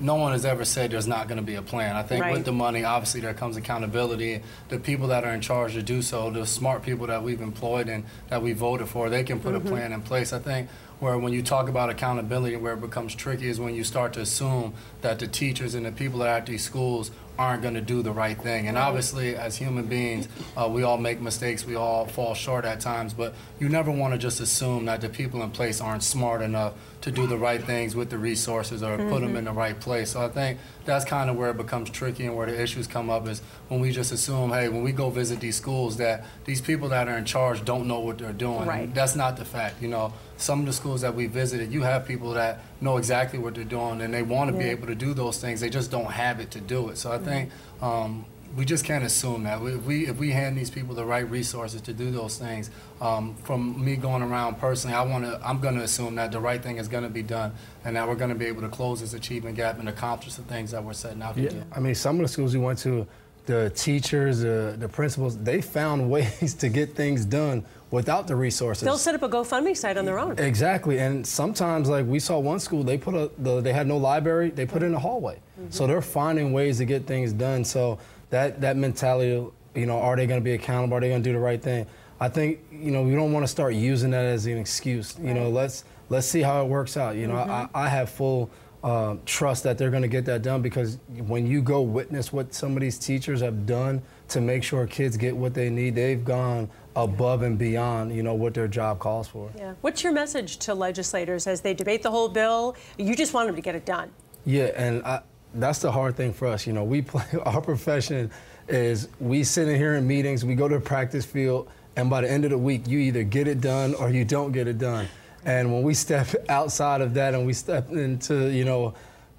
no 0.00 0.16
one 0.16 0.32
has 0.32 0.44
ever 0.44 0.64
said 0.64 0.90
there's 0.90 1.06
not 1.06 1.28
going 1.28 1.36
to 1.36 1.44
be 1.44 1.54
a 1.54 1.62
plan. 1.62 1.94
I 1.94 2.02
think 2.02 2.24
right. 2.24 2.32
with 2.32 2.44
the 2.44 2.52
money, 2.52 2.84
obviously 2.84 3.20
there 3.20 3.34
comes 3.34 3.56
accountability. 3.56 4.42
The 4.68 4.78
people 4.78 5.08
that 5.08 5.24
are 5.24 5.32
in 5.32 5.40
charge 5.40 5.74
to 5.74 5.82
do 5.82 6.02
so, 6.02 6.30
the 6.30 6.46
smart 6.46 6.82
people 6.82 7.06
that 7.06 7.22
we've 7.22 7.40
employed 7.40 7.88
and 7.88 8.04
that 8.28 8.42
we 8.42 8.52
voted 8.52 8.88
for, 8.88 9.08
they 9.08 9.22
can 9.24 9.40
put 9.40 9.54
mm-hmm. 9.54 9.66
a 9.66 9.70
plan 9.70 9.92
in 9.92 10.02
place. 10.02 10.32
I 10.32 10.38
think 10.38 10.68
where 11.00 11.18
when 11.18 11.32
you 11.32 11.42
talk 11.42 11.68
about 11.68 11.90
accountability, 11.90 12.56
where 12.56 12.74
it 12.74 12.80
becomes 12.80 13.14
tricky 13.14 13.48
is 13.48 13.60
when 13.60 13.74
you 13.74 13.84
start 13.84 14.12
to 14.14 14.20
assume 14.20 14.74
that 15.02 15.18
the 15.18 15.26
teachers 15.26 15.74
and 15.74 15.84
the 15.84 15.92
people 15.92 16.20
that 16.20 16.28
are 16.28 16.38
at 16.38 16.46
these 16.46 16.64
schools 16.64 17.10
aren't 17.38 17.62
going 17.62 17.74
to 17.74 17.80
do 17.80 18.02
the 18.02 18.12
right 18.12 18.40
thing. 18.40 18.68
And 18.68 18.78
obviously, 18.78 19.36
as 19.36 19.56
human 19.56 19.86
beings, 19.86 20.28
uh, 20.56 20.68
we 20.70 20.82
all 20.82 20.98
make 20.98 21.20
mistakes. 21.20 21.64
We 21.64 21.74
all 21.74 22.06
fall 22.06 22.34
short 22.34 22.64
at 22.64 22.80
times. 22.80 23.12
But 23.12 23.34
you 23.58 23.68
never 23.68 23.90
want 23.90 24.14
to 24.14 24.18
just 24.18 24.40
assume 24.40 24.84
that 24.86 25.00
the 25.00 25.08
people 25.08 25.42
in 25.42 25.50
place 25.50 25.80
aren't 25.80 26.02
smart 26.02 26.42
enough 26.42 26.74
to 27.00 27.10
do 27.10 27.26
the 27.26 27.36
right 27.36 27.62
things 27.62 27.94
with 27.94 28.08
the 28.08 28.16
resources 28.16 28.82
or 28.82 28.96
mm-hmm. 28.96 29.10
put 29.10 29.20
them 29.20 29.36
in 29.36 29.44
the 29.44 29.52
right 29.52 29.78
place. 29.78 30.12
So 30.12 30.24
I 30.24 30.28
think 30.28 30.58
that's 30.86 31.04
kind 31.04 31.28
of 31.28 31.36
where 31.36 31.50
it 31.50 31.56
becomes 31.56 31.90
tricky 31.90 32.24
and 32.24 32.34
where 32.34 32.46
the 32.46 32.60
issues 32.60 32.86
come 32.86 33.10
up 33.10 33.28
is 33.28 33.42
when 33.68 33.80
we 33.80 33.90
just 33.90 34.10
assume, 34.10 34.50
hey, 34.50 34.68
when 34.68 34.82
we 34.82 34.92
go 34.92 35.10
visit 35.10 35.40
these 35.40 35.56
schools, 35.56 35.98
that 35.98 36.24
these 36.46 36.62
people 36.62 36.88
that 36.90 37.08
are 37.08 37.18
in 37.18 37.26
charge 37.26 37.62
don't 37.64 37.86
know 37.86 38.00
what 38.00 38.16
they're 38.16 38.32
doing. 38.32 38.66
Right. 38.66 38.94
That's 38.94 39.16
not 39.16 39.36
the 39.36 39.44
fact. 39.44 39.82
You 39.82 39.88
know, 39.88 40.14
some 40.38 40.60
of 40.60 40.66
the 40.66 40.72
schools 40.72 41.02
that 41.02 41.14
we 41.14 41.26
visited, 41.26 41.72
you 41.72 41.82
have 41.82 42.06
people 42.06 42.32
that 42.32 42.60
know 42.84 42.98
exactly 42.98 43.38
what 43.38 43.54
they're 43.54 43.64
doing 43.64 44.00
and 44.00 44.12
they 44.12 44.22
want 44.22 44.50
to 44.50 44.56
yeah. 44.56 44.62
be 44.64 44.68
able 44.70 44.86
to 44.86 44.94
do 44.94 45.14
those 45.14 45.38
things. 45.38 45.60
They 45.60 45.70
just 45.70 45.90
don't 45.90 46.10
have 46.10 46.40
it 46.40 46.50
to 46.52 46.60
do 46.60 46.90
it. 46.90 46.98
So 46.98 47.10
I 47.10 47.18
think 47.18 47.50
um, 47.82 48.26
we 48.56 48.64
just 48.64 48.84
can't 48.84 49.04
assume 49.04 49.44
that. 49.44 49.60
If 49.62 49.84
we 49.84 50.06
if 50.06 50.18
we 50.18 50.30
hand 50.30 50.56
these 50.56 50.70
people 50.70 50.94
the 50.94 51.04
right 51.04 51.28
resources 51.28 51.80
to 51.82 51.92
do 51.92 52.10
those 52.10 52.38
things, 52.38 52.70
um, 53.00 53.34
from 53.42 53.84
me 53.84 53.96
going 53.96 54.22
around 54.22 54.58
personally, 54.58 54.96
I 54.96 55.02
want 55.02 55.24
to. 55.24 55.40
I'm 55.44 55.60
going 55.60 55.76
to 55.76 55.82
assume 55.82 56.14
that 56.16 56.30
the 56.32 56.40
right 56.40 56.62
thing 56.62 56.76
is 56.76 56.88
going 56.88 57.04
to 57.04 57.10
be 57.10 57.22
done, 57.22 57.52
and 57.84 57.96
that 57.96 58.06
we're 58.06 58.14
going 58.14 58.30
to 58.30 58.36
be 58.36 58.46
able 58.46 58.62
to 58.62 58.68
close 58.68 59.00
this 59.00 59.14
achievement 59.14 59.56
gap 59.56 59.78
and 59.78 59.88
accomplish 59.88 60.34
the 60.34 60.42
things 60.42 60.70
that 60.70 60.84
we're 60.84 60.92
setting 60.92 61.22
out 61.22 61.34
to 61.34 61.42
yeah. 61.42 61.48
do. 61.50 61.62
I 61.72 61.80
mean, 61.80 61.94
some 61.94 62.16
of 62.16 62.22
the 62.22 62.28
schools 62.28 62.54
we 62.54 62.60
went 62.60 62.78
to, 62.80 63.06
the 63.46 63.70
teachers, 63.70 64.40
the 64.40 64.76
the 64.78 64.88
principals, 64.88 65.36
they 65.38 65.60
found 65.60 66.10
ways 66.14 66.54
to 66.54 66.68
get 66.68 66.94
things 66.94 67.24
done 67.24 67.64
without 67.90 68.26
the 68.26 68.34
resources. 68.34 68.84
They'll 68.84 68.98
set 68.98 69.14
up 69.14 69.22
a 69.22 69.28
GoFundMe 69.28 69.76
site 69.76 69.96
on 69.96 70.04
their 70.04 70.18
own. 70.18 70.38
Exactly, 70.38 70.98
and 70.98 71.26
sometimes 71.26 71.88
like 71.88 72.06
we 72.06 72.18
saw 72.18 72.38
one 72.38 72.58
school, 72.58 72.82
they 72.82 72.98
put 72.98 73.14
a 73.14 73.30
the, 73.38 73.60
they 73.60 73.72
had 73.72 73.86
no 73.86 73.96
library, 73.96 74.50
they 74.50 74.66
put 74.66 74.82
it 74.82 74.86
in 74.86 74.94
a 74.94 74.98
hallway. 74.98 75.36
Mm-hmm. 75.58 75.70
So 75.70 75.86
they're 75.86 76.02
finding 76.02 76.52
ways 76.52 76.78
to 76.78 76.84
get 76.84 77.06
things 77.06 77.32
done. 77.32 77.64
So 77.64 77.98
that 78.30 78.60
that 78.60 78.76
mentality, 78.76 79.46
you 79.74 79.86
know, 79.86 79.98
are 79.98 80.16
they 80.16 80.26
going 80.26 80.40
to 80.40 80.44
be 80.44 80.54
accountable? 80.54 80.96
Are 80.96 81.00
they 81.00 81.08
going 81.08 81.22
to 81.22 81.28
do 81.28 81.32
the 81.32 81.40
right 81.40 81.62
thing? 81.62 81.86
I 82.20 82.28
think 82.28 82.60
you 82.72 82.90
know 82.90 83.02
we 83.02 83.14
don't 83.14 83.32
want 83.32 83.44
to 83.44 83.48
start 83.48 83.74
using 83.74 84.10
that 84.10 84.24
as 84.24 84.46
an 84.46 84.58
excuse. 84.58 85.16
You 85.20 85.34
know, 85.34 85.50
let's 85.50 85.84
let's 86.08 86.26
see 86.26 86.42
how 86.42 86.62
it 86.62 86.68
works 86.68 86.96
out. 86.96 87.16
You 87.16 87.26
know, 87.26 87.34
mm-hmm. 87.34 87.76
I, 87.76 87.84
I 87.84 87.88
have 87.88 88.08
full 88.08 88.50
uh, 88.84 89.16
trust 89.24 89.62
that 89.62 89.78
they're 89.78 89.90
going 89.90 90.02
to 90.02 90.08
get 90.08 90.26
that 90.26 90.42
done 90.42 90.60
because 90.60 90.98
when 91.26 91.46
you 91.46 91.62
go 91.62 91.80
witness 91.80 92.34
what 92.34 92.52
some 92.52 92.76
of 92.76 92.82
these 92.82 92.98
teachers 92.98 93.40
have 93.40 93.64
done 93.64 94.02
to 94.28 94.42
make 94.42 94.62
sure 94.62 94.86
kids 94.86 95.16
get 95.16 95.34
what 95.34 95.54
they 95.54 95.70
need, 95.70 95.94
they've 95.94 96.22
gone 96.22 96.68
above 96.94 97.40
and 97.40 97.58
beyond, 97.58 98.14
you 98.14 98.22
know, 98.22 98.34
what 98.34 98.52
their 98.52 98.68
job 98.68 98.98
calls 98.98 99.26
for. 99.26 99.50
Yeah. 99.56 99.72
What's 99.80 100.04
your 100.04 100.12
message 100.12 100.58
to 100.58 100.74
legislators 100.74 101.46
as 101.46 101.62
they 101.62 101.72
debate 101.72 102.02
the 102.02 102.10
whole 102.10 102.28
bill? 102.28 102.76
You 102.98 103.16
just 103.16 103.32
want 103.32 103.46
them 103.48 103.56
to 103.56 103.62
get 103.62 103.74
it 103.74 103.86
done. 103.86 104.10
Yeah, 104.44 104.64
and 104.76 105.02
I, 105.04 105.22
that's 105.54 105.78
the 105.78 105.90
hard 105.90 106.14
thing 106.14 106.34
for 106.34 106.46
us. 106.46 106.66
You 106.66 106.74
know, 106.74 106.84
we 106.84 107.00
play 107.02 107.24
our 107.46 107.62
profession 107.62 108.30
is 108.68 109.08
we 109.18 109.44
sit 109.44 109.66
in 109.66 109.76
here 109.76 109.94
in 109.94 110.06
meetings, 110.06 110.44
we 110.44 110.54
go 110.54 110.68
to 110.68 110.74
the 110.74 110.80
practice 110.84 111.24
field, 111.24 111.70
and 111.96 112.10
by 112.10 112.20
the 112.20 112.30
end 112.30 112.44
of 112.44 112.50
the 112.50 112.58
week, 112.58 112.86
you 112.86 112.98
either 112.98 113.22
get 113.22 113.48
it 113.48 113.62
done 113.62 113.94
or 113.94 114.10
you 114.10 114.26
don't 114.26 114.52
get 114.52 114.68
it 114.68 114.76
done. 114.76 115.08
And 115.44 115.72
when 115.72 115.82
we 115.82 115.94
step 115.94 116.28
outside 116.48 117.00
of 117.00 117.14
that 117.14 117.34
and 117.34 117.46
we 117.46 117.52
step 117.52 117.90
into, 117.90 118.50
you 118.50 118.64
know, 118.64 118.94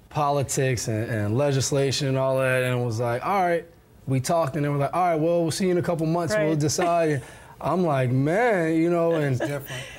politics 0.08 0.88
and, 0.88 1.10
and 1.10 1.36
legislation 1.38 2.08
and 2.08 2.16
all 2.16 2.38
that, 2.38 2.62
and 2.62 2.80
it 2.80 2.84
was 2.84 3.00
like, 3.00 3.24
all 3.24 3.42
right, 3.42 3.64
we 4.06 4.20
talked, 4.20 4.54
and 4.56 4.64
then 4.64 4.72
we're 4.72 4.78
like, 4.78 4.94
all 4.94 5.10
right, 5.10 5.20
well, 5.20 5.42
we'll 5.42 5.50
see 5.50 5.64
you 5.66 5.72
in 5.72 5.78
a 5.78 5.82
couple 5.82 6.06
months. 6.06 6.34
Right. 6.34 6.46
We'll 6.46 6.56
decide. 6.56 7.22
I'm 7.60 7.82
like, 7.84 8.10
man, 8.10 8.76
you 8.76 8.90
know, 8.90 9.12
and 9.12 9.40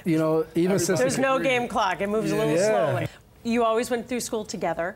you 0.05 0.17
know, 0.17 0.45
even 0.55 0.79
since 0.79 0.99
There's 0.99 1.17
no 1.17 1.39
game 1.39 1.67
clock. 1.67 2.01
It 2.01 2.07
moves 2.07 2.31
a 2.31 2.35
little 2.35 2.53
Yeah. 2.55 2.69
slowly. 2.69 3.07
You 3.43 3.63
always 3.63 3.89
went 3.89 4.07
through 4.07 4.19
school 4.21 4.45
together. 4.45 4.95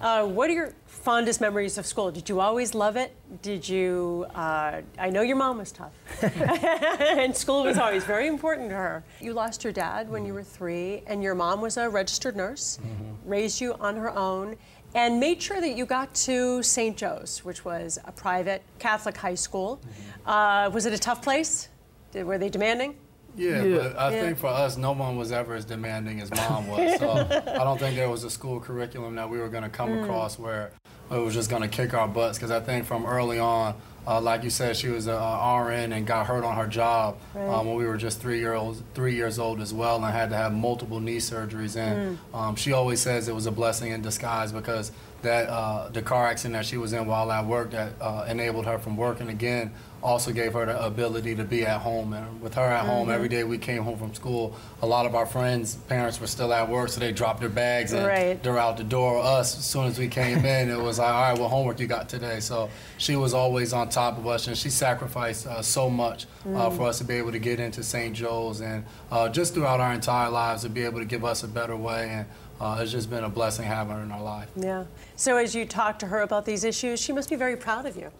Uh, 0.00 0.26
what 0.26 0.50
are 0.50 0.52
your 0.52 0.72
fondest 0.86 1.40
memories 1.40 1.78
of 1.78 1.86
school? 1.86 2.10
Did 2.10 2.28
you 2.28 2.40
always 2.40 2.74
love 2.74 2.96
it? 2.96 3.14
Did 3.42 3.68
you? 3.68 4.26
Uh, 4.34 4.82
I 4.98 5.10
know 5.10 5.22
your 5.22 5.36
mom 5.36 5.58
was 5.58 5.72
tough, 5.72 5.92
and 6.22 7.34
school 7.36 7.64
was 7.64 7.78
always 7.78 8.04
very 8.04 8.26
important 8.26 8.68
to 8.70 8.76
her. 8.76 9.04
You 9.20 9.32
lost 9.32 9.64
your 9.64 9.72
dad 9.72 10.10
when 10.10 10.26
you 10.26 10.34
were 10.34 10.42
three, 10.42 11.02
and 11.06 11.22
your 11.22 11.34
mom 11.34 11.60
was 11.60 11.76
a 11.76 11.88
registered 11.88 12.36
nurse, 12.36 12.78
raised 13.24 13.60
you 13.60 13.74
on 13.74 13.96
her 13.96 14.10
own, 14.16 14.56
and 14.94 15.18
made 15.20 15.40
sure 15.42 15.60
that 15.60 15.76
you 15.76 15.86
got 15.86 16.14
to 16.14 16.62
St. 16.62 16.96
Joe's, 16.96 17.44
which 17.44 17.64
was 17.64 17.98
a 18.04 18.12
private 18.12 18.62
Catholic 18.78 19.16
high 19.16 19.34
school. 19.34 19.80
Uh, 20.24 20.70
was 20.72 20.86
it 20.86 20.92
a 20.92 20.98
tough 20.98 21.22
place? 21.22 21.68
Did, 22.12 22.24
were 22.24 22.38
they 22.38 22.48
demanding? 22.48 22.96
Yeah. 23.36 23.62
Yeah, 23.62 23.76
but 23.78 23.98
I 23.98 24.10
Yeah. 24.12 24.20
think 24.22 24.38
for 24.38 24.46
us, 24.48 24.76
no 24.76 24.92
one 24.92 25.16
was 25.16 25.30
ever 25.32 25.54
as 25.54 25.64
demanding 25.64 26.20
as 26.20 26.30
mom 26.30 26.66
was. 26.68 26.80
So 26.98 27.10
I 27.10 27.64
don't 27.64 27.78
think 27.78 27.96
there 27.96 28.08
was 28.10 28.24
a 28.24 28.30
school 28.30 28.60
curriculum 28.60 29.14
that 29.16 29.28
we 29.28 29.38
were 29.38 29.48
going 29.48 29.64
to 29.64 29.68
come 29.68 29.90
Mm. 29.90 30.02
across 30.02 30.38
where 30.38 30.70
it 31.10 31.18
was 31.18 31.34
just 31.34 31.50
going 31.50 31.62
to 31.62 31.68
kick 31.68 31.94
our 31.94 32.08
butts. 32.08 32.38
Because 32.38 32.50
I 32.50 32.60
think 32.60 32.84
from 32.86 33.04
early 33.06 33.38
on, 33.38 33.74
uh, 34.08 34.20
like 34.20 34.42
you 34.44 34.50
said, 34.50 34.76
she 34.76 34.88
was 34.88 35.06
a, 35.08 35.12
a 35.12 35.62
RN 35.64 35.92
and 35.92 36.06
got 36.06 36.26
hurt 36.26 36.44
on 36.44 36.54
her 36.56 36.66
job 36.66 37.16
Right. 37.34 37.48
um, 37.48 37.66
when 37.66 37.76
we 37.76 37.84
were 37.86 37.96
just 37.96 38.20
three 38.20 38.38
year 38.38 38.54
old, 38.54 38.82
three 38.94 39.14
years 39.14 39.38
old 39.38 39.60
as 39.60 39.74
well, 39.74 39.96
and 39.96 40.06
had 40.06 40.30
to 40.30 40.36
have 40.36 40.52
multiple 40.54 41.00
knee 41.00 41.18
surgeries. 41.18 41.76
And 41.76 42.18
Mm. 42.32 42.34
um, 42.38 42.56
she 42.56 42.72
always 42.72 43.00
says 43.00 43.28
it 43.28 43.34
was 43.34 43.46
a 43.46 43.50
blessing 43.52 43.92
in 43.92 44.00
disguise 44.02 44.52
because 44.52 44.92
that 45.22 45.48
uh, 45.48 45.88
the 45.88 46.02
car 46.02 46.26
accident 46.28 46.54
that 46.54 46.66
she 46.66 46.76
was 46.76 46.92
in 46.92 47.06
while 47.06 47.30
at 47.32 47.46
work 47.46 47.70
that 47.72 47.92
uh, 48.00 48.24
enabled 48.28 48.64
her 48.66 48.78
from 48.78 48.96
working 48.96 49.28
again 49.28 49.72
also 50.06 50.30
gave 50.32 50.52
her 50.52 50.64
the 50.66 50.84
ability 50.86 51.34
to 51.34 51.42
be 51.42 51.66
at 51.66 51.80
home. 51.80 52.12
And 52.12 52.40
with 52.40 52.54
her 52.54 52.62
at 52.62 52.86
home, 52.86 53.08
Mhm. 53.08 53.14
every 53.14 53.28
day 53.28 53.42
we 53.42 53.58
came 53.58 53.82
home 53.82 53.98
from 53.98 54.14
school, 54.14 54.54
a 54.80 54.86
lot 54.86 55.04
of 55.04 55.16
our 55.16 55.26
friends' 55.26 55.74
parents 55.88 56.20
were 56.20 56.28
still 56.28 56.52
at 56.52 56.68
work, 56.68 56.90
so 56.90 57.00
they 57.00 57.10
dropped 57.10 57.40
their 57.40 57.48
bags 57.48 57.92
and 57.92 58.06
Right. 58.06 58.40
they're 58.40 58.56
out 58.56 58.76
the 58.76 58.84
door. 58.84 59.18
Us, 59.20 59.58
as 59.58 59.64
soon 59.64 59.86
as 59.86 59.98
we 59.98 60.06
came 60.06 60.44
in, 60.56 60.70
it 60.70 60.80
was 60.80 61.00
like, 61.00 61.08
all 61.12 61.20
right, 61.32 61.38
what 61.38 61.50
homework 61.50 61.80
you 61.80 61.88
got 61.88 62.08
today? 62.08 62.38
So 62.38 62.68
she 62.98 63.16
was 63.16 63.34
always 63.34 63.72
on 63.72 63.88
top 63.88 64.16
of 64.16 64.26
us, 64.28 64.46
and 64.46 64.56
she 64.56 64.70
sacrificed 64.70 65.46
uh, 65.48 65.60
so 65.60 65.90
much 65.90 66.26
uh, 66.46 66.48
Mm. 66.70 66.76
for 66.76 66.86
us 66.86 66.98
to 66.98 67.04
be 67.04 67.14
able 67.16 67.32
to 67.32 67.40
get 67.40 67.58
into 67.58 67.82
St. 67.82 68.14
Joe's 68.14 68.60
and 68.60 68.84
uh, 69.10 69.28
just 69.28 69.54
throughout 69.54 69.80
our 69.80 69.92
entire 69.92 70.30
lives 70.30 70.62
to 70.62 70.68
be 70.68 70.84
able 70.84 71.00
to 71.00 71.04
give 71.04 71.24
us 71.24 71.42
a 71.42 71.48
better 71.48 71.74
way. 71.76 72.08
And 72.10 72.26
uh, 72.60 72.78
it's 72.80 72.92
just 72.92 73.10
been 73.10 73.24
a 73.24 73.28
blessing 73.28 73.64
having 73.66 73.96
her 73.96 74.02
in 74.04 74.12
our 74.12 74.22
life. 74.22 74.46
Yeah. 74.54 74.84
So 75.16 75.36
as 75.36 75.52
you 75.56 75.66
talk 75.66 75.98
to 75.98 76.06
her 76.06 76.22
about 76.22 76.44
these 76.44 76.62
issues, 76.62 77.00
she 77.00 77.12
must 77.12 77.28
be 77.28 77.34
very 77.36 77.56
proud 77.56 77.84
of 77.86 77.96
you. 77.96 78.12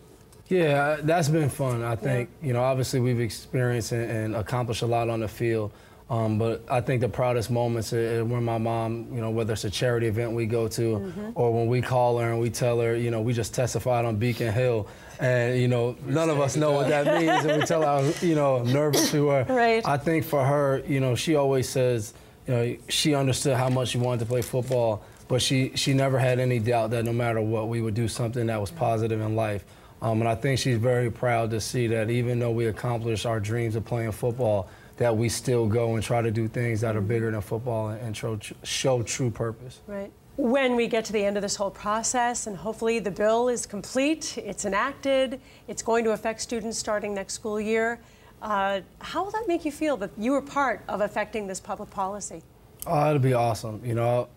Yeah, 0.48 0.98
that's 1.02 1.28
been 1.28 1.48
fun. 1.50 1.82
I 1.82 1.96
think 1.96 2.30
you 2.42 2.52
know, 2.52 2.62
obviously 2.62 3.00
we've 3.00 3.20
experienced 3.20 3.92
and, 3.92 4.10
and 4.10 4.36
accomplished 4.36 4.82
a 4.82 4.86
lot 4.86 5.08
on 5.08 5.20
the 5.20 5.28
field. 5.28 5.72
Um, 6.08 6.38
but 6.38 6.62
I 6.70 6.80
think 6.82 7.00
the 7.00 7.08
proudest 7.08 7.50
moments 7.50 7.92
are 7.92 8.20
are 8.20 8.24
when 8.24 8.44
my 8.44 8.58
mom, 8.58 9.08
you 9.12 9.20
know, 9.20 9.30
whether 9.30 9.54
it's 9.54 9.64
a 9.64 9.70
charity 9.70 10.06
event 10.06 10.32
we 10.32 10.46
go 10.46 10.68
to, 10.68 10.82
Mm-hmm. 10.98 11.30
or 11.34 11.52
when 11.52 11.66
we 11.66 11.82
call 11.82 12.18
her 12.18 12.30
and 12.30 12.40
we 12.40 12.48
tell 12.48 12.78
her, 12.80 12.94
you 12.94 13.10
know, 13.10 13.20
we 13.20 13.32
just 13.32 13.54
testified 13.54 14.04
on 14.04 14.14
Beacon 14.14 14.52
Hill, 14.52 14.86
and 15.18 15.58
you 15.60 15.66
know, 15.66 15.96
none 16.06 16.30
of 16.30 16.38
us 16.38 16.54
know 16.56 16.70
what 16.70 16.86
that 16.90 17.06
means, 17.20 17.44
and 17.44 17.60
we 17.60 17.66
tell 17.66 17.80
her, 17.82 17.86
how, 18.12 18.24
you 18.24 18.36
know, 18.36 18.62
nervous 18.62 19.12
we 19.12 19.20
were. 19.20 19.42
Right. 19.48 19.84
I 19.84 19.96
think 19.96 20.24
for 20.24 20.44
her, 20.44 20.80
you 20.86 21.00
know, 21.00 21.16
she 21.16 21.34
always 21.34 21.68
says, 21.68 22.14
you 22.46 22.54
know, 22.54 22.76
she 22.88 23.16
understood 23.16 23.56
how 23.56 23.68
much 23.68 23.88
she 23.88 23.98
wanted 23.98 24.20
to 24.20 24.26
play 24.26 24.42
football, 24.42 25.02
but 25.26 25.42
she 25.42 25.72
she 25.74 25.92
never 25.92 26.20
had 26.20 26.38
any 26.38 26.60
doubt 26.60 26.90
that 26.90 27.04
no 27.04 27.12
matter 27.12 27.40
what, 27.40 27.66
we 27.66 27.80
would 27.80 27.94
do 27.94 28.06
something 28.06 28.46
that 28.46 28.60
was 28.60 28.70
positive 28.70 29.20
in 29.20 29.34
life. 29.34 29.64
Um, 30.02 30.20
and 30.20 30.28
I 30.28 30.34
think 30.34 30.58
she's 30.58 30.78
very 30.78 31.10
proud 31.10 31.50
to 31.50 31.60
see 31.60 31.86
that 31.88 32.10
even 32.10 32.38
though 32.38 32.50
we 32.50 32.66
accomplished 32.66 33.26
our 33.26 33.40
dreams 33.40 33.76
of 33.76 33.84
playing 33.84 34.12
football, 34.12 34.68
that 34.98 35.16
we 35.16 35.28
still 35.28 35.66
go 35.66 35.94
and 35.94 36.02
try 36.02 36.22
to 36.22 36.30
do 36.30 36.48
things 36.48 36.80
that 36.80 36.96
are 36.96 37.00
bigger 37.00 37.30
than 37.30 37.40
football 37.40 37.88
and, 37.88 38.00
and 38.00 38.16
show, 38.16 38.38
show 38.62 39.02
true 39.02 39.30
purpose. 39.30 39.80
Right. 39.86 40.10
When 40.36 40.76
we 40.76 40.86
get 40.86 41.04
to 41.06 41.12
the 41.12 41.24
end 41.24 41.36
of 41.36 41.42
this 41.42 41.56
whole 41.56 41.70
process, 41.70 42.46
and 42.46 42.56
hopefully 42.56 42.98
the 42.98 43.10
bill 43.10 43.48
is 43.48 43.64
complete, 43.64 44.36
it's 44.36 44.66
enacted, 44.66 45.40
it's 45.66 45.82
going 45.82 46.04
to 46.04 46.10
affect 46.10 46.42
students 46.42 46.76
starting 46.78 47.14
next 47.14 47.34
school 47.34 47.58
year, 47.58 48.00
uh, 48.42 48.80
how 49.00 49.24
will 49.24 49.30
that 49.30 49.48
make 49.48 49.64
you 49.64 49.72
feel 49.72 49.96
that 49.96 50.10
you 50.18 50.32
were 50.32 50.42
part 50.42 50.82
of 50.88 51.00
affecting 51.00 51.46
this 51.46 51.58
public 51.58 51.88
policy? 51.88 52.42
Oh, 52.86 53.08
it'll 53.08 53.18
be 53.18 53.32
awesome. 53.32 53.80
You 53.82 53.94
know, 53.94 54.28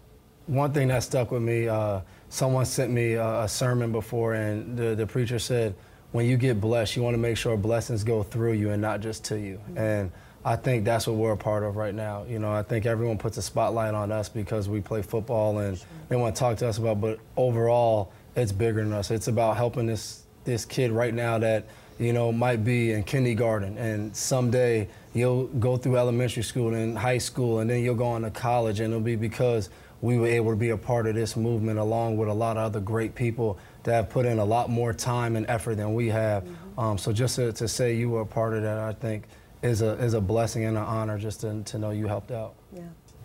one 0.48 0.72
thing 0.72 0.88
that 0.88 1.04
stuck 1.04 1.32
with 1.32 1.41
me, 1.41 1.67
uh, 1.67 2.00
someone 2.29 2.65
sent 2.65 2.91
me 2.91 3.13
a, 3.13 3.41
a 3.41 3.47
sermon 3.47 3.91
before, 3.91 4.33
and 4.33 4.77
the, 4.77 4.95
the 4.95 5.05
preacher 5.07 5.39
said, 5.39 5.75
when 6.11 6.25
you 6.25 6.37
get 6.37 6.59
blessed, 6.59 6.95
you 6.95 7.03
want 7.03 7.13
to 7.13 7.19
make 7.19 7.37
sure 7.37 7.55
blessings 7.57 8.03
go 8.03 8.23
through 8.23 8.53
you 8.53 8.71
and 8.71 8.81
not 8.81 8.99
just 8.99 9.25
to 9.25 9.39
you. 9.39 9.59
And 9.75 10.11
I 10.43 10.55
think 10.55 10.85
that's 10.85 11.05
what 11.05 11.17
we're 11.17 11.33
a 11.33 11.37
part 11.37 11.63
of 11.63 11.75
right 11.75 11.93
now. 11.93 12.25
You 12.27 12.39
know, 12.39 12.51
I 12.51 12.63
think 12.63 12.85
everyone 12.85 13.17
puts 13.17 13.37
a 13.37 13.41
spotlight 13.41 13.93
on 13.93 14.11
us 14.11 14.29
because 14.29 14.67
we 14.67 14.81
play 14.81 15.01
football 15.01 15.59
and 15.59 15.83
they 16.07 16.15
want 16.15 16.35
to 16.35 16.39
talk 16.39 16.57
to 16.57 16.67
us 16.67 16.77
about, 16.77 16.99
but 16.99 17.19
overall, 17.37 18.11
it's 18.35 18.51
bigger 18.51 18.83
than 18.83 18.93
us. 18.93 19.11
It's 19.11 19.27
about 19.27 19.57
helping 19.57 19.85
this 19.85 20.23
this 20.45 20.65
kid 20.65 20.91
right 20.91 21.13
now 21.13 21.37
that 21.37 21.65
you 21.99 22.13
know 22.13 22.31
might 22.31 22.63
be 22.63 22.93
in 22.93 23.03
kindergarten 23.03 23.77
and 23.77 24.15
someday 24.15 24.87
you'll 25.13 25.47
go 25.47 25.77
through 25.77 25.97
elementary 25.97 26.41
school 26.41 26.73
and 26.73 26.97
high 26.97 27.17
school 27.17 27.59
and 27.59 27.69
then 27.69 27.83
you'll 27.83 27.93
go 27.93 28.05
on 28.05 28.21
to 28.21 28.31
college 28.31 28.79
and 28.79 28.91
it'll 28.91 29.03
be 29.03 29.17
because 29.17 29.69
we 30.01 30.17
were 30.17 30.27
able 30.27 30.51
to 30.51 30.55
be 30.55 30.69
a 30.69 30.77
part 30.77 31.07
of 31.07 31.15
this 31.15 31.35
movement 31.35 31.79
along 31.79 32.17
with 32.17 32.29
a 32.29 32.33
lot 32.33 32.57
of 32.57 32.63
other 32.63 32.79
great 32.79 33.15
people 33.15 33.57
that 33.83 33.93
have 33.93 34.09
put 34.09 34.25
in 34.25 34.39
a 34.39 34.45
lot 34.45 34.69
more 34.69 34.93
time 34.93 35.35
and 35.35 35.45
effort 35.49 35.75
than 35.75 35.93
we 35.93 36.07
have. 36.07 36.47
Um, 36.77 36.97
so 36.97 37.12
just 37.12 37.35
to, 37.35 37.51
to 37.53 37.67
say 37.67 37.95
you 37.95 38.09
were 38.09 38.21
a 38.21 38.25
part 38.25 38.53
of 38.53 38.63
that, 38.63 38.79
I 38.79 38.93
think 38.93 39.25
is 39.62 39.81
a 39.81 39.91
is 40.03 40.13
a 40.13 40.21
blessing 40.21 40.63
and 40.63 40.77
an 40.77 40.83
honor 40.83 41.17
just 41.17 41.41
to, 41.41 41.62
to 41.63 41.77
know 41.77 41.91
you 41.91 42.07
helped 42.07 42.31
out. 42.31 42.55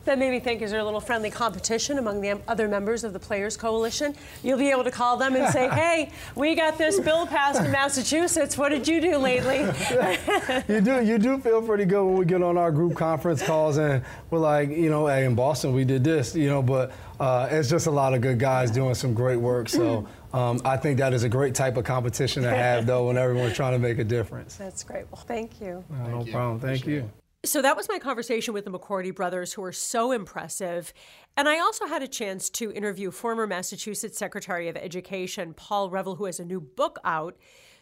Yeah. 0.04 0.14
That 0.14 0.18
made 0.18 0.30
me 0.30 0.40
think, 0.40 0.62
is 0.62 0.70
there 0.70 0.80
a 0.80 0.84
little 0.84 1.00
friendly 1.00 1.30
competition 1.30 1.98
among 1.98 2.20
the 2.20 2.38
other 2.46 2.68
members 2.68 3.04
of 3.04 3.12
the 3.12 3.18
Players 3.18 3.56
Coalition? 3.56 4.14
You'll 4.42 4.58
be 4.58 4.70
able 4.70 4.84
to 4.84 4.90
call 4.90 5.16
them 5.16 5.34
and 5.34 5.52
say, 5.52 5.68
hey, 5.72 6.10
we 6.34 6.54
got 6.54 6.78
this 6.78 7.00
bill 7.00 7.26
passed 7.26 7.60
in 7.60 7.70
Massachusetts. 7.70 8.56
What 8.58 8.70
did 8.70 8.86
you 8.86 9.00
do 9.00 9.16
lately? 9.16 9.58
you 10.68 10.80
do 10.80 11.04
you 11.04 11.18
do 11.18 11.38
feel 11.38 11.62
pretty 11.62 11.84
good 11.84 12.04
when 12.04 12.16
we 12.16 12.24
get 12.24 12.42
on 12.42 12.56
our 12.58 12.70
group 12.70 12.94
conference 12.94 13.42
calls 13.42 13.76
and 13.76 14.04
we're 14.30 14.38
like, 14.38 14.70
you 14.70 14.90
know, 14.90 15.06
hey, 15.06 15.24
in 15.24 15.34
Boston 15.34 15.72
we 15.72 15.84
did 15.84 16.04
this, 16.04 16.34
you 16.34 16.48
know, 16.48 16.62
but 16.62 16.92
uh, 17.20 17.48
it's 17.50 17.70
just 17.70 17.86
a 17.86 17.90
lot 17.90 18.14
of 18.14 18.20
good 18.20 18.38
guys 18.38 18.70
doing 18.70 18.94
some 18.94 19.14
great 19.14 19.36
work. 19.36 19.68
So 19.68 20.06
um, 20.32 20.60
I 20.64 20.76
think 20.76 20.98
that 20.98 21.12
is 21.12 21.22
a 21.22 21.28
great 21.28 21.54
type 21.54 21.76
of 21.76 21.84
competition 21.84 22.42
to 22.42 22.50
have, 22.50 22.86
though, 22.86 23.06
when 23.06 23.16
everyone's 23.16 23.54
trying 23.54 23.72
to 23.72 23.78
make 23.78 23.98
a 23.98 24.04
difference. 24.04 24.56
That's 24.56 24.82
great. 24.82 25.06
Well, 25.10 25.22
thank 25.22 25.60
you. 25.60 25.84
Uh, 25.92 26.08
no 26.08 26.24
problem. 26.24 26.60
Thank 26.60 26.86
you. 26.86 27.08
So 27.44 27.60
that 27.60 27.76
was 27.76 27.90
my 27.90 27.98
conversation 27.98 28.54
with 28.54 28.64
the 28.64 28.70
McCourty 28.70 29.14
brothers, 29.14 29.52
who 29.52 29.62
are 29.64 29.72
so 29.72 30.12
impressive. 30.12 30.94
And 31.36 31.46
I 31.46 31.58
also 31.58 31.86
had 31.86 32.02
a 32.02 32.08
chance 32.08 32.48
to 32.50 32.72
interview 32.72 33.10
former 33.10 33.46
Massachusetts 33.46 34.16
Secretary 34.16 34.68
of 34.68 34.78
Education, 34.78 35.52
Paul 35.52 35.90
Reville, 35.90 36.14
who 36.14 36.24
has 36.24 36.40
a 36.40 36.44
new 36.44 36.60
book 36.60 36.98
out, 37.04 37.36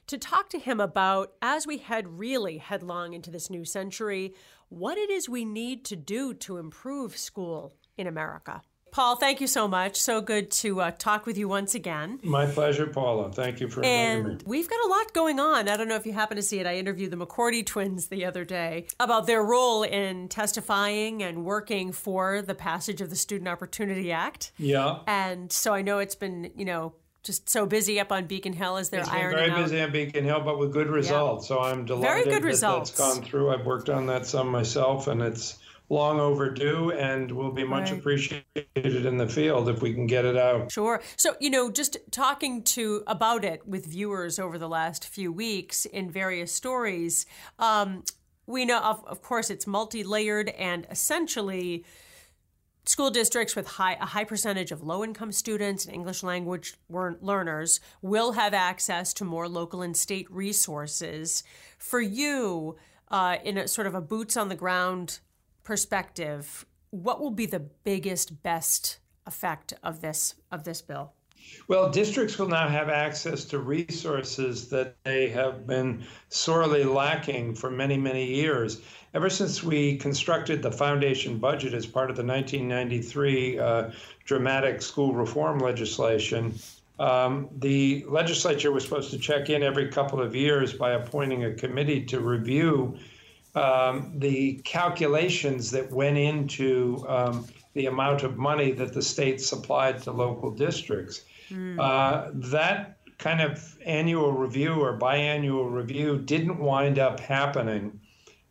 to 0.08 0.18
talk 0.18 0.48
to 0.48 0.58
him 0.58 0.80
about, 0.80 1.34
as 1.40 1.64
we 1.64 1.78
head 1.78 2.18
really 2.18 2.58
headlong 2.58 3.14
into 3.14 3.30
this 3.30 3.50
new 3.50 3.64
century, 3.64 4.34
what 4.68 4.98
it 4.98 5.10
is 5.10 5.28
we 5.28 5.44
need 5.44 5.84
to 5.84 5.94
do 5.96 6.34
to 6.34 6.56
improve 6.56 7.16
school 7.16 7.76
in 7.96 8.08
America. 8.08 8.62
Paul, 8.92 9.16
thank 9.16 9.40
you 9.40 9.46
so 9.46 9.66
much. 9.66 9.96
So 9.96 10.20
good 10.20 10.50
to 10.50 10.82
uh, 10.82 10.90
talk 10.90 11.24
with 11.24 11.38
you 11.38 11.48
once 11.48 11.74
again. 11.74 12.20
My 12.22 12.44
pleasure, 12.44 12.86
Paula. 12.86 13.32
Thank 13.32 13.58
you 13.58 13.68
for 13.68 13.80
inviting 13.80 14.24
me. 14.24 14.30
And 14.32 14.42
we've 14.42 14.68
got 14.68 14.84
a 14.84 14.88
lot 14.88 15.14
going 15.14 15.40
on. 15.40 15.66
I 15.66 15.78
don't 15.78 15.88
know 15.88 15.96
if 15.96 16.04
you 16.04 16.12
happen 16.12 16.36
to 16.36 16.42
see 16.42 16.58
it. 16.60 16.66
I 16.66 16.76
interviewed 16.76 17.10
the 17.10 17.16
McCourty 17.16 17.64
twins 17.64 18.08
the 18.08 18.26
other 18.26 18.44
day 18.44 18.86
about 19.00 19.26
their 19.26 19.42
role 19.42 19.82
in 19.82 20.28
testifying 20.28 21.22
and 21.22 21.42
working 21.46 21.90
for 21.90 22.42
the 22.42 22.54
passage 22.54 23.00
of 23.00 23.08
the 23.08 23.16
Student 23.16 23.48
Opportunity 23.48 24.12
Act. 24.12 24.52
Yeah. 24.58 24.98
And 25.06 25.50
so 25.50 25.72
I 25.72 25.80
know 25.80 25.98
it's 25.98 26.14
been, 26.14 26.50
you 26.54 26.66
know, 26.66 26.92
just 27.22 27.48
so 27.48 27.64
busy 27.64 27.98
up 27.98 28.12
on 28.12 28.26
Beacon 28.26 28.52
Hill 28.52 28.76
as 28.76 28.90
they're 28.90 29.00
It's 29.00 29.08
ironing 29.08 29.38
very 29.38 29.50
out. 29.52 29.62
busy 29.62 29.80
on 29.80 29.90
Beacon 29.92 30.24
Hill, 30.24 30.40
but 30.40 30.58
with 30.58 30.70
good 30.72 30.88
results. 30.88 31.48
So 31.48 31.60
I'm 31.60 31.86
delighted 31.86 32.08
Very 32.08 32.24
good 32.24 32.42
that 32.42 32.46
results. 32.46 32.90
that's 32.90 33.14
gone 33.14 33.24
through. 33.24 33.54
I've 33.54 33.64
worked 33.64 33.88
on 33.88 34.06
that 34.08 34.26
some 34.26 34.48
myself, 34.48 35.06
and 35.06 35.22
it's 35.22 35.58
long 35.88 36.20
overdue 36.20 36.92
and 36.92 37.30
will 37.30 37.52
be 37.52 37.64
much 37.64 37.90
Right. 37.90 37.98
appreciated 37.98 39.06
in 39.06 39.18
the 39.18 39.28
field 39.28 39.68
if 39.68 39.82
we 39.82 39.92
can 39.92 40.06
get 40.06 40.24
it 40.24 40.36
out. 40.36 40.72
Sure. 40.72 41.02
So, 41.16 41.36
you 41.40 41.50
know, 41.50 41.70
just 41.70 41.98
talking 42.10 42.62
to 42.64 43.02
about 43.06 43.44
it 43.44 43.66
with 43.66 43.86
viewers 43.86 44.38
over 44.38 44.58
the 44.58 44.68
last 44.68 45.06
few 45.06 45.30
weeks 45.32 45.84
in 45.84 46.10
various 46.10 46.52
stories, 46.52 47.26
um, 47.58 48.04
we 48.46 48.64
know, 48.64 48.80
of, 48.80 49.04
of 49.06 49.22
course, 49.22 49.50
it's 49.50 49.66
multi-layered 49.66 50.48
and 50.50 50.86
essentially 50.90 51.84
school 52.84 53.10
districts 53.10 53.54
with 53.54 53.66
high, 53.66 53.94
a 54.00 54.06
high 54.06 54.24
percentage 54.24 54.72
of 54.72 54.82
low-income 54.82 55.30
students 55.30 55.84
and 55.84 55.94
English 55.94 56.22
language 56.24 56.74
lear- 56.88 57.16
learners 57.20 57.78
will 58.00 58.32
have 58.32 58.52
access 58.52 59.14
to 59.14 59.24
more 59.24 59.48
local 59.48 59.82
and 59.82 59.96
state 59.96 60.28
resources. 60.32 61.44
For 61.78 62.00
you, 62.00 62.76
uh, 63.08 63.36
in 63.44 63.56
a 63.58 63.68
sort 63.68 63.86
of 63.86 63.94
a 63.94 64.00
boots 64.00 64.36
on 64.36 64.48
the 64.48 64.56
ground 64.56 65.20
perspective, 65.64 66.66
what 66.90 67.20
will 67.20 67.30
be 67.30 67.46
the 67.46 67.60
biggest, 67.60 68.42
best 68.42 68.98
effect 69.26 69.72
of 69.82 70.00
this 70.00 70.34
of 70.50 70.64
this 70.64 70.82
bill? 70.82 71.12
Well, 71.66 71.90
districts 71.90 72.38
will 72.38 72.48
now 72.48 72.68
have 72.68 72.88
access 72.88 73.44
to 73.46 73.58
resources 73.58 74.68
that 74.68 74.94
they 75.04 75.28
have 75.30 75.66
been 75.66 76.04
sorely 76.28 76.84
lacking 76.84 77.56
for 77.56 77.70
many, 77.70 77.96
many 77.96 78.24
years. 78.24 78.80
Ever 79.12 79.28
since 79.28 79.62
we 79.62 79.96
constructed 79.96 80.62
the 80.62 80.70
foundation 80.70 81.38
budget 81.38 81.74
as 81.74 81.84
part 81.84 82.10
of 82.10 82.16
the 82.16 82.24
1993 82.24 83.58
uh, 83.58 83.90
dramatic 84.24 84.82
school 84.82 85.14
reform 85.14 85.58
legislation, 85.58 86.54
um, 86.98 87.48
the 87.58 88.04
legislature 88.08 88.70
was 88.70 88.84
supposed 88.84 89.10
to 89.10 89.18
check 89.18 89.50
in 89.50 89.62
every 89.62 89.88
couple 89.88 90.20
of 90.20 90.36
years 90.36 90.72
by 90.72 90.92
appointing 90.92 91.44
a 91.44 91.54
committee 91.54 92.04
to 92.04 92.20
review 92.20 92.96
um, 93.54 94.12
the 94.18 94.54
calculations 94.64 95.70
that 95.72 95.90
went 95.90 96.16
into 96.16 97.04
um, 97.08 97.46
the 97.74 97.86
amount 97.86 98.22
of 98.22 98.36
money 98.38 98.72
that 98.72 98.92
the 98.92 99.02
state 99.02 99.40
supplied 99.40 100.02
to 100.02 100.12
local 100.12 100.50
districts. 100.50 101.22
Uh, 101.78 102.30
that 102.32 102.96
kind 103.18 103.42
of 103.42 103.76
annual 103.84 104.32
review 104.32 104.72
or 104.72 104.98
biannual 104.98 105.70
review 105.70 106.16
didn't 106.18 106.58
wind 106.58 106.98
up 106.98 107.20
happening 107.20 108.00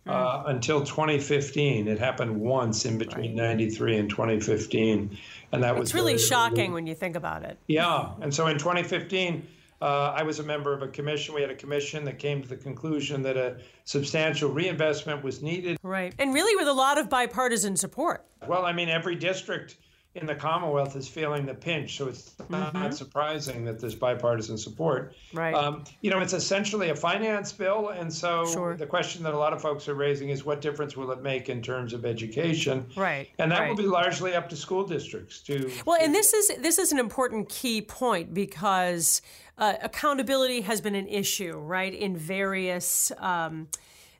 uh, 0.06 0.44
until 0.46 0.82
2015. 0.82 1.88
It 1.88 1.98
happened 1.98 2.40
once 2.40 2.86
in 2.86 3.00
between 3.00 3.36
93 3.36 3.98
and 3.98 4.10
2015. 4.10 5.18
And 5.52 5.64
that 5.64 5.76
was 5.76 5.90
It's 5.90 5.96
really 5.96 6.20
shocking 6.20 6.74
when 6.74 6.86
you 6.86 6.94
think 6.94 7.16
about 7.16 7.44
it. 7.44 7.58
yeah, 7.68 8.12
and 8.22 8.34
so 8.34 8.46
in 8.48 8.60
2015, 8.60 9.48
uh, 9.82 10.14
I 10.16 10.24
was 10.24 10.40
a 10.40 10.44
member 10.44 10.74
of 10.74 10.84
a 10.84 10.88
commission. 10.88 11.34
We 11.34 11.42
had 11.42 11.50
a 11.50 11.56
commission 11.56 12.06
that 12.06 12.20
came 12.20 12.42
to 12.42 12.48
the 12.48 12.56
conclusion 12.56 13.22
that 13.24 13.36
a 13.36 13.58
substantial 13.86 14.52
reinvestment 14.52 15.24
was 15.24 15.42
needed. 15.42 15.78
Right. 15.82 16.14
And 16.20 16.34
really 16.34 16.56
with 16.56 16.68
a 16.68 16.74
lot 16.74 16.98
of 16.98 17.10
bipartisan 17.10 17.76
support. 17.76 18.26
Well, 18.48 18.66
I 18.66 18.74
mean, 18.74 18.90
every 18.90 19.16
district 19.16 19.78
in 20.14 20.26
the 20.26 20.36
Commonwealth 20.36 20.98
is 20.98 21.08
feeling 21.08 21.46
the 21.46 21.54
pinch, 21.54 21.96
so 21.96 22.10
it's 22.10 22.36
not 22.50 22.94
surprising 22.94 23.64
that 23.64 23.80
there's 23.80 23.96
bipartisan 23.96 24.58
support. 24.58 25.16
Right. 25.34 25.54
Um, 25.54 25.86
you 26.02 26.12
know, 26.12 26.20
it's 26.20 26.34
essentially 26.34 26.90
a 26.90 26.96
finance 26.96 27.54
bill, 27.54 27.90
and 27.90 28.12
so 28.12 28.76
the 28.78 28.86
question 28.86 29.24
that 29.24 29.34
a 29.34 29.38
lot 29.38 29.54
of 29.54 29.62
folks 29.62 29.88
are 29.88 29.96
raising 29.96 30.28
is 30.28 30.44
what 30.44 30.60
difference 30.60 30.98
will 30.98 31.12
it 31.12 31.22
make 31.22 31.48
in 31.48 31.62
terms 31.62 31.94
of 31.94 32.06
education? 32.06 32.86
Right. 32.98 33.30
And 33.40 33.50
that 33.52 33.60
right. 33.60 33.70
will 33.70 33.78
be 33.78 33.84
largely 33.84 34.36
up 34.36 34.50
to 34.50 34.58
school 34.58 34.86
districts 34.86 35.40
to 35.44 35.72
Well, 35.86 35.98
and 36.02 36.14
this 36.14 36.34
is 36.34 36.52
this 36.60 36.78
is 36.78 36.92
an 36.92 37.00
important 37.00 37.48
key 37.48 37.82
point 37.82 38.34
because 38.34 39.22
uh, 39.58 39.76
accountability 39.82 40.62
has 40.62 40.82
been 40.82 40.96
an 40.96 41.08
issue, 41.08 41.54
right, 41.54 41.94
in 41.94 42.18
various 42.18 43.14
um, 43.18 43.70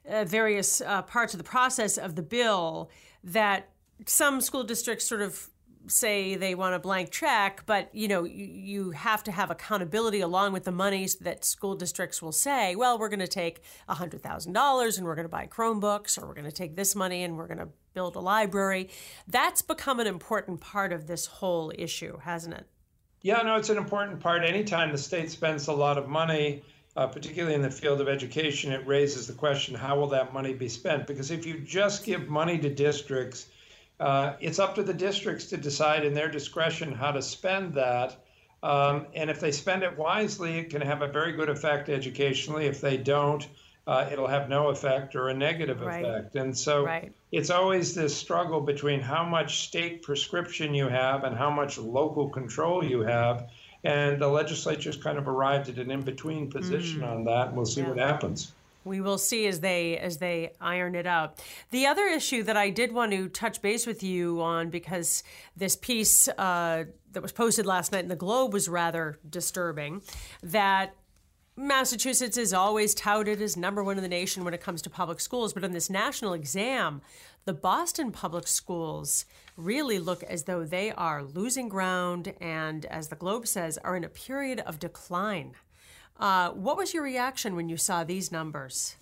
uh, 0.08 0.24
various 0.24 0.80
uh, 0.80 1.02
parts 1.02 1.34
of 1.34 1.38
the 1.38 1.44
process 1.44 1.98
of 1.98 2.16
the 2.16 2.22
bill. 2.22 2.90
That 3.22 3.68
some 4.06 4.40
school 4.40 4.64
districts 4.64 5.06
sort 5.06 5.20
of 5.20 5.48
say 5.86 6.36
they 6.36 6.54
want 6.54 6.74
a 6.74 6.78
blank 6.78 7.10
check, 7.10 7.64
but 7.66 7.94
you 7.94 8.08
know 8.08 8.24
you, 8.24 8.44
you 8.44 8.90
have 8.90 9.22
to 9.24 9.32
have 9.32 9.50
accountability 9.50 10.20
along 10.20 10.52
with 10.52 10.64
the 10.64 10.72
monies 10.72 11.16
that 11.16 11.44
school 11.44 11.74
districts 11.74 12.22
will 12.22 12.32
say, 12.32 12.74
well, 12.74 12.98
we're 12.98 13.08
going 13.08 13.20
to 13.20 13.28
take 13.28 13.62
hundred 13.88 14.22
thousand 14.22 14.52
dollars 14.52 14.98
and 14.98 15.06
we're 15.06 15.14
going 15.14 15.24
to 15.24 15.28
buy 15.28 15.46
Chromebooks, 15.46 16.20
or 16.20 16.26
we're 16.26 16.34
going 16.34 16.44
to 16.44 16.52
take 16.52 16.76
this 16.76 16.94
money 16.94 17.22
and 17.22 17.36
we're 17.36 17.46
going 17.46 17.58
to 17.58 17.68
build 17.94 18.16
a 18.16 18.20
library. 18.20 18.88
That's 19.28 19.62
become 19.62 20.00
an 20.00 20.06
important 20.06 20.60
part 20.60 20.92
of 20.92 21.06
this 21.06 21.26
whole 21.26 21.72
issue, 21.76 22.18
hasn't 22.18 22.54
it? 22.54 22.66
Yeah, 23.20 23.42
no, 23.42 23.56
it's 23.56 23.70
an 23.70 23.76
important 23.76 24.20
part. 24.20 24.42
Anytime 24.42 24.90
the 24.90 24.98
state 24.98 25.30
spends 25.30 25.68
a 25.68 25.72
lot 25.72 25.96
of 25.96 26.08
money, 26.08 26.62
uh, 26.96 27.06
particularly 27.06 27.54
in 27.54 27.62
the 27.62 27.70
field 27.70 28.00
of 28.00 28.08
education, 28.08 28.72
it 28.72 28.86
raises 28.86 29.26
the 29.26 29.32
question 29.32 29.74
how 29.74 29.98
will 29.98 30.08
that 30.08 30.32
money 30.32 30.52
be 30.52 30.68
spent? 30.68 31.06
Because 31.06 31.30
if 31.30 31.46
you 31.46 31.58
just 31.60 32.04
give 32.04 32.28
money 32.28 32.58
to 32.58 32.68
districts, 32.68 33.46
uh, 34.02 34.36
it's 34.40 34.58
up 34.58 34.74
to 34.74 34.82
the 34.82 34.92
districts 34.92 35.46
to 35.46 35.56
decide 35.56 36.04
in 36.04 36.12
their 36.12 36.28
discretion 36.28 36.92
how 36.92 37.12
to 37.12 37.22
spend 37.22 37.74
that. 37.74 38.16
Um, 38.62 39.06
and 39.14 39.30
if 39.30 39.38
they 39.40 39.52
spend 39.52 39.84
it 39.84 39.96
wisely, 39.96 40.58
it 40.58 40.70
can 40.70 40.82
have 40.82 41.02
a 41.02 41.08
very 41.08 41.32
good 41.32 41.48
effect 41.48 41.88
educationally. 41.88 42.66
If 42.66 42.80
they 42.80 42.96
don't, 42.96 43.46
uh, 43.86 44.08
it'll 44.12 44.26
have 44.26 44.48
no 44.48 44.68
effect 44.68 45.14
or 45.14 45.28
a 45.28 45.34
negative 45.34 45.80
Right. 45.80 46.04
effect. 46.04 46.34
And 46.34 46.56
so 46.56 46.84
Right. 46.84 47.12
it's 47.30 47.50
always 47.50 47.94
this 47.94 48.16
struggle 48.16 48.60
between 48.60 49.00
how 49.00 49.24
much 49.24 49.60
state 49.68 50.02
prescription 50.02 50.74
you 50.74 50.88
have 50.88 51.22
and 51.24 51.36
how 51.36 51.50
much 51.50 51.78
local 51.78 52.28
control 52.30 52.84
you 52.84 53.02
have. 53.02 53.48
And 53.84 54.20
the 54.20 54.28
legislature's 54.28 54.96
kind 54.96 55.18
of 55.18 55.26
arrived 55.28 55.68
at 55.68 55.78
an 55.78 55.90
in 55.92 56.02
between 56.02 56.50
position 56.50 57.02
Mm. 57.02 57.08
on 57.12 57.24
that. 57.24 57.48
and 57.48 57.56
We'll 57.56 57.66
see 57.66 57.82
what 57.82 57.98
happens. 57.98 58.54
We 58.84 59.00
will 59.00 59.18
see 59.18 59.46
as 59.46 59.60
they 59.60 59.98
as 59.98 60.18
they 60.18 60.52
iron 60.60 60.94
it 60.94 61.06
out. 61.06 61.42
The 61.70 61.86
other 61.86 62.06
issue 62.06 62.42
that 62.44 62.56
I 62.56 62.70
did 62.70 62.92
want 62.92 63.12
to 63.12 63.28
touch 63.28 63.62
base 63.62 63.86
with 63.86 64.02
you 64.02 64.40
on 64.42 64.70
because 64.70 65.22
this 65.56 65.76
piece 65.76 66.28
uh, 66.28 66.84
that 67.12 67.22
was 67.22 67.32
posted 67.32 67.66
last 67.66 67.92
night 67.92 68.02
in 68.02 68.08
the 68.08 68.16
Globe 68.16 68.52
was 68.52 68.68
rather 68.68 69.18
disturbing. 69.28 70.02
That 70.42 70.94
Massachusetts 71.54 72.38
is 72.38 72.54
always 72.54 72.94
touted 72.94 73.42
as 73.42 73.58
number 73.58 73.84
one 73.84 73.98
in 73.98 74.02
the 74.02 74.08
nation 74.08 74.42
when 74.42 74.54
it 74.54 74.62
comes 74.62 74.80
to 74.82 74.90
public 74.90 75.20
schools, 75.20 75.52
but 75.52 75.62
in 75.62 75.72
this 75.72 75.90
national 75.90 76.32
exam, 76.32 77.02
the 77.44 77.52
Boston 77.52 78.10
public 78.10 78.48
schools 78.48 79.26
really 79.56 79.98
look 79.98 80.22
as 80.22 80.44
though 80.44 80.64
they 80.64 80.92
are 80.92 81.22
losing 81.22 81.68
ground 81.68 82.32
and, 82.40 82.86
as 82.86 83.08
the 83.08 83.16
Globe 83.16 83.46
says, 83.46 83.76
are 83.78 83.96
in 83.96 84.04
a 84.04 84.08
period 84.08 84.60
of 84.60 84.78
decline. 84.78 85.52
Uh, 86.22 86.50
what 86.50 86.76
was 86.76 86.94
your 86.94 87.02
reaction 87.02 87.56
when 87.56 87.68
you 87.68 87.76
saw 87.76 88.04
these 88.04 88.30
numbers? 88.30 88.94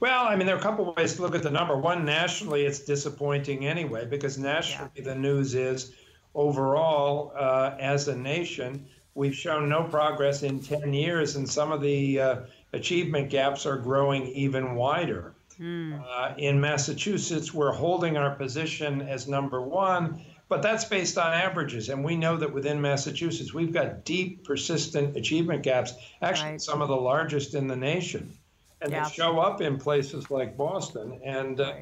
Well, 0.00 0.24
I 0.24 0.36
mean, 0.36 0.46
there 0.46 0.56
are 0.56 0.58
a 0.58 0.62
couple 0.62 0.88
of 0.88 0.96
ways 0.96 1.16
to 1.16 1.22
look 1.22 1.34
at 1.34 1.42
the 1.42 1.50
number. 1.50 1.76
One, 1.76 2.06
nationally, 2.06 2.64
it's 2.64 2.78
disappointing 2.78 3.66
anyway, 3.66 4.06
because 4.06 4.38
nationally, 4.38 5.02
the 5.04 5.14
news 5.14 5.54
is 5.54 5.92
overall, 6.34 7.34
uh, 7.36 7.76
as 7.78 8.08
a 8.08 8.16
nation, 8.16 8.86
we've 9.14 9.34
shown 9.34 9.68
no 9.68 9.84
progress 9.84 10.42
in 10.42 10.60
10 10.60 10.94
years, 10.94 11.36
and 11.36 11.46
some 11.46 11.72
of 11.72 11.82
the 11.82 12.18
uh, 12.18 12.36
achievement 12.72 13.28
gaps 13.28 13.66
are 13.66 13.76
growing 13.76 14.28
even 14.28 14.76
wider. 14.76 15.34
Uh, 15.62 16.32
in 16.38 16.58
Massachusetts, 16.58 17.52
we're 17.52 17.72
holding 17.72 18.16
our 18.16 18.34
position 18.34 19.02
as 19.02 19.28
number 19.28 19.60
one, 19.60 20.24
but 20.50 20.62
that's 20.62 20.84
based 20.84 21.16
on 21.16 21.32
averages. 21.32 21.88
And 21.88 22.04
we 22.04 22.16
know 22.16 22.36
that 22.36 22.52
within 22.52 22.82
Massachusetts, 22.82 23.54
we've 23.54 23.72
got 23.72 24.04
deep, 24.04 24.44
persistent 24.44 25.16
achievement 25.16 25.62
gaps, 25.62 25.94
actually, 26.20 26.58
some 26.58 26.82
of 26.82 26.88
the 26.88 26.96
largest 26.96 27.54
in 27.54 27.68
the 27.68 27.76
nation. 27.76 28.36
And 28.82 28.90
Yeah. 28.92 29.04
they 29.04 29.10
show 29.10 29.38
up 29.38 29.60
in 29.60 29.78
places 29.78 30.28
like 30.28 30.56
Boston. 30.56 31.20
And 31.24 31.60
uh, 31.60 31.74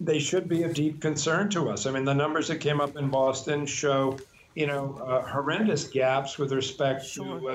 they 0.00 0.20
should 0.20 0.48
be 0.48 0.62
of 0.62 0.74
deep 0.74 1.00
concern 1.00 1.50
to 1.50 1.70
us. 1.70 1.84
I 1.86 1.90
mean, 1.90 2.04
the 2.04 2.14
numbers 2.14 2.46
that 2.48 2.60
came 2.60 2.80
up 2.80 2.96
in 2.96 3.08
Boston 3.08 3.66
show, 3.66 4.16
you 4.54 4.68
know, 4.68 4.96
uh, 5.04 5.26
horrendous 5.26 5.82
gaps 5.88 6.38
with 6.38 6.52
respect 6.52 7.12
to 7.14 7.48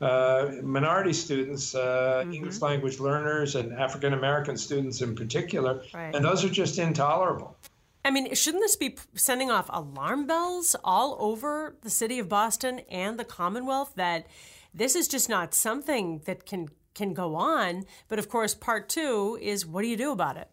uh, 0.00 0.04
uh, 0.04 0.52
minority 0.62 1.12
students, 1.12 1.74
uh, 1.74 2.22
Mm-hmm. 2.22 2.32
English 2.34 2.60
language 2.60 3.00
learners, 3.00 3.56
and 3.56 3.72
African 3.72 4.12
American 4.12 4.56
students 4.56 5.00
in 5.00 5.16
particular. 5.16 5.82
Right. 5.92 6.14
And 6.14 6.24
those 6.24 6.44
are 6.44 6.48
just 6.48 6.78
intolerable. 6.78 7.56
I 8.04 8.10
mean, 8.10 8.34
shouldn't 8.34 8.62
this 8.62 8.76
be 8.76 8.96
sending 9.14 9.50
off 9.50 9.70
alarm 9.72 10.26
bells 10.26 10.76
all 10.84 11.16
over 11.18 11.76
the 11.80 11.90
city 11.90 12.18
of 12.18 12.28
Boston 12.28 12.80
and 12.90 13.18
the 13.18 13.24
Commonwealth 13.24 13.94
that 13.96 14.26
this 14.74 14.94
is 14.94 15.08
just 15.08 15.28
not 15.28 15.54
something 15.54 16.20
that 16.26 16.44
can 16.44 16.68
can 16.94 17.14
go 17.14 17.34
on? 17.34 17.84
But 18.08 18.18
of 18.18 18.28
course, 18.28 18.54
part 18.54 18.88
two 18.88 19.38
is 19.40 19.64
what 19.64 19.82
do 19.82 19.88
you 19.88 19.96
do 19.96 20.12
about 20.12 20.36
it? 20.36 20.48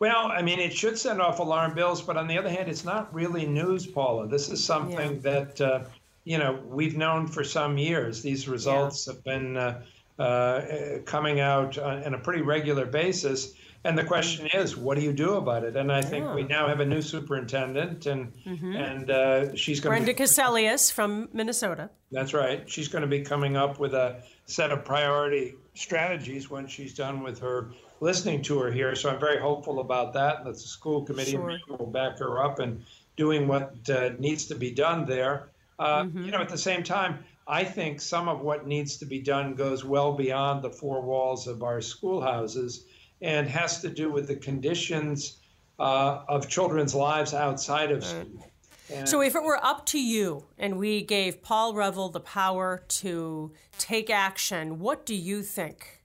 Well, 0.00 0.26
I 0.26 0.42
mean, 0.42 0.58
it 0.60 0.72
should 0.72 0.98
send 0.98 1.20
off 1.20 1.38
alarm 1.38 1.74
bells, 1.74 2.02
but 2.02 2.16
on 2.16 2.28
the 2.28 2.38
other 2.38 2.50
hand, 2.50 2.68
it's 2.68 2.84
not 2.84 3.12
really 3.12 3.46
news, 3.46 3.86
Paula. 3.86 4.28
This 4.28 4.48
is 4.48 4.62
something 4.62 5.20
that, 5.22 5.60
uh, 5.60 5.80
you 6.22 6.38
know, 6.38 6.60
we've 6.68 6.96
known 6.96 7.26
for 7.26 7.42
some 7.42 7.78
years. 7.78 8.22
These 8.22 8.48
results 8.48 9.06
have 9.06 9.24
been 9.24 9.56
uh, 9.56 9.82
uh, 10.16 11.00
coming 11.04 11.40
out 11.40 11.78
on, 11.78 12.04
on 12.04 12.14
a 12.14 12.18
pretty 12.18 12.42
regular 12.42 12.86
basis. 12.86 13.54
And 13.84 13.96
the 13.96 14.04
question 14.04 14.48
is, 14.52 14.76
what 14.76 14.96
do 14.98 15.04
you 15.04 15.12
do 15.12 15.34
about 15.34 15.62
it? 15.64 15.76
And 15.76 15.92
I 15.92 16.02
think 16.02 16.34
we 16.34 16.42
now 16.42 16.66
have 16.66 16.80
a 16.80 16.84
new 16.84 17.00
superintendent, 17.00 18.06
and 18.06 18.32
and 18.44 19.10
uh, 19.10 19.54
she's 19.54 19.80
going 19.80 19.92
Brenda 20.04 20.14
to. 20.14 20.22
Cassellius 20.22 20.90
from 20.92 21.28
Minnesota. 21.32 21.88
That's 22.10 22.34
right. 22.34 22.68
She's 22.68 22.88
going 22.88 23.02
to 23.02 23.08
be 23.08 23.20
coming 23.20 23.56
up 23.56 23.78
with 23.78 23.94
a 23.94 24.22
set 24.46 24.72
of 24.72 24.84
priority 24.84 25.54
strategies 25.74 26.50
when 26.50 26.66
she's 26.66 26.92
done 26.92 27.22
with 27.22 27.38
her 27.38 27.70
listening 28.00 28.42
tour 28.42 28.70
here. 28.70 28.94
So 28.96 29.10
I'm 29.10 29.20
very 29.20 29.40
hopeful 29.40 29.78
about 29.80 30.12
that, 30.14 30.38
and 30.38 30.46
that 30.46 30.54
the 30.54 30.58
school 30.58 31.04
committee 31.04 31.32
Sure. 31.32 31.58
will 31.68 31.86
back 31.86 32.18
her 32.18 32.42
up 32.42 32.58
and 32.58 32.84
doing 33.16 33.46
what 33.46 33.88
uh, 33.88 34.10
needs 34.18 34.46
to 34.46 34.54
be 34.54 34.70
done 34.72 35.06
there. 35.06 35.48
Uh, 35.78 36.06
You 36.14 36.30
know, 36.32 36.40
at 36.40 36.48
the 36.48 36.58
same 36.58 36.82
time, 36.82 37.24
I 37.46 37.64
think 37.64 38.00
some 38.00 38.28
of 38.28 38.40
what 38.40 38.66
needs 38.66 38.96
to 38.98 39.06
be 39.06 39.20
done 39.20 39.54
goes 39.54 39.84
well 39.84 40.12
beyond 40.12 40.62
the 40.62 40.70
four 40.70 41.00
walls 41.00 41.46
of 41.46 41.62
our 41.62 41.80
schoolhouses 41.80 42.84
and 43.20 43.48
has 43.48 43.80
to 43.82 43.88
do 43.88 44.10
with 44.10 44.28
the 44.28 44.36
conditions 44.36 45.38
uh, 45.78 46.22
of 46.28 46.48
children's 46.48 46.94
lives 46.94 47.34
outside 47.34 47.90
of 47.92 48.04
school. 48.04 48.50
And- 48.92 49.08
So, 49.08 49.20
if 49.20 49.34
it 49.36 49.42
were 49.42 49.62
up 49.64 49.84
to 49.86 50.00
you 50.00 50.44
and 50.58 50.78
we 50.78 51.02
gave 51.02 51.42
Paul 51.42 51.74
Reville 51.74 52.08
the 52.08 52.20
power 52.20 52.84
to 52.88 53.52
take 53.78 54.08
action, 54.10 54.78
what 54.78 55.04
do 55.04 55.14
you 55.14 55.42
think 55.42 56.02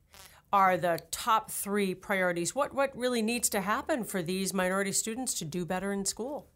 are 0.51 0.77
the 0.77 0.99
top 1.09 1.49
three 1.49 1.95
priorities? 1.95 2.53
What 2.53 2.73
what 2.75 2.95
really 2.95 3.21
needs 3.21 3.49
to 3.49 3.61
happen 3.61 4.03
for 4.03 4.21
these 4.21 4.53
minority 4.53 4.91
students 4.91 5.33
to 5.35 5.45
do 5.45 5.65
better 5.65 5.91
in 5.93 6.05
school? 6.05 6.47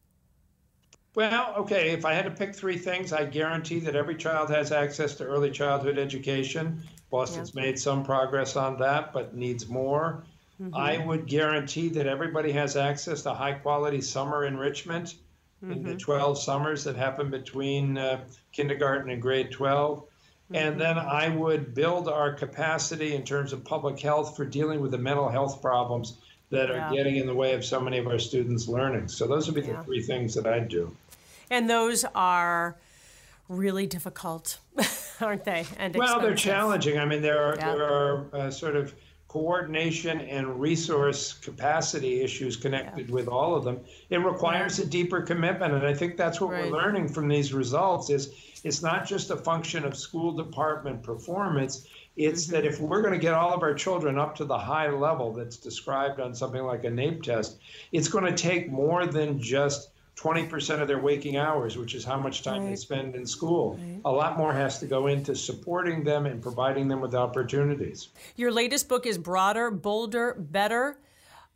Well, 1.15 1.55
okay, 1.57 1.91
if 1.91 2.05
I 2.05 2.13
had 2.13 2.25
to 2.25 2.31
pick 2.31 2.53
three 2.53 2.77
things, 2.77 3.11
I 3.11 3.25
guarantee 3.25 3.79
that 3.79 3.95
every 3.95 4.15
child 4.15 4.49
has 4.51 4.71
access 4.71 5.15
to 5.15 5.23
early 5.23 5.49
childhood 5.49 5.97
education. 5.97 6.83
Boston's 7.09 7.55
made 7.55 7.79
some 7.79 8.03
progress 8.03 8.55
on 8.55 8.77
that, 8.79 9.13
but 9.13 9.33
needs 9.33 9.67
more. 9.67 10.23
I 10.73 10.97
would 10.97 11.27
guarantee 11.27 11.89
that 11.89 12.07
everybody 12.07 12.51
has 12.53 12.75
access 12.75 13.21
to 13.23 13.33
high 13.33 13.53
quality 13.53 14.01
summer 14.01 14.45
enrichment 14.45 15.15
in 15.61 15.83
the 15.83 15.95
12 15.95 16.39
summers 16.39 16.83
that 16.83 16.95
happen 16.95 17.29
between 17.31 17.97
uh, 17.97 18.19
kindergarten 18.51 19.09
and 19.09 19.21
grade 19.21 19.51
12. 19.51 20.03
And 20.53 20.79
then 20.79 20.97
I 20.97 21.29
would 21.29 21.73
build 21.73 22.07
our 22.07 22.31
capacity 22.33 23.15
in 23.15 23.23
terms 23.23 23.53
of 23.53 23.65
public 23.65 23.99
health 23.99 24.35
for 24.37 24.45
dealing 24.45 24.79
with 24.81 24.91
the 24.91 24.97
mental 24.97 25.29
health 25.29 25.61
problems 25.61 26.17
that 26.51 26.71
are 26.71 26.75
Yeah. 26.77 26.93
getting 26.93 27.17
in 27.17 27.27
the 27.27 27.33
way 27.35 27.53
of 27.53 27.65
so 27.65 27.81
many 27.81 27.97
of 27.97 28.07
our 28.07 28.17
students' 28.19 28.67
learning. 28.67 29.09
So 29.09 29.27
those 29.27 29.47
would 29.47 29.55
be 29.61 29.67
Yeah. 29.67 29.77
the 29.77 29.83
three 29.83 30.01
things 30.01 30.33
that 30.35 30.47
I'd 30.47 30.69
do. 30.69 30.95
And 31.49 31.69
those 31.69 32.05
are 32.15 32.77
really 33.49 33.85
difficult, 33.87 34.59
aren't 35.21 35.43
they? 35.43 35.65
And 35.77 35.95
Well, 35.95 36.19
they're 36.21 36.35
challenging. 36.35 36.97
I 36.97 37.05
mean, 37.05 37.21
there 37.21 37.43
are 37.43 37.55
Yeah. 37.57 37.75
there 37.75 37.83
are 37.85 38.25
uh, 38.33 38.51
sort 38.51 38.75
of 38.75 38.93
coordination 39.27 40.21
and 40.21 40.59
resource 40.59 41.33
capacity 41.33 42.21
issues 42.21 42.55
connected 42.55 43.09
with 43.11 43.27
all 43.27 43.55
of 43.55 43.65
them. 43.65 43.79
It 44.09 44.17
requires 44.17 44.79
a 44.79 44.85
deeper 44.85 45.21
commitment, 45.21 45.73
and 45.73 45.85
I 45.85 45.93
think 45.93 46.15
that's 46.15 46.39
what 46.39 46.51
Right. 46.51 46.71
we're 46.71 46.77
learning 46.77 47.09
from 47.09 47.27
these 47.27 47.53
results. 47.53 48.09
Is 48.09 48.33
it's 48.63 48.81
not 48.81 49.05
just 49.05 49.29
a 49.29 49.35
function 49.35 49.83
of 49.83 49.97
school 49.97 50.31
department 50.31 51.03
performance. 51.03 51.87
It's 52.15 52.47
that 52.47 52.63
mm-hmm. 52.63 52.73
if 52.73 52.79
we're 52.79 53.01
going 53.01 53.13
to 53.13 53.19
get 53.19 53.33
all 53.33 53.53
of 53.53 53.61
our 53.63 53.73
children 53.73 54.17
up 54.17 54.35
to 54.37 54.45
the 54.45 54.57
high 54.57 54.89
level 54.89 55.33
that's 55.33 55.57
described 55.57 56.19
on 56.19 56.33
something 56.33 56.63
like 56.63 56.83
a 56.83 56.89
NAEP 56.89 57.23
test, 57.23 57.57
it's 57.91 58.07
going 58.07 58.25
to 58.25 58.33
take 58.33 58.71
more 58.71 59.05
than 59.05 59.39
just 59.39 59.89
20% 60.17 60.81
of 60.81 60.87
their 60.87 60.99
waking 60.99 61.37
hours, 61.37 61.77
which 61.77 61.93
is 61.93 62.03
how 62.03 62.19
much 62.19 62.41
time 62.41 62.65
they 62.65 62.75
spend 62.75 63.15
in 63.15 63.25
school. 63.25 63.79
A 64.03 64.11
lot 64.11 64.37
more 64.37 64.51
has 64.51 64.79
to 64.79 64.87
go 64.87 65.07
into 65.07 65.35
supporting 65.35 66.03
them 66.03 66.25
and 66.25 66.41
providing 66.41 66.87
them 66.87 67.01
with 67.01 67.13
opportunities. 67.13 68.09
Your 68.35 68.51
latest 68.51 68.89
book 68.89 69.05
is 69.05 69.17
Broader, 69.17 69.69
Bolder, 69.69 70.35
Better. 70.39 70.99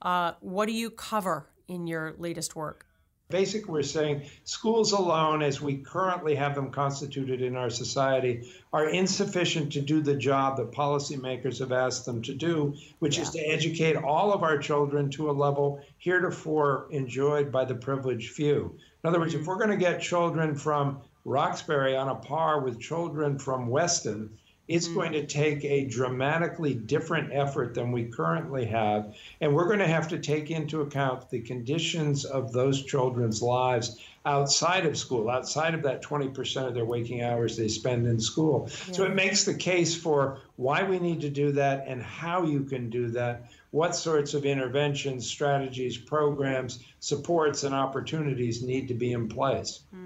Uh, 0.02 0.34
what 0.42 0.68
do 0.68 0.74
you 0.74 0.92
cover 0.92 1.50
in 1.68 1.88
your 1.88 2.14
latest 2.18 2.56
work? 2.56 2.86
Basically, 3.32 3.72
we're 3.72 3.84
saying 3.84 4.24
schools 4.44 4.92
alone, 4.92 5.42
as 5.42 5.62
we 5.62 5.78
currently 5.78 6.36
have 6.36 6.54
them 6.54 6.70
constituted 6.70 7.42
in 7.42 7.56
our 7.56 7.70
society, 7.70 8.52
are 8.72 8.90
insufficient 8.90 9.72
to 9.74 9.82
do 9.82 10.02
the 10.02 10.16
job 10.16 10.58
that 10.58 10.72
policymakers 10.72 11.60
have 11.60 11.72
asked 11.72 12.06
them 12.06 12.22
to 12.24 12.34
do, 12.34 12.76
which 13.00 13.18
is 13.18 13.30
to 13.32 13.40
educate 13.40 13.96
all 13.96 14.32
of 14.34 14.44
our 14.44 14.58
children 14.58 15.10
to 15.12 15.30
a 15.30 15.34
level 15.34 15.82
heretofore 15.98 16.88
enjoyed 16.92 17.52
by 17.52 17.66
the 17.66 17.76
privileged 17.76 18.32
few. 18.34 18.78
In 19.04 19.10
other 19.10 19.20
words, 19.20 19.34
if 19.34 19.42
mm-hmm. 19.42 19.50
we're 19.50 19.58
going 19.58 19.72
to 19.72 19.78
get 19.78 20.02
children 20.02 20.56
from 20.56 21.02
Roxbury 21.26 21.96
on 21.96 22.10
a 22.10 22.16
par 22.16 22.62
with 22.62 22.80
children 22.80 23.40
from 23.40 23.68
Weston, 23.68 24.38
it's 24.72 24.88
hmm. 24.88 24.94
going 24.94 25.12
to 25.12 25.26
take 25.26 25.66
a 25.66 25.86
dramatically 25.86 26.74
different 26.74 27.34
effort 27.34 27.74
than 27.74 27.92
we 27.92 28.06
currently 28.06 28.66
have. 28.66 29.14
And 29.42 29.54
we're 29.54 29.68
going 29.68 29.80
to 29.80 29.88
have 29.88 30.08
to 30.10 30.20
take 30.20 30.50
into 30.50 30.82
account 30.82 31.30
the 31.30 31.42
conditions 31.42 32.24
of 32.24 32.54
those 32.54 32.84
children's 32.84 33.42
lives 33.42 34.00
outside 34.26 34.86
of 34.86 34.98
school, 34.98 35.30
outside 35.30 35.74
of 35.74 35.84
that 35.84 36.04
20% 36.04 36.68
of 36.68 36.74
their 36.74 36.86
waking 36.86 37.22
hours 37.22 37.58
they 37.58 37.68
spend 37.68 38.08
in 38.08 38.20
school. 38.20 38.68
So 38.92 39.04
it 39.04 39.14
makes 39.14 39.44
the 39.44 39.56
case 39.56 39.96
for 39.96 40.40
why 40.56 40.84
we 40.84 41.00
need 41.00 41.22
to 41.22 41.30
do 41.30 41.52
that 41.54 41.86
and 41.88 42.02
how 42.02 42.44
you 42.44 42.64
can 42.64 42.90
do 42.90 43.10
that. 43.10 43.52
What 43.72 43.96
sorts 43.96 44.34
of 44.34 44.46
interventions, 44.46 45.28
strategies, 45.28 45.98
programs, 45.98 46.84
supports, 47.00 47.64
and 47.64 47.74
opportunities 47.74 48.62
need 48.62 48.90
to 48.90 48.94
be 48.94 49.12
in 49.12 49.28
place? 49.28 49.82
Hmm. 49.94 50.01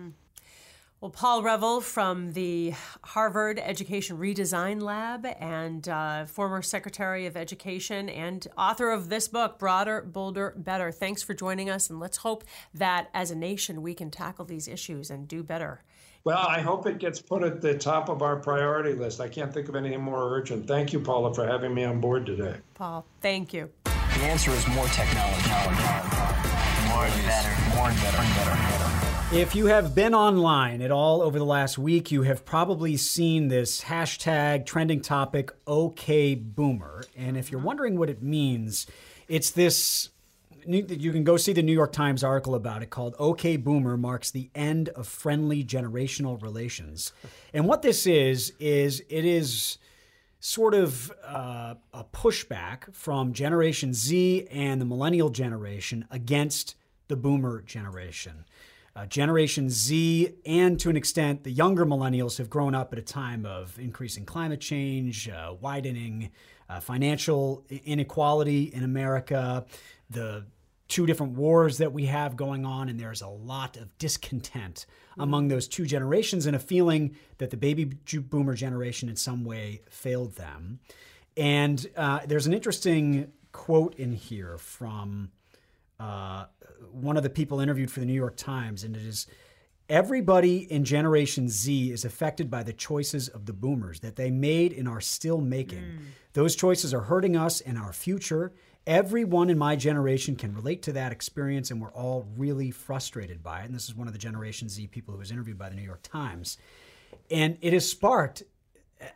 Well, 1.06 1.12
Paul 1.12 1.44
Reville 1.44 1.82
from 1.82 2.34
the 2.34 2.74
Harvard 3.04 3.60
Education 3.60 4.18
Redesign 4.18 4.82
Lab 4.82 5.28
and 5.40 5.88
uh, 5.88 6.26
former 6.26 6.64
Secretary 6.64 7.28
of 7.28 7.38
Education 7.38 8.10
and 8.10 8.48
author 8.58 8.90
of 8.90 9.08
this 9.10 9.28
book, 9.28 9.60
Broader, 9.60 10.02
Bolder, 10.02 10.56
Better. 10.58 10.92
Thanks 10.92 11.22
for 11.22 11.36
joining 11.36 11.70
us, 11.70 11.92
and 11.92 12.00
let's 12.00 12.18
hope 12.18 12.44
that 12.74 13.12
as 13.14 13.30
a 13.30 13.36
nation 13.36 13.84
we 13.84 13.94
can 13.94 14.10
tackle 14.10 14.46
these 14.46 14.68
issues 14.68 15.12
and 15.12 15.28
do 15.28 15.44
better. 15.44 15.84
Well, 16.24 16.40
I 16.40 16.62
hope 16.62 16.88
it 16.88 16.98
gets 16.98 17.22
put 17.22 17.44
at 17.44 17.62
the 17.62 17.78
top 17.78 18.10
of 18.10 18.24
our 18.24 18.38
priority 18.38 18.94
list. 18.94 19.22
I 19.22 19.28
can't 19.28 19.54
think 19.54 19.70
of 19.70 19.76
anything 19.76 20.02
more 20.02 20.36
urgent. 20.36 20.68
Thank 20.68 20.92
you, 20.92 21.00
Paula, 21.00 21.36
for 21.36 21.46
having 21.46 21.72
me 21.72 21.84
on 21.84 22.02
board 22.02 22.26
today. 22.26 22.56
Paul, 22.74 23.06
thank 23.22 23.54
you. 23.54 23.70
The 23.84 24.24
answer 24.24 24.50
is 24.50 24.68
more 24.70 24.88
technology. 24.88 25.50
More 26.90 27.06
and 27.06 27.26
better. 27.28 27.76
More 27.76 27.90
and 27.90 27.98
better. 28.02 28.18
and 28.18 28.36
better. 28.36 28.50
and 28.50 28.80
better. 28.80 28.95
If 29.36 29.54
you 29.54 29.66
have 29.66 29.94
been 29.94 30.16
online 30.16 30.82
at 30.82 30.92
all 30.92 31.22
over 31.22 31.38
the 31.38 31.46
last 31.46 31.78
week, 31.78 32.10
you 32.10 32.22
have 32.22 32.46
probably 32.46 32.96
seen 32.96 33.50
this 33.50 33.82
hashtag 33.82 34.66
trending 34.66 35.02
topic, 35.02 35.52
OK 35.68 36.36
Boomer. 36.36 37.04
And 37.18 37.36
if 37.36 37.52
you're 37.52 37.60
wondering 37.60 38.00
what 38.00 38.10
it 38.10 38.24
means, 38.24 38.88
it's 39.28 39.52
this. 39.52 40.12
You 40.66 41.12
can 41.12 41.26
go 41.26 41.36
see 41.36 41.52
the 41.52 41.62
New 41.62 41.74
York 41.74 41.92
Times 41.92 42.24
article 42.24 42.56
about 42.56 42.82
it 42.82 42.92
called 42.92 43.14
OK 43.20 43.58
Boomer 43.58 43.98
Marks 43.98 44.32
the 44.32 44.50
End 44.56 44.88
of 44.90 45.06
Friendly 45.06 45.66
Generational 45.66 46.42
Relations. 46.42 47.12
And 47.54 47.68
what 47.68 47.82
this 47.82 48.08
is, 48.08 48.54
is 48.58 49.04
it 49.10 49.26
is 49.26 49.80
sort 50.40 50.74
of 50.74 51.12
uh, 51.28 51.76
a 51.94 52.06
pushback 52.06 52.96
from 52.96 53.34
Generation 53.34 53.94
Z 53.94 54.48
and 54.50 54.80
the 54.80 54.86
millennial 54.86 55.30
generation 55.30 56.06
against 56.10 56.76
the 57.10 57.18
boomer 57.18 57.62
generation. 57.62 58.46
Uh, 58.96 59.06
generation 59.06 59.70
Z 59.70 60.30
and 60.46 60.80
to 60.80 60.90
an 60.90 60.96
extent 60.96 61.44
the 61.44 61.52
younger 61.52 61.86
millennials 61.86 62.38
have 62.38 62.50
grown 62.50 62.74
up 62.74 62.94
at 62.94 63.00
a 63.00 63.02
time 63.02 63.46
of 63.46 63.78
increasing 63.78 64.26
climate 64.26 64.62
change, 64.62 65.28
uh, 65.28 65.54
widening 65.60 66.32
uh, 66.70 66.80
financial 66.80 67.66
inequality 67.70 68.64
in 68.74 68.84
America, 68.84 69.66
the 70.10 70.46
two 70.88 71.06
different 71.06 71.34
wars 71.34 71.78
that 71.80 71.92
we 71.92 72.06
have 72.06 72.36
going 72.36 72.66
on, 72.66 72.90
and 72.90 73.00
there's 73.00 73.22
a 73.22 73.28
lot 73.28 73.76
of 73.76 73.98
discontent 73.98 74.86
among 75.18 75.48
those 75.48 75.68
two 75.68 75.86
generations 75.86 76.46
and 76.46 76.56
a 76.56 76.60
feeling 76.60 77.16
that 77.38 77.50
the 77.50 77.58
baby 77.58 77.84
boomer 77.84 78.54
generation 78.54 79.10
in 79.10 79.16
some 79.16 79.44
way 79.44 79.82
failed 79.90 80.36
them. 80.36 80.80
And 81.36 81.86
uh, 81.98 82.20
there's 82.26 82.48
an 82.48 82.54
interesting 82.54 83.32
quote 83.52 83.96
in 83.96 84.14
here 84.14 84.58
from 84.58 85.32
uh, 86.00 86.46
one 86.92 87.18
of 87.18 87.24
the 87.24 87.30
people 87.30 87.60
interviewed 87.60 87.92
for 87.92 88.00
the 88.00 88.06
New 88.06 88.14
York 88.14 88.36
Times, 88.38 88.84
and 88.84 88.96
it 88.96 89.04
is 89.04 89.28
Everybody 89.88 90.72
in 90.72 90.84
Generation 90.84 91.48
Z 91.48 91.92
is 91.92 92.06
affected 92.06 92.50
by 92.50 92.64
the 92.64 92.74
choices 92.74 93.28
of 93.28 93.46
the 93.46 93.54
boomers 93.54 94.00
that 94.00 94.16
they 94.16 94.32
made 94.32 94.74
and 94.74 94.88
are 94.88 95.02
still 95.02 95.40
making. 95.40 96.00
Those 96.34 96.56
choices 96.56 96.92
are 96.92 97.02
hurting 97.02 97.38
us 97.38 97.62
and 97.62 97.78
our 97.78 97.94
future. 97.94 98.52
Everyone 98.88 99.52
in 99.52 99.60
my 99.60 99.76
generation 99.76 100.36
can 100.36 100.56
relate 100.56 100.82
to 100.84 100.94
that 100.94 101.12
experience, 101.12 101.70
and 101.70 101.80
we're 101.80 101.94
all 101.94 102.26
really 102.36 102.72
frustrated 102.72 103.44
by 103.44 103.62
it. 103.62 103.66
And 103.66 103.76
this 103.76 103.88
is 103.88 103.94
one 103.94 104.08
of 104.08 104.14
the 104.14 104.20
Generation 104.20 104.70
Z 104.70 104.88
people 104.88 105.14
who 105.14 105.20
was 105.20 105.32
interviewed 105.32 105.60
by 105.60 105.70
the 105.70 105.76
New 105.76 105.84
York 105.84 106.02
Times. 106.02 106.58
And 107.30 107.60
it 107.62 107.74
has 107.74 107.88
sparked, 107.88 108.42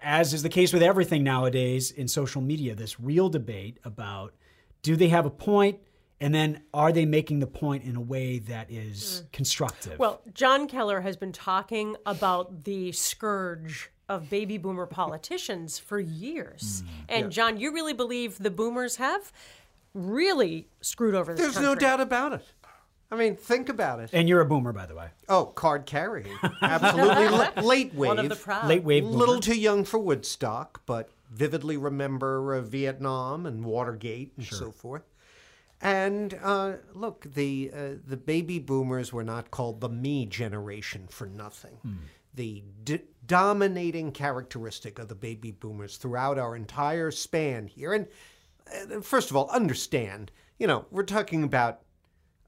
as 0.04 0.36
is 0.36 0.44
the 0.44 0.50
case 0.50 0.72
with 0.72 0.84
everything 0.84 1.24
nowadays 1.24 1.90
in 1.90 2.08
social 2.08 2.42
media, 2.42 2.76
this 2.76 3.00
real 3.00 3.28
debate 3.28 3.80
about 3.84 4.36
do 4.84 4.96
they 4.96 5.10
have 5.10 5.26
a 5.26 5.32
point? 5.32 5.80
And 6.22 6.36
then 6.36 6.63
are 6.74 6.91
they 6.91 7.05
making 7.05 7.39
the 7.39 7.47
point 7.47 7.84
in 7.86 7.95
a 7.95 8.01
way 8.01 8.39
that 8.39 8.70
is 8.70 9.24
constructive? 9.32 9.97
Well, 9.97 10.22
Jon 10.34 10.67
Keller 10.67 11.01
has 11.01 11.15
been 11.15 11.32
talking 11.32 11.95
about 12.05 12.65
the 12.65 12.91
scourge 12.91 13.89
of 14.09 14.30
baby 14.30 14.57
boomer 14.57 14.86
politicians 14.86 15.80
for 15.80 15.99
years. 15.99 16.84
and 17.07 17.26
yeah. 17.26 17.30
Jon, 17.30 17.57
you 17.57 17.74
really 17.74 17.93
believe 17.93 18.38
the 18.38 18.51
boomers 18.51 18.97
have 18.97 19.32
really 19.93 20.67
screwed 20.82 21.15
over 21.15 21.34
this 21.34 21.41
There's 21.41 21.59
no 21.59 21.76
doubt 21.76 22.01
about 22.01 22.34
it. 22.34 22.45
I 23.11 23.15
mean, 23.15 23.36
think 23.36 23.70
about 23.70 23.99
it. 24.01 24.11
and 24.13 24.30
you're 24.30 24.41
a 24.41 24.45
boomer, 24.45 24.72
by 24.72 24.86
the 24.86 24.95
way. 24.95 25.07
Oh, 25.30 25.45
card 25.45 25.86
carrying. 25.88 26.36
Absolutely. 26.61 27.28
La- 27.30 27.51
late 27.61 27.93
wave. 27.95 28.07
One 28.09 28.20
of 28.20 28.30
the 28.30 28.36
proud. 28.36 28.67
Late 28.67 28.84
wave 28.84 29.03
boomer. 29.03 29.17
Little 29.17 29.39
too 29.39 29.57
young 29.57 29.84
for 29.84 29.97
Woodstock, 29.97 30.82
but 30.86 31.09
vividly 31.32 31.76
remember 31.78 32.53
uh, 32.55 32.61
Vietnam 32.61 33.45
and 33.47 33.65
Watergate 33.65 34.34
and 34.38 34.45
so 34.45 34.72
forth. 34.72 35.03
And 35.82 36.38
uh, 36.44 36.74
look, 36.94 37.26
the 37.34 37.72
uh, 37.74 37.90
the 38.06 38.18
baby 38.18 38.60
boomers 38.60 39.14
were 39.14 39.24
not 39.24 39.50
called 39.50 39.80
the 39.80 39.90
me 39.90 40.26
generation 40.26 41.08
for 41.10 41.26
nothing. 41.26 41.78
The 42.34 42.64
d- 42.84 43.02
dominating 43.26 44.12
characteristic 44.12 45.00
of 45.00 45.08
the 45.08 45.16
baby 45.16 45.52
boomers 45.52 45.98
throughout 45.98 46.38
our 46.38 46.56
entire 46.56 47.12
span 47.12 47.68
here, 47.68 47.94
and 47.94 48.08
uh, 48.72 49.02
first 49.02 49.30
of 49.30 49.38
all, 49.38 49.50
understand, 49.52 50.32
you 50.58 50.68
know, 50.68 50.86
we're 50.92 51.04
talking 51.04 51.44
about 51.44 51.82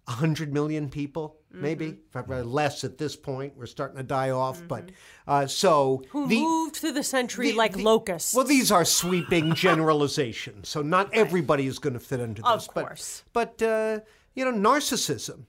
100 0.06 0.54
million 0.54 0.90
people, 0.90 1.38
maybe, 1.54 1.98
Probably 2.12 2.42
less 2.44 2.84
at 2.84 2.98
this 2.98 3.16
point. 3.16 3.54
We're 3.56 3.66
starting 3.66 3.98
to 3.98 4.04
die 4.04 4.30
off, 4.32 4.62
but 4.68 4.90
uh, 5.28 5.48
so 5.48 6.04
Who 6.10 6.28
the, 6.28 6.42
moved 6.42 6.78
through 6.78 6.94
the 6.94 7.04
century 7.04 7.52
like 7.54 7.78
locusts. 7.78 8.34
well, 8.34 8.46
these 8.46 8.72
are 8.72 8.86
sweeping 8.86 9.54
generalizations, 9.56 10.70
so 10.70 10.82
not 10.82 11.14
everybody 11.14 11.68
is 11.68 11.80
going 11.80 11.94
to 11.94 12.00
fit 12.00 12.20
into 12.20 12.42
this. 12.42 12.68
Of 12.68 12.74
but- 12.74 12.86
course. 12.88 13.24
But, 13.34 13.62
uh, 13.62 14.00
you 14.34 14.46
know, 14.46 14.54
narcissism 14.54 15.46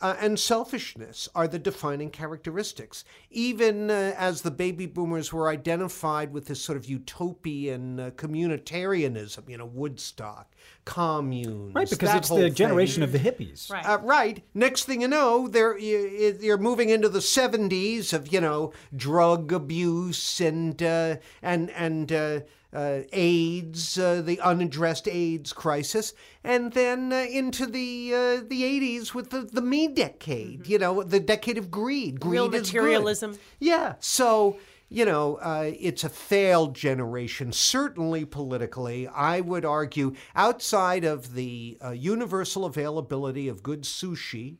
uh, 0.00 0.16
and 0.20 0.38
selfishness 0.38 1.28
are 1.34 1.48
the 1.48 1.58
defining 1.58 2.10
characteristics. 2.10 3.04
Even 3.30 3.90
uh, 3.90 4.14
as 4.18 4.42
the 4.42 4.50
baby 4.50 4.84
boomers 4.84 5.32
were 5.32 5.48
identified 5.48 6.32
with 6.32 6.46
this 6.46 6.60
sort 6.60 6.76
of 6.76 6.84
utopian 6.84 7.98
uh, 7.98 8.10
communitarianism, 8.10 9.48
you 9.48 9.56
know, 9.56 9.64
Woodstock, 9.64 10.52
communes. 10.84 11.74
Right, 11.74 11.88
because 11.88 12.14
it's 12.14 12.28
whole 12.28 12.38
the 12.38 12.44
thing. 12.44 12.54
generation 12.54 13.02
of 13.02 13.12
the 13.12 13.18
hippies. 13.18 13.70
Right. 13.70 13.84
Uh, 13.86 13.98
right. 14.02 14.42
Next 14.54 14.84
thing 14.84 15.00
you 15.02 15.08
know, 15.08 15.48
they're 15.48 15.78
you- 15.78 16.38
you're 16.40 16.58
moving 16.58 16.88
into 16.90 17.08
the 17.08 17.20
seventies 17.20 18.12
of 18.12 18.32
you 18.32 18.40
know 18.40 18.72
drug 18.94 19.52
abuse 19.52 20.40
and 20.40 20.82
uh, 20.82 21.16
and 21.42 21.70
and 21.70 22.12
uh, 22.12 22.40
uh, 22.72 23.02
AIDS, 23.12 23.98
uh, 23.98 24.20
the 24.20 24.40
unaddressed 24.40 25.06
AIDS 25.08 25.52
crisis, 25.52 26.12
and 26.42 26.72
then 26.72 27.12
uh, 27.12 27.24
into 27.30 27.66
the 27.66 28.12
uh, 28.12 28.40
the 28.48 28.64
eighties 28.64 29.14
with 29.14 29.30
the 29.30 29.42
the 29.42 29.62
me 29.62 29.88
decade. 29.88 30.66
You 30.66 30.78
know, 30.78 31.02
the 31.02 31.20
decade 31.20 31.56
of 31.58 31.70
greed. 31.70 32.20
Greed 32.20 32.32
Real 32.32 32.44
is 32.46 32.50
good. 32.70 32.76
materialism. 32.82 33.38
Yeah. 33.60 33.94
So, 34.00 34.58
you 34.88 35.04
know, 35.04 35.36
uh, 35.36 35.70
it's 35.78 36.04
a 36.04 36.08
failed 36.08 36.74
generation, 36.74 37.52
certainly 37.52 38.24
politically. 38.24 39.08
I 39.08 39.40
would 39.40 39.64
argue, 39.64 40.14
outside 40.36 41.04
of 41.04 41.34
the 41.34 41.78
uh, 41.84 41.90
universal 41.90 42.64
availability 42.64 43.48
of 43.48 43.62
good 43.62 43.82
sushi, 43.82 44.56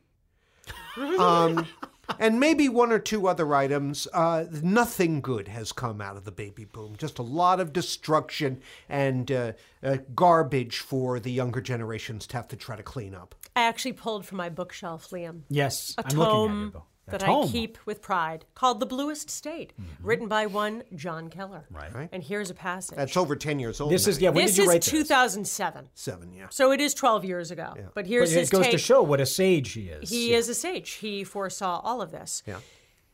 um, 0.97 1.67
and 2.19 2.39
maybe 2.39 2.69
one 2.69 2.91
or 2.91 2.99
two 2.99 3.27
other 3.27 3.53
items, 3.53 4.07
uh, 4.13 4.45
nothing 4.61 5.21
good 5.21 5.47
has 5.47 5.71
come 5.71 6.01
out 6.01 6.17
of 6.17 6.25
the 6.25 6.31
baby 6.31 6.65
boom. 6.65 6.95
Just 6.97 7.19
a 7.19 7.23
lot 7.23 7.59
of 7.59 7.73
destruction 7.73 8.61
and 8.89 9.31
uh, 9.31 9.53
uh, 9.83 9.97
garbage 10.13 10.79
for 10.79 11.19
the 11.19 11.31
younger 11.31 11.61
generations 11.61 12.27
to 12.27 12.37
have 12.37 12.47
to 12.49 12.55
try 12.55 12.75
to 12.75 12.83
clean 12.83 13.15
up. 13.15 13.35
I 13.55 13.61
actually 13.61 13.93
pulled 13.93 14.25
from 14.25 14.37
my 14.37 14.49
bookshelf, 14.49 15.09
Liam. 15.11 15.41
Yes, 15.49 15.95
a 15.97 16.01
I'm 16.01 16.17
looking 16.17 16.19
at 16.19 16.31
tome 16.31 16.61
your 16.61 16.69
book. 16.71 16.81
A 16.81 16.94
that 17.07 17.19
tome. 17.19 17.47
I 17.47 17.51
keep 17.51 17.77
with 17.85 18.01
pride 18.01 18.45
called 18.55 18.79
The 18.79 18.85
Bluest 18.85 19.29
State, 19.29 19.73
mm-hmm. 19.79 20.07
written 20.07 20.27
by 20.27 20.45
one 20.45 20.83
Jon 20.95 21.29
Keller. 21.29 21.65
Right. 21.69 22.09
And 22.11 22.23
here's 22.23 22.49
a 22.49 22.53
passage. 22.53 22.95
That's 22.95 23.17
over 23.17 23.35
10 23.35 23.59
years 23.59 23.81
old. 23.81 23.91
This 23.91 24.07
is 24.07 24.21
yeah. 24.21 24.29
When 24.29 24.45
this 24.45 24.55
did 24.55 24.63
you 24.63 24.69
write 24.69 24.81
this? 24.81 24.91
2007. 24.91 25.89
Seven, 25.93 26.33
yeah. 26.33 26.47
So 26.49 26.71
it 26.71 26.79
is 26.79 26.93
12 26.93 27.25
years 27.25 27.51
ago. 27.51 27.73
But 27.93 28.05
But 28.05 28.09
here's 28.09 28.33
it 28.33 28.39
his 28.41 28.49
goes 28.51 28.67
to 28.67 28.77
show 28.77 29.01
what 29.01 29.19
a 29.19 29.25
sage 29.25 29.73
he 29.73 29.89
is. 29.89 30.09
He 30.09 30.33
is 30.33 30.47
a 30.47 30.53
sage. 30.53 30.91
He 30.91 31.23
foresaw 31.23 31.79
all 31.83 32.01
of 32.01 32.11
this. 32.11 32.43
Yeah. 32.45 32.59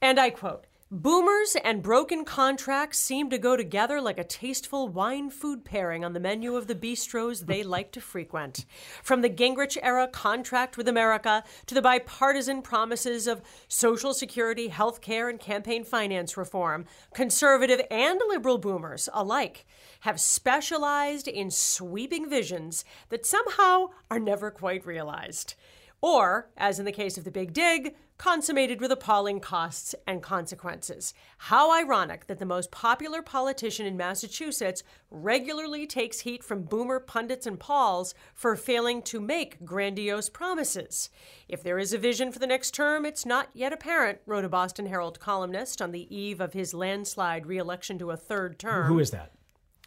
And 0.02 0.20
I 0.20 0.32
quote 0.32 0.68
Boomers 0.94 1.56
and 1.64 1.82
broken 1.82 2.26
contracts 2.26 2.98
seem 2.98 3.30
to 3.30 3.38
go 3.38 3.56
together 3.56 4.02
like 4.02 4.20
a 4.20 4.26
tasteful 4.26 4.90
wine 4.90 5.30
food 5.30 5.64
pairing 5.64 6.04
on 6.04 6.12
the 6.12 6.20
menu 6.20 6.58
of 6.58 6.68
the 6.68 6.76
bistros 6.76 7.46
they 7.46 7.64
like 7.78 7.94
to 7.94 8.02
frequent. 8.02 8.66
From 9.02 9.22
the 9.22 9.30
Gingrich 9.30 9.78
era 9.82 10.06
contract 10.10 10.76
with 10.76 10.90
America 10.90 11.46
to 11.68 11.74
the 11.74 11.82
bipartisan 11.82 12.62
promises 12.62 13.26
of 13.26 13.42
Social 13.70 14.14
Security, 14.14 14.68
health 14.68 15.00
care, 15.00 15.30
and 15.30 15.40
campaign 15.40 15.86
finance 15.86 16.36
reform, 16.36 16.84
conservative 17.14 17.80
and 17.90 18.20
liberal 18.28 18.58
boomers 18.58 19.08
alike 19.14 19.66
have 20.02 20.20
specialized 20.20 21.30
in 21.30 21.52
sweeping 21.52 22.30
visions 22.30 22.84
that 23.08 23.26
somehow 23.26 23.92
are 24.10 24.20
never 24.20 24.52
quite 24.52 24.86
realized. 24.86 25.56
Or, 26.02 26.50
as 26.58 26.80
in 26.80 26.86
the 26.86 26.92
case 26.92 27.18
of 27.18 27.24
the 27.24 27.32
Big 27.32 27.54
Dig, 27.54 27.96
consummated 28.22 28.80
with 28.80 28.92
appalling 28.92 29.40
costs 29.40 29.96
and 30.06 30.22
consequences. 30.22 31.12
How 31.40 31.72
ironic 31.76 32.28
that 32.28 32.38
the 32.38 32.46
most 32.46 32.70
popular 32.70 33.24
politician 33.24 33.88
in 33.88 33.98
Massachusetts 33.98 34.84
regularly 35.10 35.88
takes 35.88 36.20
heat 36.20 36.44
from 36.44 36.62
boomer 36.62 37.00
pundits 37.00 37.48
and 37.48 37.60
pols 37.60 38.14
for 38.36 38.56
failing 38.56 39.02
to 39.02 39.20
make 39.20 39.66
grandiose 39.66 40.30
promises. 40.30 41.10
If 41.50 41.64
there 41.64 41.80
is 41.80 41.94
a 41.94 41.98
vision 41.98 42.32
for 42.32 42.38
the 42.38 42.46
next 42.46 42.76
term, 42.76 43.08
it's 43.08 43.26
not 43.26 43.50
yet 43.56 43.74
apparent, 43.74 44.20
wrote 44.28 44.46
a 44.46 44.50
Boston 44.50 44.86
Herald 44.86 45.20
columnist 45.20 45.82
on 45.82 45.92
the 45.92 46.16
eve 46.16 46.40
of 46.40 46.54
his 46.54 46.76
landslide 46.76 47.48
reelection 47.48 47.98
to 47.98 48.12
a 48.12 48.18
third 48.18 48.60
term. 48.60 48.86
Who 48.86 49.00
is 49.00 49.10
that? 49.10 49.32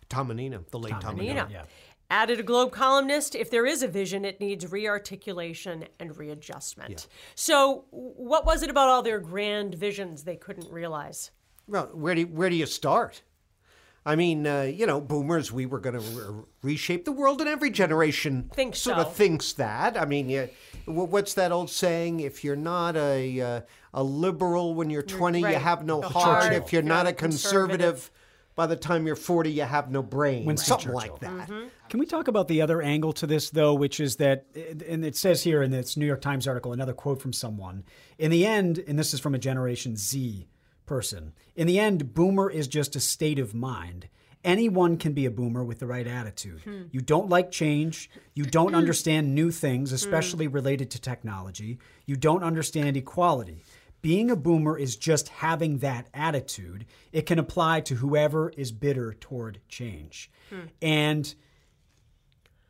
Tom 0.08 0.26
Menino, 0.26 0.64
the 0.72 0.78
late 0.80 1.00
Tom, 1.00 1.16
Nina. 1.16 1.44
Menino. 1.44 1.64
Added 2.10 2.38
a 2.38 2.42
Globe 2.42 2.70
columnist, 2.70 3.34
if 3.34 3.50
there 3.50 3.66
is 3.66 3.82
a 3.82 3.88
vision, 3.88 4.24
it 4.24 4.38
needs 4.38 4.66
rearticulation 4.66 5.86
and 5.98 6.16
readjustment. 6.16 7.08
So, 7.34 7.86
what 7.90 8.44
was 8.44 8.62
it 8.62 8.70
about 8.70 8.88
all 8.88 9.02
their 9.02 9.18
grand 9.18 9.74
visions 9.74 10.24
they 10.24 10.36
couldn't 10.36 10.70
realize? 10.70 11.30
Well, 11.66 11.86
where 11.94 12.14
do 12.14 12.20
you, 12.22 12.26
where 12.26 12.50
do 12.50 12.56
you 12.56 12.66
start? 12.66 13.22
I 14.06 14.16
mean, 14.16 14.46
uh, 14.46 14.62
you 14.62 14.86
know, 14.86 15.00
boomers, 15.00 15.50
we 15.50 15.64
were 15.64 15.80
going 15.80 15.98
to 15.98 16.00
re- 16.00 16.42
reshape 16.62 17.06
the 17.06 17.12
world, 17.12 17.40
and 17.40 17.48
every 17.48 17.70
generation 17.70 18.50
Think 18.52 18.76
sort 18.76 18.98
so. 18.98 19.02
of 19.04 19.14
thinks 19.14 19.54
that. 19.54 19.98
I 19.98 20.04
mean, 20.04 20.28
you, 20.28 20.50
what's 20.84 21.32
that 21.34 21.52
old 21.52 21.70
saying? 21.70 22.20
If 22.20 22.44
you're 22.44 22.54
not 22.54 22.96
a 22.96 23.40
uh, 23.40 23.60
a 23.94 24.02
liberal 24.02 24.74
when 24.74 24.90
you're 24.90 25.02
20, 25.02 25.40
you 25.40 25.46
have 25.46 25.86
no 25.86 26.02
heart. 26.02 26.42
heart. 26.42 26.52
If 26.52 26.70
you're 26.72 26.82
You're 26.82 26.88
not 26.88 27.06
a 27.06 27.10
a 27.10 27.12
conservative, 27.14 27.78
conservative. 27.78 28.10
By 28.56 28.66
the 28.66 28.76
time 28.76 29.06
you're 29.06 29.16
40, 29.16 29.50
you 29.50 29.62
have 29.62 29.90
no 29.90 30.02
brain. 30.02 30.44
Winston 30.44 30.66
Something 30.78 30.92
Churchill. 30.92 31.12
like 31.12 31.20
that. 31.20 31.48
Mm-hmm. 31.48 31.68
Can 31.88 32.00
we 32.00 32.06
talk 32.06 32.28
about 32.28 32.48
the 32.48 32.62
other 32.62 32.80
angle 32.80 33.12
to 33.14 33.26
this, 33.26 33.50
though, 33.50 33.74
which 33.74 34.00
is 34.00 34.16
that, 34.16 34.46
and 34.88 35.04
it 35.04 35.16
says 35.16 35.42
here 35.42 35.62
in 35.62 35.70
this 35.70 35.96
New 35.96 36.06
York 36.06 36.20
Times 36.20 36.46
article, 36.46 36.72
another 36.72 36.92
quote 36.92 37.20
from 37.20 37.32
someone. 37.32 37.84
In 38.18 38.30
the 38.30 38.46
end, 38.46 38.82
and 38.86 38.98
this 38.98 39.12
is 39.12 39.20
from 39.20 39.34
a 39.34 39.38
Generation 39.38 39.96
Z 39.96 40.48
person, 40.86 41.32
in 41.56 41.66
the 41.66 41.78
end, 41.78 42.14
boomer 42.14 42.50
is 42.50 42.68
just 42.68 42.94
a 42.96 43.00
state 43.00 43.38
of 43.38 43.54
mind. 43.54 44.08
Anyone 44.44 44.98
can 44.98 45.14
be 45.14 45.24
a 45.24 45.30
boomer 45.30 45.64
with 45.64 45.78
the 45.78 45.86
right 45.86 46.06
attitude. 46.06 46.60
You 46.92 47.00
don't 47.00 47.30
like 47.30 47.50
change. 47.50 48.10
You 48.34 48.44
don't 48.44 48.74
understand 48.80 49.34
new 49.34 49.50
things, 49.50 49.90
especially 49.90 50.48
related 50.48 50.90
to 50.90 51.00
technology. 51.00 51.78
You 52.04 52.16
don't 52.16 52.42
understand 52.42 52.96
equality. 52.98 53.64
Being 54.04 54.30
a 54.30 54.36
boomer 54.36 54.76
is 54.76 54.96
just 54.96 55.30
having 55.30 55.78
that 55.78 56.08
attitude. 56.12 56.84
It 57.10 57.24
can 57.24 57.38
apply 57.38 57.80
to 57.80 57.94
whoever 57.94 58.50
is 58.50 58.70
bitter 58.70 59.14
toward 59.14 59.60
change. 59.66 60.30
Hmm. 60.50 60.66
And 60.82 61.34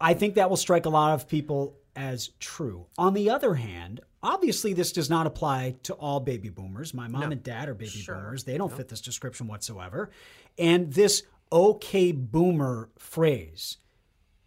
I 0.01 0.15
think 0.15 0.37
that 0.37 0.49
will 0.49 0.57
strike 0.57 0.87
a 0.87 0.91
lot 0.91 1.13
of 1.13 1.27
people 1.27 1.77
as 1.97 2.29
true. 2.39 2.87
On 2.99 3.15
the 3.15 3.31
other 3.31 3.55
hand, 3.55 4.01
obviously 4.23 4.75
this 4.75 4.93
does 4.93 5.11
not 5.11 5.27
apply 5.27 5.75
to 5.83 5.95
all 5.95 6.21
baby 6.21 6.51
boomers. 6.51 6.95
My 6.95 7.09
mom 7.09 7.33
and 7.33 7.43
dad 7.43 7.69
are 7.69 7.75
baby 7.75 8.05
boomers. 8.07 8.45
They 8.45 8.57
don't 8.57 8.73
fit 8.73 8.87
this 8.87 9.01
description 9.01 9.49
whatsoever. 9.49 10.11
And 10.57 10.93
this 10.93 11.25
okay 11.51 12.13
boomer 12.13 12.91
phrase 12.97 13.79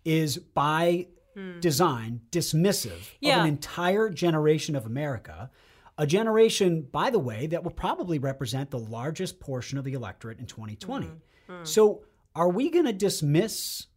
is 0.05 0.37
by 0.37 1.07
hmm. 1.35 1.59
design 1.59 2.21
dismissive 2.31 3.11
of 3.21 3.41
an 3.41 3.45
entire 3.45 4.07
generation 4.07 4.73
of 4.77 4.85
America. 4.85 5.51
A 5.97 6.05
generation, 6.05 6.87
by 6.91 7.09
the 7.09 7.19
way, 7.19 7.47
that 7.47 7.63
will 7.63 7.71
probably 7.71 8.19
represent 8.19 8.69
the 8.69 8.79
largest 8.79 9.39
portion 9.39 9.77
of 9.77 9.83
the 9.83 9.93
electorate 9.93 10.39
in 10.39 10.45
2020. 10.45 11.07
Mm-hmm. 11.07 11.51
Mm-hmm. 11.51 11.65
So, 11.65 12.03
are 12.35 12.49
we 12.49 12.69
going 12.69 12.85
to 12.85 12.93
dismiss 12.93 13.87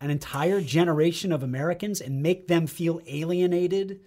an 0.00 0.10
entire 0.10 0.60
generation 0.60 1.32
of 1.32 1.42
Americans 1.42 2.00
and 2.00 2.22
make 2.22 2.46
them 2.46 2.66
feel 2.66 3.00
alienated? 3.06 4.00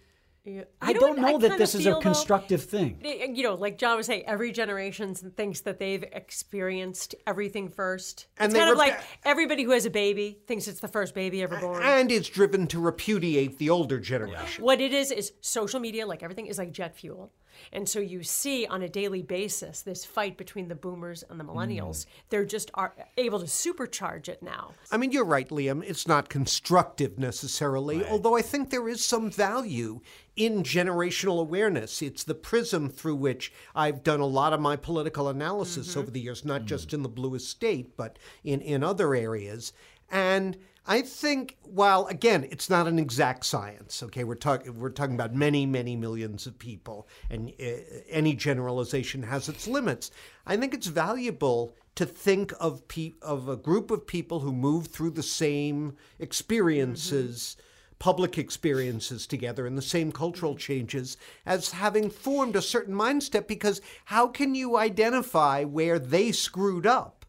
You 0.46 0.66
I 0.82 0.92
know 0.92 1.00
don't 1.00 1.22
what 1.22 1.32
know 1.32 1.38
that 1.48 1.58
this 1.58 1.74
is 1.74 1.84
feel, 1.84 1.94
a 1.94 1.96
though? 1.96 2.02
constructive 2.02 2.64
thing. 2.64 3.00
You 3.02 3.44
know, 3.44 3.56
like 3.56 3.78
Jon 3.78 3.96
was 3.96 4.08
saying, 4.08 4.24
every 4.28 4.52
generation 4.52 5.16
thinks 5.16 5.62
that 5.62 5.80
they've 5.80 6.04
experienced 6.04 7.16
everything 7.26 7.70
first. 7.70 8.28
And 8.38 8.48
it's 8.48 8.54
they 8.54 8.60
kind 8.60 8.72
of 8.74 8.78
rep- 8.78 8.90
like 8.90 9.04
everybody 9.24 9.64
who 9.64 9.72
has 9.72 9.86
a 9.86 9.90
baby 9.90 10.40
thinks 10.46 10.68
it's 10.68 10.82
the 10.82 10.90
first 10.90 11.16
baby 11.16 11.42
ever 11.44 11.58
born. 11.58 11.82
And 11.82 12.12
it's 12.12 12.28
driven 12.28 12.68
to 12.68 12.80
repudiate 12.82 13.58
the 13.58 13.70
older 13.70 14.00
generation. 14.00 14.66
What 14.66 14.82
it 14.82 14.92
is 14.92 15.12
is 15.12 15.32
social 15.40 15.80
media, 15.80 16.06
like 16.06 16.24
everything, 16.24 16.48
is 16.48 16.58
like 16.58 16.74
jet 16.74 16.96
fuel. 16.98 17.32
And 17.72 17.88
so 17.88 18.00
you 18.00 18.24
see 18.24 18.66
on 18.68 18.82
a 18.82 18.90
daily 18.90 19.22
basis 19.22 19.82
this 19.82 20.06
fight 20.06 20.38
between 20.38 20.68
the 20.68 20.76
boomers 20.76 21.24
and 21.30 21.40
the 21.40 21.44
millennials. 21.44 22.06
Mm. 22.06 22.06
They're 22.30 22.46
just 22.46 22.72
are 22.74 22.94
able 23.18 23.40
to 23.40 23.46
supercharge 23.46 24.30
it 24.30 24.42
now. 24.42 24.74
I 24.92 24.98
mean, 24.98 25.12
you're 25.12 25.26
right, 25.26 25.50
Liam. 25.50 25.84
It's 25.86 26.08
not 26.08 26.30
constructive 26.30 27.18
necessarily, 27.18 28.06
although 28.06 28.36
I 28.36 28.42
think 28.42 28.70
there 28.70 28.90
is 28.90 29.04
some 29.04 29.30
value 29.30 30.02
in 30.36 30.64
generational 30.64 31.40
awareness. 31.40 32.02
It's 32.02 32.24
the 32.24 32.36
prism 32.36 32.90
through 32.90 33.16
which 33.16 33.54
I've 33.76 34.04
done 34.04 34.20
a 34.20 34.26
lot 34.26 34.54
of 34.54 34.60
my 34.60 34.76
political 34.76 35.28
analysis 35.28 35.90
mm-hmm. 35.90 36.00
over 36.00 36.12
the 36.12 36.22
years, 36.22 36.44
not 36.44 36.64
mm. 36.64 36.66
just 36.66 36.94
in 36.94 37.04
the 37.04 37.10
bluest 37.10 37.50
state, 37.50 37.96
but 37.96 38.18
in, 38.44 38.62
in 38.62 38.84
other 38.84 39.14
areas. 39.14 39.74
And 40.10 40.58
I 40.86 41.02
think, 41.02 41.58
while 41.64 42.08
again, 42.08 42.46
it's 42.52 42.70
not 42.70 42.88
an 42.88 43.00
exact 43.00 43.46
science. 43.46 44.04
Okay, 44.04 44.26
we're 44.26 44.36
talking 44.36 44.78
we're 44.78 44.90
talking 44.90 45.16
about 45.16 45.34
many, 45.34 45.66
many 45.66 45.96
millions 45.96 46.46
of 46.46 46.60
people, 46.60 47.08
and 47.30 47.54
uh, 47.60 47.66
any 48.10 48.36
generalization 48.36 49.24
has 49.24 49.48
its 49.48 49.66
limits. 49.66 50.12
I 50.46 50.58
think 50.58 50.74
it's 50.74 50.88
valuable 50.88 51.74
to 51.96 52.06
think 52.06 52.52
of 52.60 52.86
pe- 52.90 53.14
of 53.22 53.48
a 53.48 53.56
group 53.56 53.92
of 53.92 54.06
people 54.06 54.42
who 54.42 54.52
move 54.52 54.88
through 54.88 55.12
the 55.12 55.24
same 55.24 55.96
experiences. 56.20 57.56
Mm-hmm. 57.58 57.70
Public 58.00 58.38
experiences 58.38 59.26
together 59.26 59.66
and 59.66 59.78
the 59.78 59.82
same 59.82 60.12
cultural 60.12 60.54
mm-hmm. 60.54 60.60
changes 60.60 61.16
as 61.46 61.72
having 61.72 62.10
formed 62.10 62.58
a 62.58 62.62
certain 62.62 62.94
mindset 62.94 63.48
because 63.48 63.80
how 64.04 64.28
can 64.28 64.56
you 64.56 64.76
identify 64.76 65.64
where 65.64 65.98
they 65.98 66.34
screwed 66.34 66.86
up 66.86 67.23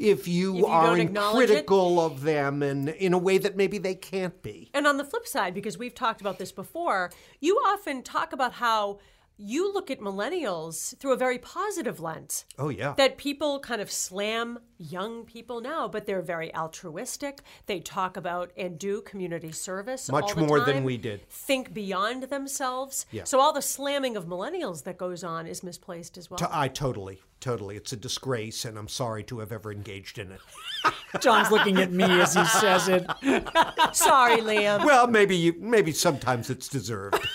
if 0.00 0.26
you, 0.26 0.52
If 0.54 0.58
you 0.60 0.66
are 0.66 0.86
don't 0.86 1.00
acknowledge 1.00 1.44
it? 1.44 1.46
critical 1.52 2.00
of 2.00 2.22
them 2.22 2.62
and 2.62 2.88
in 2.88 3.12
a 3.12 3.18
way 3.18 3.38
that 3.38 3.56
maybe 3.56 3.78
they 3.78 3.94
can't 3.94 4.40
be. 4.42 4.70
And 4.72 4.86
on 4.86 4.96
the 4.96 5.04
flip 5.04 5.26
side, 5.26 5.52
because 5.54 5.76
we've 5.78 5.94
talked 5.94 6.20
about 6.22 6.38
this 6.38 6.52
before, 6.52 7.10
you 7.38 7.56
often 7.68 8.02
talk 8.02 8.32
about 8.32 8.54
how 8.54 8.98
you 9.42 9.72
look 9.72 9.90
at 9.90 10.00
millennials 10.00 10.96
through 10.98 11.12
a 11.12 11.16
very 11.16 11.38
positive 11.38 12.00
lens. 12.00 12.44
Oh 12.58 12.68
yeah. 12.68 12.94
That 12.96 13.16
people 13.16 13.58
kind 13.60 13.80
of 13.80 13.90
slam 13.90 14.58
young 14.78 15.24
people 15.24 15.60
now, 15.60 15.88
but 15.88 16.06
they're 16.06 16.22
very 16.22 16.54
altruistic. 16.54 17.40
They 17.66 17.80
talk 17.80 18.16
about 18.16 18.52
and 18.56 18.78
do 18.78 19.00
community 19.02 19.52
service. 19.52 20.10
Much 20.10 20.24
all 20.24 20.34
the 20.34 20.46
more 20.46 20.60
than 20.60 20.84
we 20.84 20.96
did. 20.96 21.28
Think 21.28 21.72
beyond 21.72 22.24
themselves. 22.24 23.06
Yeah. 23.10 23.24
So 23.24 23.40
all 23.40 23.52
the 23.52 23.62
slamming 23.62 24.16
of 24.16 24.26
millennials 24.26 24.84
that 24.84 24.98
goes 24.98 25.24
on 25.24 25.46
is 25.46 25.62
misplaced 25.62 26.18
as 26.18 26.30
well. 26.30 26.38
To- 26.38 26.48
I 26.50 26.68
totally, 26.68 27.20
totally. 27.40 27.76
It's 27.76 27.92
a 27.92 27.96
disgrace, 27.96 28.64
and 28.64 28.78
I'm 28.78 28.88
sorry 28.88 29.22
to 29.24 29.38
have 29.38 29.52
ever 29.52 29.72
engaged 29.72 30.18
in 30.18 30.32
it. 30.32 30.40
Jon's 31.20 31.50
looking 31.50 31.78
at 31.78 31.92
me 31.92 32.04
as 32.04 32.34
he 32.34 32.44
says 32.44 32.88
it. 32.88 33.04
Sorry, 33.92 34.36
Liam. 34.38 34.84
Well, 34.84 35.08
maybe 35.08 35.36
you, 35.36 35.54
maybe 35.58 35.92
sometimes 35.92 36.50
it's 36.50 36.68
deserved. 36.68 37.26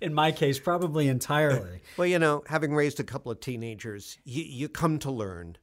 In 0.00 0.14
my 0.14 0.32
case, 0.32 0.58
probably 0.58 1.08
entirely. 1.08 1.80
well, 1.96 2.06
you 2.06 2.18
know, 2.18 2.42
having 2.46 2.74
raised 2.74 3.00
a 3.00 3.04
couple 3.04 3.30
of 3.30 3.40
teenagers, 3.40 4.18
you, 4.24 4.42
you 4.44 4.68
come 4.68 4.98
to 5.00 5.10
learn 5.10 5.56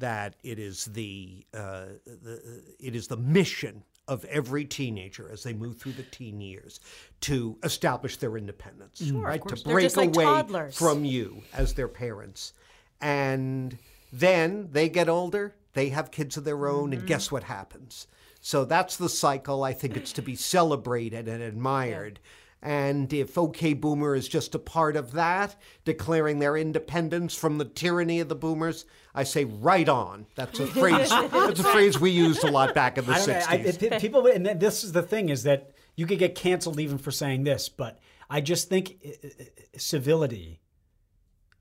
that 0.00 0.34
it 0.42 0.58
is 0.58 0.86
the, 0.86 1.46
uh, 1.54 1.84
the 2.04 2.62
it 2.80 2.96
is 2.96 3.06
the 3.06 3.16
mission 3.16 3.84
of 4.08 4.24
every 4.26 4.64
teenager 4.64 5.30
as 5.32 5.44
they 5.44 5.52
move 5.54 5.78
through 5.78 5.92
the 5.92 6.02
teen 6.02 6.40
years 6.40 6.80
to 7.20 7.56
establish 7.62 8.16
their 8.18 8.36
independence, 8.36 9.02
Sure, 9.06 9.22
right? 9.22 9.40
course. 9.40 9.62
To 9.62 9.68
break 9.70 9.84
just 9.84 9.96
like 9.96 10.08
away 10.14 10.24
toddlers. 10.24 10.76
from 10.76 11.04
you 11.04 11.42
as 11.54 11.72
their 11.74 11.88
parents, 11.88 12.52
and 13.00 13.78
then 14.12 14.68
they 14.72 14.88
get 14.88 15.08
older, 15.08 15.54
they 15.72 15.88
have 15.90 16.10
kids 16.10 16.36
of 16.36 16.44
their 16.44 16.66
own, 16.66 16.90
Mm-hmm. 16.90 17.00
and 17.00 17.08
guess 17.08 17.30
what 17.32 17.44
happens? 17.44 18.06
So 18.40 18.64
that's 18.66 18.96
the 18.98 19.08
cycle. 19.08 19.64
I 19.64 19.72
think 19.72 19.96
it's 19.96 20.12
to 20.12 20.22
be 20.22 20.36
celebrated 20.36 21.28
and 21.28 21.42
admired. 21.42 22.20
And 22.64 23.12
if 23.12 23.36
OK 23.36 23.74
Boomer 23.74 24.14
is 24.14 24.26
just 24.26 24.54
a 24.54 24.58
part 24.58 24.96
of 24.96 25.12
that, 25.12 25.54
declaring 25.84 26.38
their 26.38 26.56
independence 26.56 27.34
from 27.34 27.58
the 27.58 27.66
tyranny 27.66 28.20
of 28.20 28.30
the 28.30 28.34
boomers, 28.34 28.86
I 29.14 29.24
say 29.24 29.44
right 29.44 29.86
on. 29.86 30.24
That's 30.34 30.58
a 30.60 30.66
phrase. 30.66 31.10
that's 31.10 31.60
a 31.60 31.64
phrase 31.64 32.00
we 32.00 32.10
used 32.10 32.42
a 32.42 32.50
lot 32.50 32.74
back 32.74 32.96
in 32.96 33.04
the 33.04 33.12
I 33.12 33.18
don't 33.18 33.28
know, 33.28 33.34
I- 33.46 33.58
'60s. 33.58 34.00
people, 34.00 34.26
and 34.26 34.46
th- 34.46 34.58
this 34.58 34.82
is 34.82 34.92
the 34.92 35.02
thing 35.02 35.28
is 35.28 35.42
that 35.42 35.72
you 35.94 36.06
could 36.06 36.18
get 36.18 36.34
canceled 36.34 36.80
even 36.80 36.96
for 36.96 37.10
saying 37.10 37.44
this, 37.44 37.68
but 37.68 38.00
I 38.30 38.40
just 38.40 38.70
think 38.70 38.96
uh, 39.04 39.28
uh, 39.28 39.44
civility 39.76 40.62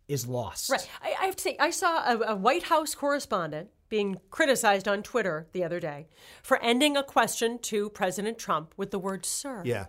is 0.08 0.26
lost. 0.26 0.70
Right. 0.70 0.90
I, 1.02 1.16
I 1.22 1.26
have 1.26 1.36
to 1.36 1.42
say, 1.42 1.58
I 1.60 1.70
saw 1.70 1.98
a, 2.14 2.20
a 2.32 2.36
White 2.36 2.64
House 2.64 2.96
correspondent 2.96 3.70
being 3.90 4.22
criticized 4.32 4.88
on 4.88 5.04
Twitter 5.04 5.48
the 5.52 5.66
other 5.66 5.82
day 5.82 6.08
for 6.42 6.62
ending 6.64 6.96
a 6.96 7.04
question 7.04 7.60
to 7.60 7.90
President 7.90 8.38
Trump 8.38 8.74
with 8.78 8.92
the 8.92 9.00
word 9.00 9.26
sir. 9.26 9.62
Yeah. 9.66 9.88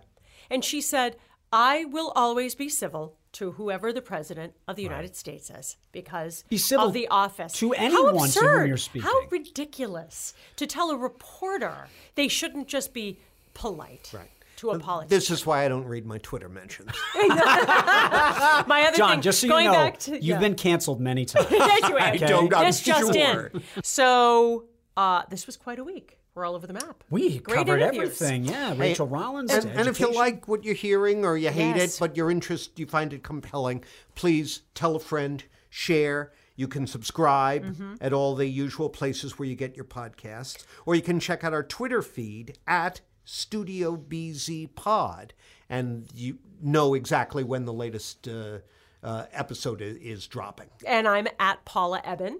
And 0.49 0.63
she 0.63 0.81
said, 0.81 1.15
I 1.51 1.85
will 1.85 2.11
always 2.15 2.55
be 2.55 2.69
civil 2.69 3.17
to 3.33 3.51
whoever 3.53 3.91
the 3.91 4.01
president 4.01 4.53
of 4.67 4.75
the 4.77 4.83
United 4.83 5.15
States 5.15 5.49
is 5.49 5.77
because 5.91 6.43
Be 6.49 6.57
civil 6.57 6.87
of 6.87 6.93
the 6.93 7.07
office. 7.09 7.53
to 7.53 7.73
How 7.73 7.83
anyone 7.83 8.05
to 8.05 8.11
whom 8.11 8.23
absurd. 8.25 8.67
you're 8.67 8.77
speaking. 8.77 9.01
How 9.07 9.19
ridiculous 9.29 10.33
to 10.55 10.65
tell 10.65 10.89
a 10.91 10.97
reporter 10.97 11.87
they 12.15 12.27
shouldn't 12.29 12.67
just 12.67 12.93
be 12.93 13.19
polite 13.53 14.11
Right. 14.13 14.29
to 14.57 14.71
a 14.71 14.79
politician. 14.79 15.09
This 15.17 15.29
is 15.31 15.45
why 15.45 15.65
I 15.65 15.67
don't 15.67 15.85
read 15.85 16.05
my 16.05 16.17
Twitter 16.19 16.47
mentions. 16.49 16.91
My 17.15 18.85
other 18.87 18.97
Jon, 18.97 19.11
thing, 19.11 19.21
just 19.21 19.39
so 19.41 19.47
you 19.47 19.51
going 19.51 19.65
know, 19.65 19.71
back 19.73 19.99
to, 19.99 20.11
you've 20.13 20.23
yeah. 20.23 20.39
been 20.39 20.55
canceled 20.55 20.99
many 21.01 21.25
times. 21.33 21.47
Yes, 21.51 21.89
you 21.89 21.95
have. 21.97 22.13
I 22.13 22.17
don't, 22.17 22.53
I'm 22.55 22.65
This 22.65 22.81
just 22.81 23.13
sure. 23.13 23.51
in. 23.53 23.63
So 23.83 24.65
uh, 24.97 25.23
this 25.29 25.45
was 25.45 25.57
quite 25.57 25.79
a 25.79 25.83
week. 25.83 26.19
We're 26.35 26.45
all 26.45 26.55
over 26.55 26.67
the 26.67 26.73
map. 26.73 27.03
We 27.09 27.39
Great 27.39 27.55
covered 27.59 27.81
interviews. 27.81 28.21
everything. 28.21 28.43
Yeah, 28.43 28.73
Hey, 28.73 28.89
Rachael 28.91 29.07
Rollins. 29.07 29.53
And, 29.53 29.65
and 29.71 29.87
if 29.87 30.01
you 30.01 30.13
like 30.13 30.47
what 30.49 30.65
you're 30.65 30.75
hearing 30.75 31.23
or 31.23 31.37
you 31.37 31.49
hate 31.49 31.77
Yes. 31.77 31.95
it, 31.95 31.99
but 31.99 32.17
your 32.17 32.29
interest, 32.29 32.77
you 32.77 32.85
find 32.85 33.13
it 33.13 33.23
compelling, 33.23 33.83
please 34.15 34.63
tell 34.73 34.97
a 34.97 34.99
friend, 34.99 35.43
share. 35.69 36.33
You 36.57 36.67
can 36.67 36.87
subscribe 36.87 37.63
Mm-hmm. 37.63 37.95
at 38.01 38.11
all 38.11 38.35
the 38.35 38.47
usual 38.47 38.89
places 38.89 39.39
where 39.39 39.47
you 39.47 39.55
get 39.55 39.75
your 39.77 39.85
podcasts, 39.85 40.65
or 40.85 40.93
you 40.95 41.01
can 41.01 41.19
check 41.21 41.43
out 41.45 41.53
our 41.53 41.63
Twitter 41.63 42.01
feed 42.01 42.57
at 42.67 42.99
Studio 43.23 43.95
BZ 43.97 44.75
Pod, 44.75 45.33
and 45.69 46.07
you 46.13 46.37
know 46.61 46.93
exactly 46.93 47.43
when 47.43 47.65
the 47.65 47.73
latest 47.73 48.27
uh, 48.27 48.59
uh, 49.03 49.25
episode 49.33 49.81
is 49.81 50.27
dropping. 50.27 50.67
And 50.85 51.07
I'm 51.07 51.27
at 51.39 51.63
Paula 51.65 52.01
Ebben 52.05 52.35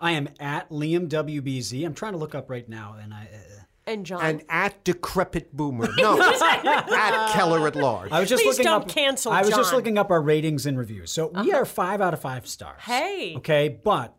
I 0.00 0.12
am 0.12 0.28
at 0.38 0.70
Liam 0.70 1.08
WBZ. 1.08 1.84
I'm 1.84 1.94
trying 1.94 2.12
to 2.12 2.18
look 2.18 2.34
up 2.34 2.48
right 2.50 2.68
now, 2.68 2.96
and 3.00 3.12
I. 3.12 3.28
Uh, 3.32 3.38
and 3.86 4.04
Jon. 4.04 4.20
And 4.22 4.42
at 4.50 4.84
Decrepit 4.84 5.56
Boomer, 5.56 5.88
no, 5.96 6.20
at 6.42 7.30
Keller 7.32 7.66
at 7.66 7.74
Large. 7.74 8.12
I 8.12 8.20
was 8.20 8.28
just 8.28 8.42
Please 8.42 8.58
looking 8.58 8.64
don't 8.64 8.82
up. 8.82 8.88
cancel 8.88 9.32
I 9.32 9.40
was 9.40 9.48
just 9.50 9.72
looking 9.72 9.96
up 9.96 10.10
our 10.10 10.20
ratings 10.20 10.66
and 10.66 10.76
reviews. 10.78 11.10
So 11.10 11.28
we 11.28 11.52
are 11.54 11.64
five 11.64 12.02
out 12.02 12.12
of 12.12 12.20
five 12.20 12.46
stars. 12.46 12.82
Hey. 12.82 13.32
Okay, 13.38 13.80
but 13.82 14.14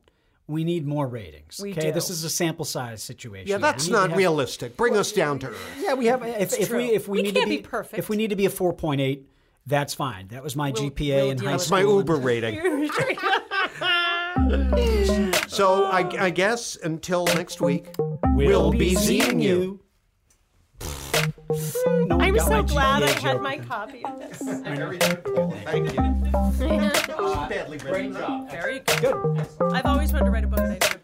we 0.48 0.64
need 0.64 0.88
more 0.88 1.08
ratings. 1.08 1.60
We 1.62 1.72
okay, 1.74 1.82
do. 1.82 1.92
this 1.92 2.10
is 2.10 2.24
a 2.24 2.32
sample 2.32 2.66
size 2.66 3.04
situation. 3.04 3.48
yeah, 3.48 3.60
that's 3.60 3.86
We 3.86 3.92
need 3.92 3.96
to 3.96 4.02
not 4.02 4.10
have- 4.10 4.18
realistic. 4.18 4.76
Bring 4.76 4.98
us 4.98 5.12
down 5.12 5.38
to 5.40 5.50
earth. 5.50 5.78
Yeah, 5.80 5.94
we 5.94 6.08
have. 6.08 6.24
If, 6.24 6.58
if 6.60 6.70
true. 6.70 6.78
we 6.78 6.86
if 6.86 7.08
we, 7.08 7.20
We 7.20 7.22
need 7.22 7.36
can't 7.36 7.46
to 7.46 7.50
be 7.52 7.58
be, 7.58 7.62
perfect. 7.62 8.00
If 8.00 8.10
we 8.10 8.18
need 8.18 8.32
to 8.32 8.36
be 8.36 8.48
a 8.48 8.50
four 8.50 8.74
point 8.74 9.02
eight, 9.02 9.30
that's 9.68 9.94
fine. 9.94 10.30
That 10.30 10.42
was 10.42 10.56
my 10.56 10.72
We'll- 10.72 10.90
GPA 10.90 11.16
we'll 11.16 11.30
in 11.30 11.38
high 11.38 11.44
with 11.44 11.52
That's 11.52 11.66
school. 11.66 11.78
my 11.78 11.82
Uber 11.84 12.16
rating. 12.16 12.90
So 15.48 15.86
I, 15.86 16.08
I 16.20 16.30
guess 16.30 16.78
until 16.78 17.26
next 17.26 17.62
week, 17.62 17.88
We'll, 18.36 18.72
be 18.72 18.96
seeing 18.96 19.40
you. 19.42 19.82
No 22.06 22.20
I'm 22.20 22.40
so 22.40 22.64
glad 22.64 23.04
I 23.04 23.08
had 23.10 23.34
joke. 23.34 23.42
my 23.42 23.58
copy 23.58 24.06
of 24.06 24.20
this. 24.20 24.38
Thank 25.66 25.94
you. 25.94 26.00
Badly 27.50 27.78
written. 27.78 27.92
Great 27.92 28.14
job. 28.14 28.50
Very 28.52 28.80
good. 29.02 29.48
I've 29.74 29.86
always 29.86 30.14
wanted 30.14 30.26
to 30.26 30.32
write 30.32 30.44
a 30.44 30.48
book 30.48 30.60
and 30.60 30.72
I 30.74 30.78
never 30.78 30.99